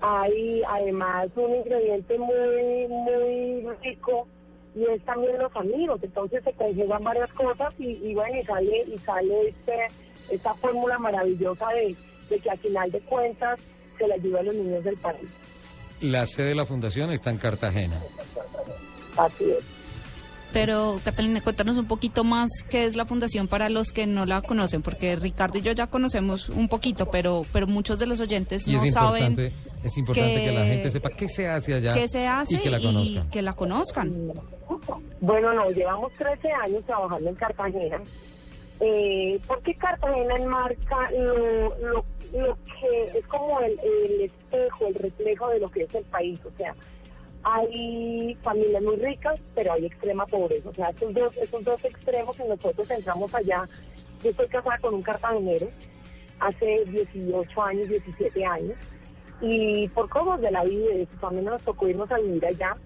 [0.00, 4.26] hay además un ingrediente muy, muy rico
[4.74, 6.00] y es también los amigos.
[6.02, 9.86] Entonces se conjugan varias cosas y, y bueno, y sale, y sale este,
[10.30, 11.96] esta fórmula maravillosa de,
[12.28, 13.58] de que al final de cuentas
[13.98, 15.28] se le ayuda a los niños del país.
[16.00, 18.00] La sede de la fundación está en Cartagena.
[19.16, 19.64] Así es.
[20.52, 24.42] Pero, Catalina, cuéntanos un poquito más qué es la fundación para los que no la
[24.42, 28.66] conocen, porque Ricardo y yo ya conocemos un poquito, pero, pero muchos de los oyentes
[28.66, 29.36] Y no es saben
[29.82, 30.52] es importante que...
[30.52, 33.30] la gente sepa qué se hace allá qué se hace y que la conozcan.
[33.30, 34.32] que la conozcan.
[35.20, 38.00] Bueno, no, llevamos 13 años trabajando en Cartagena.
[38.80, 45.48] Eh, porque Cartagena enmarca lo, lo, lo que es como el, el espejo, el reflejo
[45.50, 46.40] de lo que es el país.
[46.46, 46.74] O sea,
[47.42, 50.68] hay familias muy ricas, pero hay extrema pobreza.
[50.68, 53.68] O sea, esos dos, esos dos extremos que nosotros entramos allá.
[54.22, 55.68] Yo estoy casada con un cartagenero
[56.40, 58.76] hace 18 años, 17 años,
[59.40, 62.76] y por cosas de la vida y de nos tocó irnos a vivir allá.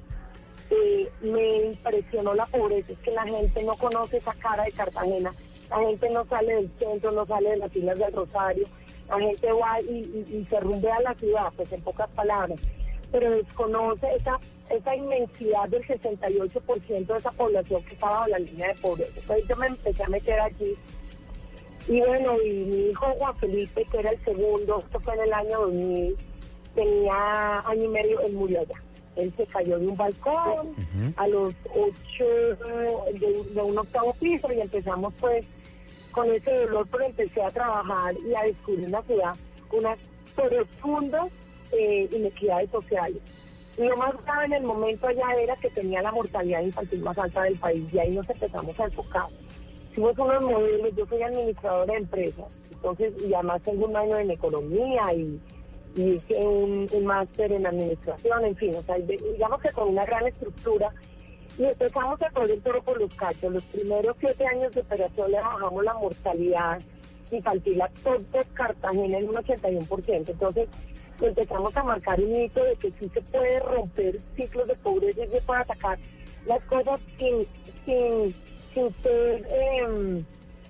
[0.71, 5.33] Eh, me impresionó la pobreza, es que la gente no conoce esa cara de Cartagena,
[5.69, 8.67] la gente no sale del centro, no sale de las islas del Rosario,
[9.09, 12.59] la gente va y, se rumbea la ciudad, pues en pocas palabras,
[13.13, 14.39] pero desconoce esa,
[14.71, 19.21] esa inmensidad del 68% de esa población que estaba bajo la línea de pobreza.
[19.21, 20.77] Entonces yo me empecé a meter allí
[21.87, 25.33] y bueno, y mi hijo Juan Felipe, que era el segundo, esto fue en el
[25.33, 26.17] año 2000,
[26.75, 28.83] tenía año y medio, él murió allá.
[29.17, 30.75] Él se cayó de un balcón
[31.17, 35.47] a los ocho, de, de un octavo piso y empezamos pues
[36.11, 39.35] con ese dolor, pero empecé a trabajar y a descubrir una ciudad
[39.77, 39.99] unas
[40.35, 41.31] profundas
[41.73, 43.21] eh, inequidades sociales.
[43.77, 47.43] Lo más grave en el momento allá era que tenía la mortalidad infantil más alta
[47.43, 49.27] del país y ahí nos empezamos a enfocar.
[49.91, 54.31] Hicimos unos modelos, yo soy administradora de empresas, entonces, y además tengo un año en
[54.31, 55.41] economía y
[55.97, 60.93] hice un, máster en administración, en fin, o sea, digamos que con una gran estructura.
[61.57, 63.53] Y empezamos a poner el toro por los cachos.
[63.53, 66.83] Los primeros siete años de operación le bajamos la mortalidad
[67.31, 68.17] infantil a todo
[68.55, 70.31] Cartagena en un 81%.
[70.31, 70.69] Entonces
[71.21, 75.29] empezamos a marcar un hito de que sí se puede romper ciclos de pobreza y
[75.29, 75.99] se puede atacar
[76.47, 77.47] las cosas sin,
[77.85, 78.35] sin,
[78.73, 80.25] sin ser em,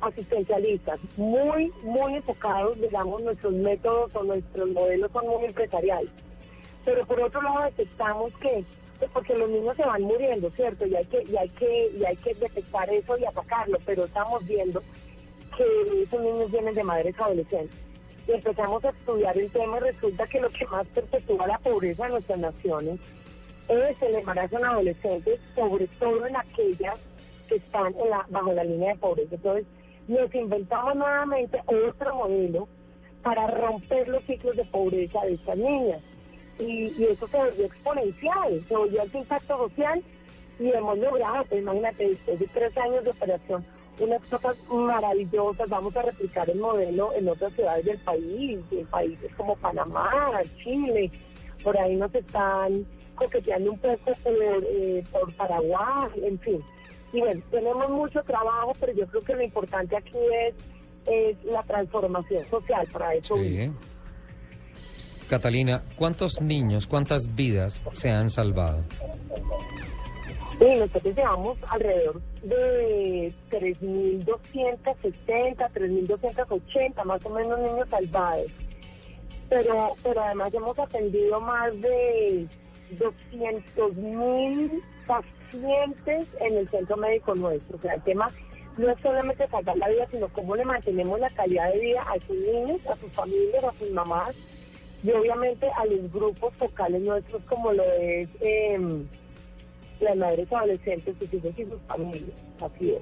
[0.06, 6.10] asistencialistas, muy, muy enfocados, digamos, nuestros métodos o nuestros modelos son muy empresariales.
[6.85, 8.64] Pero por otro lado detectamos que
[9.12, 10.86] porque los niños se van muriendo, ¿cierto?
[10.86, 14.47] Y hay que, y hay que, y hay que detectar eso y atacarlo, pero estamos
[14.47, 14.82] viendo
[15.56, 17.76] que esos niños vienen de madres adolescentes.
[18.26, 22.12] Y empezamos a estudiar el tema resulta que lo que más perpetúa la pobreza en
[22.12, 23.01] nuestras naciones
[23.68, 26.98] es el embarazo en adolescentes, sobre todo en aquellas
[27.48, 29.35] que están en la, bajo la línea de pobreza.
[29.35, 29.66] Entonces,
[30.09, 32.68] nos inventamos nuevamente otro modelo
[33.22, 36.02] para romper los ciclos de pobreza de estas niñas.
[36.59, 40.02] Y, y eso se volvió exponencial, se volvió el impacto social
[40.59, 43.64] y hemos logrado, pues imagínate, después de tres años de operación,
[43.98, 45.68] unas cosas maravillosas.
[45.68, 50.10] Vamos a replicar el modelo en otras ciudades del país, en países como Panamá,
[50.62, 51.10] Chile.
[51.62, 56.64] Por ahí nos están coqueteando un poco por, eh, por Paraguay, en fin.
[57.14, 60.18] Y bueno, tenemos mucho trabajo, pero yo creo que lo importante aquí
[60.48, 60.54] es,
[61.06, 62.88] es la transformación social.
[62.92, 63.70] Para eso Sí.
[65.28, 68.82] Catalina, ¿cuántos niños, cuántas vidas se han salvado?
[70.60, 78.50] Y nosotros llevamos alrededor de 3.260, 3.280 más o menos niños salvados.
[79.48, 82.46] Pero, pero además hemos atendido más de
[82.98, 87.76] 200.000 pacientes en el centro médico nuestro.
[87.76, 88.31] O sea, el tema
[88.76, 92.14] no es solamente salvar la vida, sino cómo le mantenemos la calidad de vida a
[92.26, 94.35] sus niños, a sus familias, a sus mamás
[95.02, 98.28] y obviamente a los grupos focales nuestros como lo es...
[98.40, 99.05] em,
[100.01, 102.43] las madres adolescentes, sus hijos y sus familias.
[102.60, 103.01] Así es.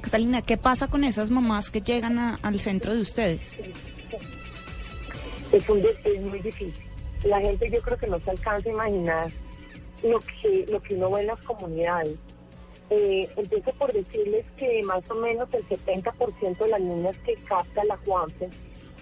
[0.00, 3.56] Catalina, ¿qué pasa con esas mamás que llegan a- al centro de ustedes?
[5.52, 6.74] Es, un es muy difícil.
[7.24, 9.30] La gente yo creo que no se alcanza a imaginar
[10.02, 12.16] lo que, lo que uno ve en las comunidades.
[12.90, 17.84] Eh, empiezo por decirles que más o menos el 70% de las niñas que capta
[17.84, 18.50] la Juanfe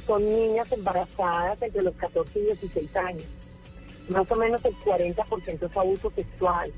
[0.07, 3.27] son niñas embarazadas entre los 14 y 16 años.
[4.09, 6.73] Más o menos el 40% es abuso sexual.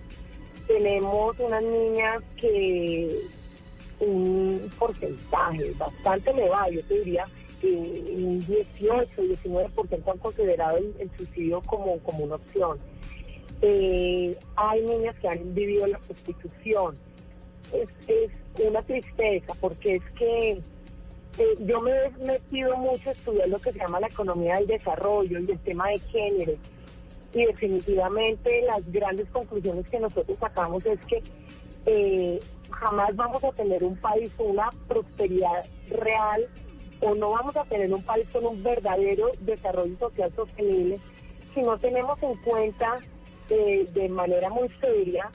[0.66, 3.20] Tenemos unas niñas que
[4.00, 7.24] un porcentaje bastante elevado, yo te diría
[7.60, 12.78] que un 18, 19% han considerado el, el suicidio como, como una opción.
[13.62, 16.98] Eh, hay niñas que han vivido la prostitución.
[17.72, 18.30] Es, es
[18.66, 20.60] una tristeza porque es que
[21.38, 24.66] eh, yo me he metido mucho a estudiar lo que se llama la economía del
[24.66, 26.52] desarrollo y el tema de género.
[27.32, 31.22] Y definitivamente las grandes conclusiones que nosotros sacamos es que
[31.86, 32.40] eh,
[32.70, 36.46] jamás vamos a tener un país con una prosperidad real
[37.00, 40.98] o no vamos a tener un país con un verdadero desarrollo social sostenible
[41.54, 43.00] si no tenemos en cuenta
[43.56, 45.30] de manera muy seria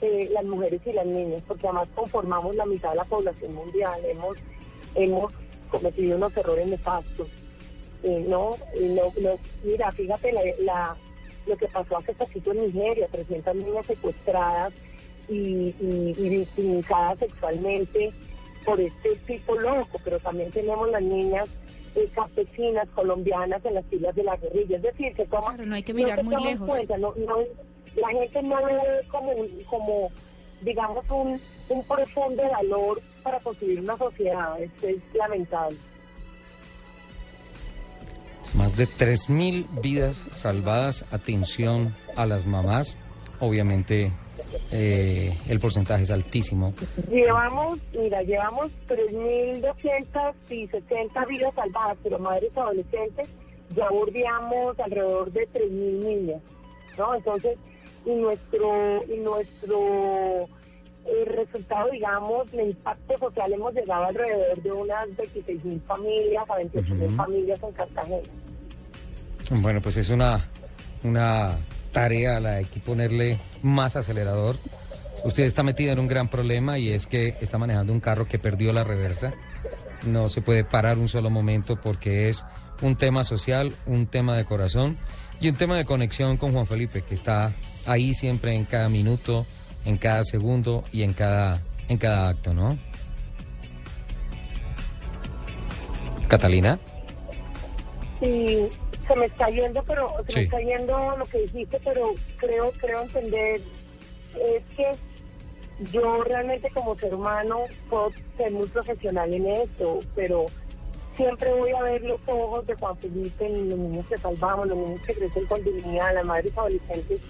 [0.00, 4.00] eh, las mujeres y las niñas, porque además conformamos la mitad de la población mundial.
[4.04, 4.36] Hemos,
[4.94, 5.32] hemos
[5.70, 7.28] cometido unos errores nefastos.
[8.04, 9.30] Eh, no, no, no,
[9.64, 10.96] mira, fíjate la, la-
[11.46, 14.72] lo que pasó hace poquito en Nigeria, 300 niñas secuestradas
[15.28, 18.12] y, y, y victimizadas sexualmente
[18.66, 21.48] por este tipo loco, pero también tenemos las niñas
[21.94, 25.74] eh, campesinas colombianas en las filas de la guerrilla, es decir, que toma, Claro, no
[25.74, 26.68] hay que mirar muy lejos.
[26.68, 27.38] cuenta, no- no-
[27.96, 28.78] la gente no ve
[29.10, 30.10] como, un- como
[30.60, 35.76] digamos, un, un profundo valor para construir una sociedad, es, es lamentable.
[38.54, 41.04] Más de 3.000 vidas salvadas.
[41.12, 42.96] Atención a las mamás.
[43.40, 44.10] Obviamente
[44.72, 46.72] eh, el porcentaje es altísimo.
[47.10, 53.28] Llevamos, mira, llevamos 3.260 vidas salvadas, pero madres adolescentes
[53.74, 55.70] ya bordeamos alrededor de 3.000
[56.04, 56.40] niñas,
[56.96, 57.14] ¿no?
[57.14, 57.58] Entonces,
[58.06, 60.44] y nuestro, y nuestro
[61.04, 67.06] eh, resultado, digamos, el impacto social, hemos llegado alrededor de unas 26.000 familias a 28.000
[67.06, 67.16] Ujú.
[67.16, 68.18] familias en Cartagena.
[69.50, 70.46] Bueno, pues es una,
[71.04, 71.58] una
[71.92, 74.56] tarea la hay que ponerle más acelerador.
[75.24, 78.38] Usted está metida en un gran problema y es que está manejando un carro que
[78.38, 79.32] perdió la reversa.
[80.06, 82.44] No se puede parar un solo momento porque es
[82.82, 84.96] un tema social, un tema de corazón
[85.40, 87.52] y un tema de conexión con Juan Felipe, que está
[87.86, 89.46] ahí siempre en cada minuto,
[89.84, 92.78] en cada segundo y en cada, en cada acto, ¿no?
[96.28, 96.78] Catalina.
[98.20, 98.68] Sí,
[99.08, 100.38] se me está yendo, pero se Sí.
[100.40, 103.60] me está yendo lo que dijiste, pero creo, creo entender
[104.34, 104.92] es que
[105.92, 110.46] yo realmente como ser humano puedo ser muy profesional en esto, pero
[111.16, 115.00] siempre voy a ver los ojos de Juan Felipe los niños que salvamos, los niños
[115.06, 117.20] que crecen con dignidad, las madres adolescentes.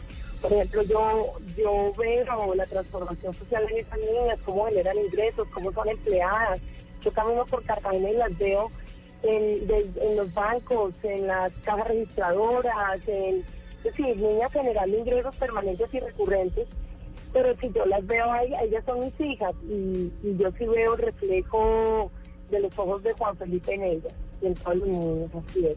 [0.43, 5.73] Por ejemplo, yo yo veo la transformación social en esas niñas, cómo generan ingresos, cómo
[5.73, 6.61] son empleadas.
[7.05, 8.71] Yo camino por Cartagena y las veo
[9.23, 13.45] en, de- en los bancos, en las cajas registradoras, en,
[13.79, 16.67] Es decir, niñas generando ingresos permanentes y recurrentes,
[17.33, 20.97] pero si yo las veo ahí, ellas son mis hijas y, y yo sí veo
[20.97, 22.11] reflejo
[22.51, 24.13] de los ojos de Juan Felipe en ellas
[24.43, 25.77] y en todos los niños, así es.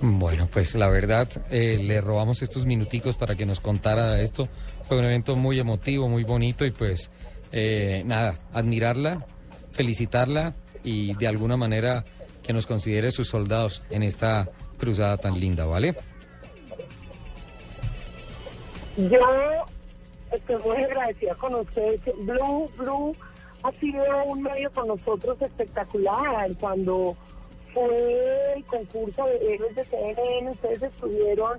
[0.00, 4.48] Bueno, pues la verdad, eh, le robamos estos minuticos para que nos contara esto.
[4.88, 7.10] Fue un evento muy emotivo, muy bonito y pues
[7.52, 9.24] eh, nada, admirarla,
[9.72, 10.54] felicitarla
[10.84, 12.04] y de alguna manera
[12.42, 14.48] que nos considere sus soldados en esta
[14.78, 15.94] cruzada tan linda, ¿vale?
[18.96, 19.18] Yo
[20.32, 22.00] estoy muy agradecida con ustedes.
[22.18, 23.16] Blue, Blue
[23.62, 26.50] ha sido un medio con nosotros espectacular.
[26.60, 27.16] Cuando
[27.72, 31.58] fue el concurso de héroes de CNN, ustedes estuvieron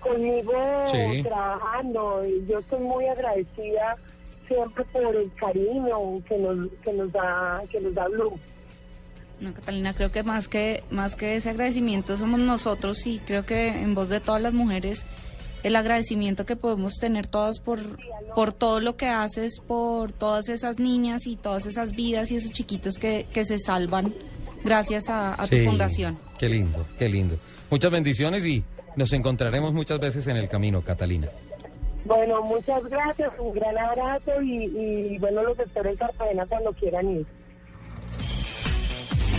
[0.00, 0.52] conmigo
[0.90, 1.22] Sí.
[1.22, 3.96] trabajando y yo estoy muy agradecida
[4.48, 8.38] siempre por el cariño que nos, que nos da, que nos da Blue.
[9.40, 13.68] No, Catalina, creo que más que más que ese agradecimiento somos nosotros y creo que
[13.68, 15.04] en voz de todas las mujeres
[15.64, 17.80] el agradecimiento que podemos tener todas por
[18.34, 22.52] por todo lo que haces, por todas esas niñas y todas esas vidas y esos
[22.52, 24.12] chiquitos que, que se salvan
[24.64, 26.18] gracias a, a Sí, tu fundación.
[26.38, 27.36] Qué lindo, qué lindo.
[27.70, 28.64] Muchas bendiciones y
[28.96, 31.28] nos encontraremos muchas veces en el camino, Catalina.
[32.04, 34.64] Bueno, muchas gracias, un gran abrazo y,
[35.14, 37.26] y bueno, los espero en Cartagena cuando quieran ir.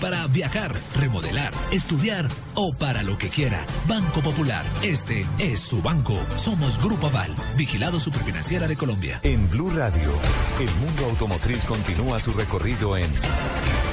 [0.00, 3.64] para viajar, remodelar, estudiar o para lo que quiera.
[3.86, 4.64] Banco Popular.
[4.82, 6.18] Este es su banco.
[6.36, 9.20] Somos Grupo Aval, vigilado superfinanciera de Colombia.
[9.22, 10.10] En Blue Radio,
[10.58, 13.08] el mundo automotriz continúa su recorrido en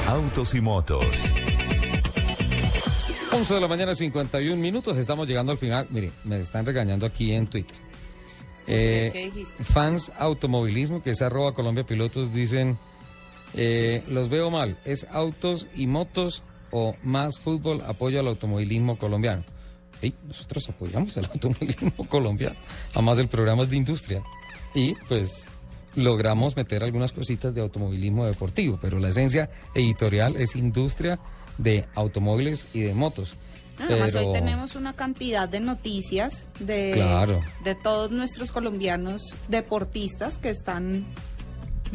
[0.07, 1.05] Autos y Motos.
[3.31, 4.97] 11 de la mañana, 51 minutos.
[4.97, 5.85] Estamos llegando al final.
[5.91, 7.77] Mire, me están regañando aquí en Twitter.
[8.65, 9.63] Eh, ¿Qué dijiste?
[9.63, 12.79] fans automovilismo, que es arroba Colombia Pilotos, dicen,
[13.55, 19.43] eh, los veo mal, ¿es autos y motos o más fútbol apoyo al automovilismo colombiano?
[20.01, 22.55] Ey, nosotros apoyamos el automovilismo colombiano,
[22.93, 24.21] además el programa es de industria.
[24.73, 25.47] Y pues
[25.95, 31.17] logramos meter algunas cositas de automovilismo deportivo, pero la esencia editorial es industria
[31.57, 33.37] de automóviles y de motos.
[33.79, 37.41] Además, Pero- hoy tenemos una cantidad de noticias de, Claro.
[37.63, 41.05] de todos nuestros colombianos deportistas que están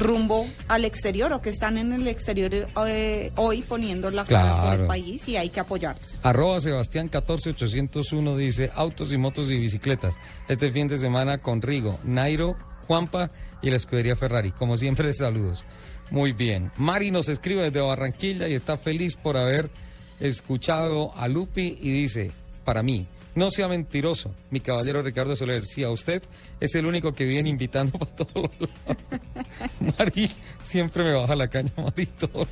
[0.01, 4.61] rumbo al exterior o que están en el exterior eh, hoy poniendo la cara por
[4.63, 4.83] Claro.
[4.83, 6.19] el país y hay que apoyarlos.
[6.23, 10.15] Arroba Sebastián 14801 dice autos y motos y bicicletas.
[10.49, 12.57] Este fin de semana con Rigo, Nairo,
[12.87, 13.31] Juanpa
[13.63, 14.51] y la escudería Ferrari.
[14.51, 15.65] Como siempre, saludos.
[16.11, 16.73] Muy bien.
[16.77, 19.71] Mari nos escribe desde Barranquilla y está feliz por haber
[20.19, 22.33] escuchado a Lupi y dice,
[22.65, 26.23] para mí, no sea mentiroso, mi caballero Ricardo Soler, si a usted
[26.59, 29.97] es el único que viene invitando para todos los lados.
[29.99, 30.31] Mari
[30.61, 32.49] siempre me baja la caña, Mari, todos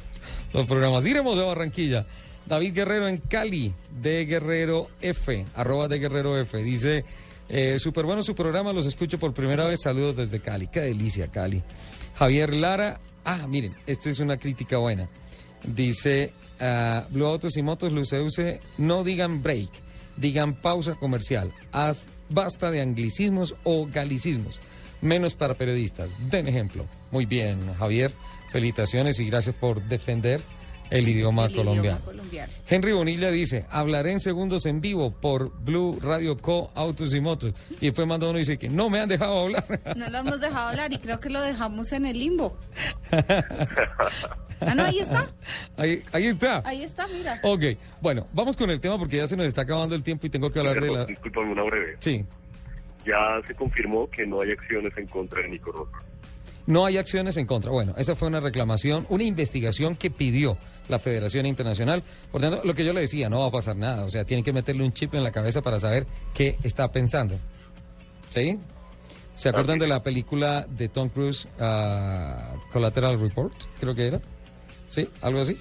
[0.52, 1.06] los programas.
[1.06, 2.06] Iremos de Barranquilla.
[2.46, 7.04] David Guerrero en Cali, de Guerrero F, arroba de Guerrero F, dice,
[7.48, 11.28] eh, súper bueno su programa, los escucho por primera vez, saludos desde Cali, qué delicia
[11.28, 11.62] Cali.
[12.14, 15.10] Javier Lara, ah, miren, esta es una crítica buena.
[15.62, 19.70] Dice, ah, Blue Autos y Motos, Luceuse, no digan break,
[20.20, 24.60] digan pausa comercial, haz basta de anglicismos o galicismos,
[25.00, 26.10] menos para periodistas.
[26.30, 26.86] Den ejemplo.
[27.10, 28.12] Muy bien, Javier,
[28.52, 30.40] felicitaciones y gracias por defender
[30.90, 31.98] el idioma El idioma colombiano.
[32.68, 36.70] Henry Bonilla dice, hablaré en segundos en vivo por Blue Radio Co.
[36.74, 37.54] Autos y Motos.
[37.80, 39.64] Y después manda uno y dice que no me han dejado hablar.
[39.96, 42.56] No lo hemos dejado hablar y creo que lo dejamos en el limbo.
[44.60, 45.28] Ah, no, ahí está.
[45.76, 46.62] Ahí, ahí está.
[46.64, 47.38] Ahí está, mira.
[47.44, 47.62] Ok,
[48.00, 50.50] bueno, vamos con el tema porque ya se nos está acabando el tiempo y tengo
[50.50, 51.04] que hablar de la...
[51.04, 51.96] Disculpame una breve.
[52.00, 52.24] Sí,
[53.06, 56.04] Ya se confirmó que no hay acciones en contra de Nico Rosberg.
[56.66, 57.70] no hay acciones en contra.
[57.70, 60.56] Bueno, esa fue una reclamación, una investigación que pidió
[60.88, 62.02] la Federación Internacional.
[62.32, 64.04] Por tanto, lo que yo le decía, no va a pasar nada.
[64.04, 67.38] O sea, tienen que meterle un chip en la cabeza para saber qué está pensando.
[68.34, 68.58] ¿Sí?
[69.34, 73.52] ¿Se acuerdan de la película de Tom Cruise, ah, Collateral Report?
[73.78, 74.20] Creo que era.
[74.88, 75.08] ¿Sí?
[75.22, 75.56] ¿Algo así?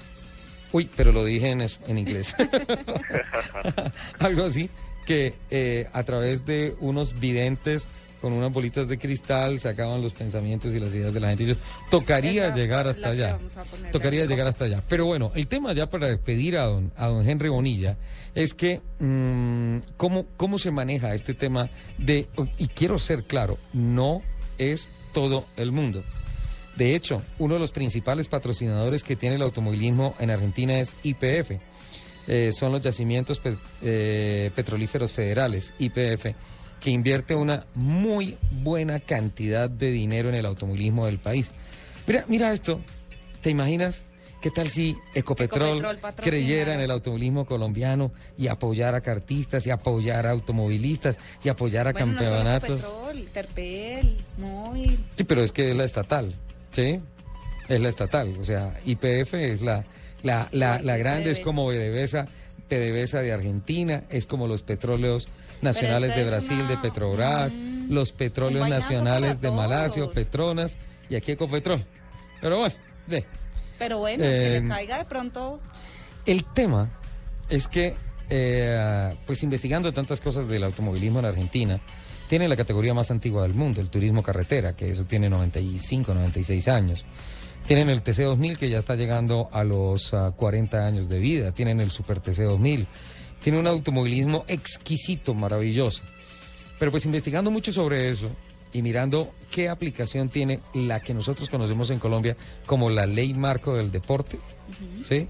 [0.71, 2.35] Uy, pero lo dije en, es- en inglés.
[4.19, 4.69] Algo así,
[5.05, 7.87] que eh, a través de unos videntes
[8.21, 11.45] con unas bolitas de cristal sacaban los pensamientos y las ideas de la gente.
[11.45, 11.55] Yo,
[11.89, 13.37] tocaría llegar hasta allá.
[13.91, 14.83] Tocaría llegar hasta allá.
[14.89, 17.97] Pero bueno, el tema ya para despedir a don, a don Henry Bonilla
[18.35, 22.27] es que mm, ¿cómo, cómo se maneja este tema de,
[22.57, 24.21] y quiero ser claro, no
[24.57, 26.03] es todo el mundo.
[26.75, 31.51] De hecho, uno de los principales patrocinadores que tiene el automovilismo en Argentina es IPF.
[32.27, 36.35] Eh, son los yacimientos pe- eh, petrolíferos federales, IPF,
[36.79, 41.51] que invierte una muy buena cantidad de dinero en el automovilismo del país.
[42.05, 42.81] Mira, mira esto.
[43.41, 44.05] ¿Te imaginas?
[44.41, 45.83] ¿Qué tal si Ecopetrol,
[46.15, 51.91] creyera en el automovilismo colombiano y apoyara a cartistas y apoyara a automovilistas y apoyara
[51.91, 52.79] Bueno, no solo campeonatos?
[52.81, 54.99] Ecopetrol, Terpel, Móvil.
[55.15, 56.35] Sí, pero es que es la estatal,
[56.71, 56.99] ¿sí?
[57.67, 59.83] Es la estatal, o sea, IPF es la,
[60.21, 62.27] la, la, la grande, es como PDVSA,
[62.69, 65.27] PDVSA de Argentina, es como los petróleos
[65.61, 70.03] nacionales de Brasil, una- de Petrobras, Mm, los petróleos nacionales de Malasia.
[70.13, 70.77] Petronas
[71.09, 71.85] y aquí Ecopetrol.
[72.41, 72.75] Pero bueno,
[73.07, 73.25] ve.
[73.79, 75.59] Pero bueno, Eh, que le caiga de pronto.
[76.25, 76.89] El tema
[77.49, 77.95] es que,
[78.29, 81.79] eh, pues investigando tantas cosas del automovilismo en Argentina,
[82.27, 86.67] tiene la categoría más antigua del mundo, el turismo carretera, que eso tiene 95, 96
[86.67, 87.05] años.
[87.65, 91.51] Tienen el TC2000 que ya está llegando a los ah, 40 años de vida.
[91.53, 92.87] Tienen el Super TC2000.
[93.43, 96.01] Tiene un automovilismo exquisito, maravilloso.
[96.79, 98.29] Pero pues investigando mucho sobre eso
[98.73, 102.35] y mirando qué aplicación tiene la que nosotros conocemos en Colombia
[102.65, 104.39] como la ley marco del deporte,
[105.07, 105.27] ¿sí?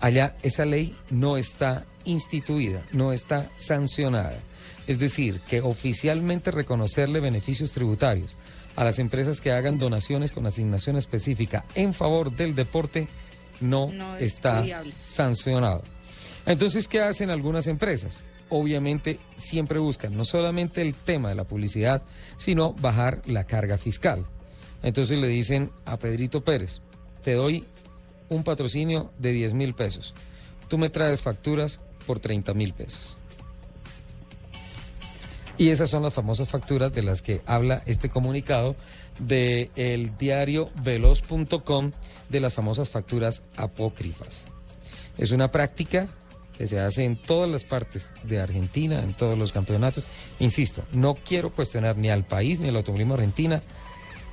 [0.00, 4.38] Allá esa ley no está instituida, no está sancionada.
[4.88, 8.36] Es decir, que oficialmente reconocerle beneficios tributarios
[8.74, 13.06] a las empresas que hagan donaciones con asignación específica en favor del deporte
[13.60, 14.92] no, No es está viable.
[14.98, 15.82] sancionado.
[16.46, 18.24] Entonces, ¿qué hacen algunas empresas?
[18.48, 22.02] Obviamente siempre buscan no solamente el tema de la publicidad,
[22.36, 24.24] sino bajar la carga fiscal.
[24.82, 26.80] Entonces le dicen a Pedrito Pérez,
[27.22, 27.64] te doy
[28.28, 30.14] un patrocinio de 10 mil pesos.
[30.68, 33.16] Tú me traes facturas por 30 mil pesos.
[35.58, 38.74] Y esas son las famosas facturas de las que habla este comunicado
[39.20, 41.92] del el diario veloz.com
[42.28, 44.46] de las famosas facturas apócrifas.
[45.18, 46.08] Es una práctica
[46.66, 50.06] se hace en todas las partes de Argentina, en todos los campeonatos.
[50.38, 53.62] Insisto, no quiero cuestionar ni al país ni al automovilismo argentina.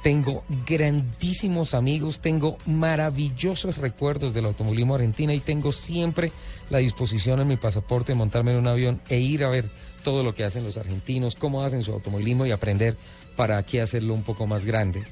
[0.03, 6.31] Tengo grandísimos amigos, tengo maravillosos recuerdos del automovilismo argentina y tengo siempre
[6.69, 9.65] la disposición en mi pasaporte de montarme en un avión e ir a ver
[10.05, 12.95] todo lo que hacen los argentinos, cómo hacen su automovilismo y aprender
[13.35, 15.03] para aquí hacerlo un poco más grande.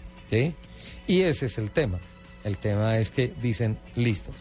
[1.07, 1.99] Y ese es el tema.
[2.43, 4.31] El tema es que dicen, listo,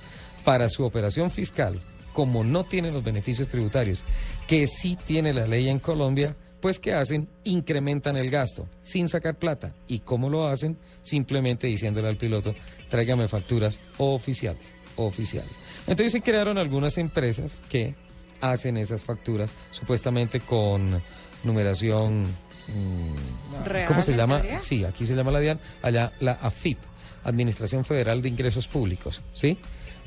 [0.45, 1.81] para su operación fiscal,
[2.17, 4.03] como no tienen los beneficios tributarios
[4.47, 7.29] que sí tiene la ley en Colombia, pues ¿qué hacen?
[7.45, 9.75] Incrementan el gasto sin sacar plata.
[9.87, 10.79] ¿Y cómo lo hacen?
[11.03, 12.55] Simplemente diciéndole al piloto,
[12.89, 15.53] tráigame facturas oficiales, oficiales.
[15.81, 17.95] Entonces se crearon algunas empresas que
[18.41, 20.99] hacen esas facturas supuestamente con
[21.45, 22.23] numeración...
[22.23, 24.43] mm, Real, ¿Cómo se llama?
[24.63, 26.79] Sí, aquí se llama la DIAN, allá la AFIP,
[27.25, 29.59] Administración Federal de Ingresos Públicos, ¿sí?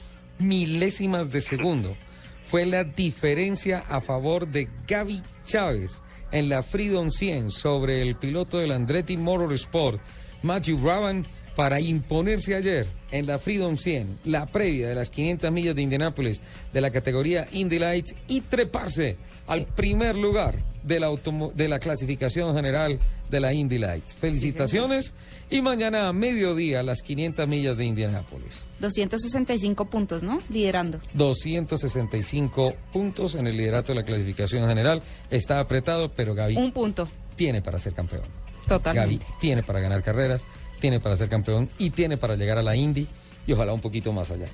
[0.43, 1.97] milésimas de segundo
[2.45, 8.59] fue la diferencia a favor de Gaby Chávez en la Freedom 100 sobre el piloto
[8.59, 10.01] del Andretti Motorsport,
[10.43, 11.25] Matthew Brabham,
[11.55, 16.41] para imponerse ayer en la Freedom 100, la previa de las 500 millas de Indianápolis
[16.73, 21.09] de la categoría Indy Lights y treparse al primer lugar de la,
[21.55, 22.99] de la clasificación general
[23.31, 24.15] de la Indy Lights.
[24.15, 25.15] Felicitaciones
[25.51, 28.65] y mañana a mediodía las 500 millas de Indianápolis.
[28.81, 30.41] 265 puntos, ¿no?
[30.51, 31.01] Liderando.
[31.15, 35.03] 265 puntos en el liderato de la clasificación general.
[35.31, 37.09] Está apretado, pero Gaby Un punto.
[37.37, 38.23] tiene para ser campeón.
[38.69, 39.25] Totalmente.
[39.25, 40.47] Gaby tiene para ganar carreras,
[40.81, 43.07] tiene para ser campeón y tiene para llegar a la Indy
[43.47, 44.47] y ojalá un poquito más allá.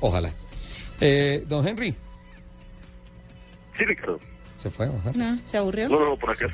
[0.00, 0.30] Ojalá.
[1.00, 1.94] Eh, don Henry,
[3.76, 4.20] Sí, Ricardo.
[4.62, 4.86] Se fue.
[4.86, 5.12] ajá.
[5.14, 5.88] No, ¿Se aburrió?
[5.88, 6.46] No, no, por acá.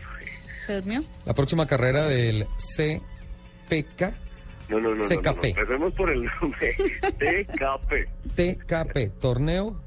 [0.66, 1.04] ¿Se durmió?
[1.24, 4.02] La próxima carrera del CPK,
[4.68, 5.24] No, no, no, no, no, CKP.
[5.24, 5.44] no.
[5.44, 6.74] Empecemos por el nombre.
[7.18, 9.80] TKP, TKP, Torneo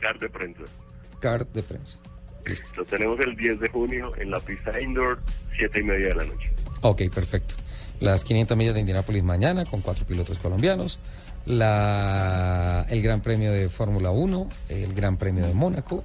[0.00, 0.62] Car de Prensa.
[1.20, 1.98] Card de Prensa.
[2.76, 5.18] Lo tenemos el 10 de junio en la pista indoor,
[5.56, 6.50] 7 y media de la noche.
[6.82, 7.56] Ok, perfecto.
[8.00, 10.98] Las 500 millas de Indianápolis mañana con cuatro pilotos colombianos.
[11.44, 16.04] La, el Gran Premio de Fórmula 1, el Gran Premio de Mónaco.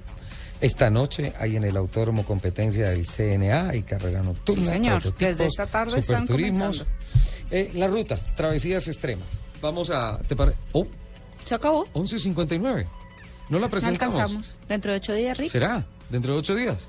[0.64, 4.64] Esta noche hay en el Autódromo competencia del CNA y carrera nocturna.
[4.64, 5.02] Sí, señor.
[5.18, 6.86] Desde esta tarde están comenzando.
[7.50, 9.26] Eh, la ruta, travesías extremas.
[9.60, 10.18] Vamos a...
[10.26, 10.86] ¿Te pare- Oh,
[11.44, 11.84] Se acabó.
[11.92, 12.86] 11.59.
[13.50, 14.14] No la No presentamos.
[14.14, 14.54] alcanzamos.
[14.66, 15.50] Dentro de ocho días, Rick.
[15.52, 15.84] ¿Será?
[16.08, 16.88] ¿Dentro de ocho días?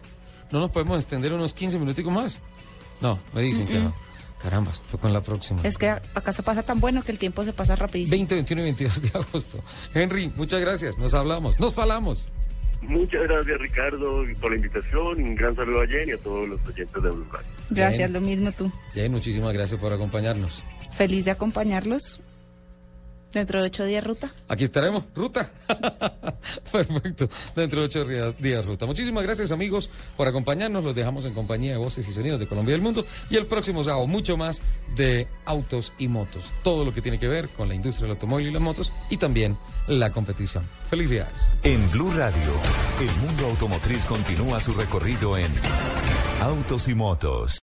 [0.51, 2.39] ¿No nos podemos extender unos 15 minuticos más?
[3.01, 3.93] No, me dicen que no.
[4.41, 5.59] Caramba, toco en la próxima.
[5.63, 8.11] Es que acá se pasa tan bueno que el tiempo se pasa rapidísimo.
[8.17, 9.59] 20, 21 y 22 de agosto.
[9.93, 10.97] Henry, muchas gracias.
[10.97, 11.59] Nos hablamos.
[11.59, 12.29] Nos falamos.
[12.87, 15.21] Muchas gracias, Ricardo, por la invitación.
[15.21, 17.47] Un gran saludo a Jenny y a todos los oyentes de Blue Radio.
[17.69, 18.13] Gracias, Bien.
[18.13, 18.71] lo mismo tú.
[18.93, 20.63] Bien, muchísimas gracias por acompañarnos.
[20.93, 22.21] Feliz de acompañarlos.
[23.35, 24.33] Dentro de ocho días, ruta.
[24.47, 25.51] Aquí estaremos, Ruta.
[26.71, 28.85] Perfecto, dentro de ocho días, días, Ruta.
[28.85, 30.81] Muchísimas gracias, amigos, por acompañarnos.
[30.81, 33.05] Los dejamos en compañía de Voces y Sonidos de Colombia y del Mundo.
[33.29, 34.61] Y el próximo sábado, mucho más
[34.95, 36.49] de autos y motos.
[36.63, 39.17] Todo lo que tiene que ver con la industria del automóvil y las motos y
[39.17, 39.57] también
[39.87, 40.63] la competición.
[40.89, 41.53] Felicidades.
[41.63, 42.51] En Blue Radio,
[42.99, 45.51] el mundo automotriz continúa su recorrido en
[46.41, 47.59] Autos y Motos.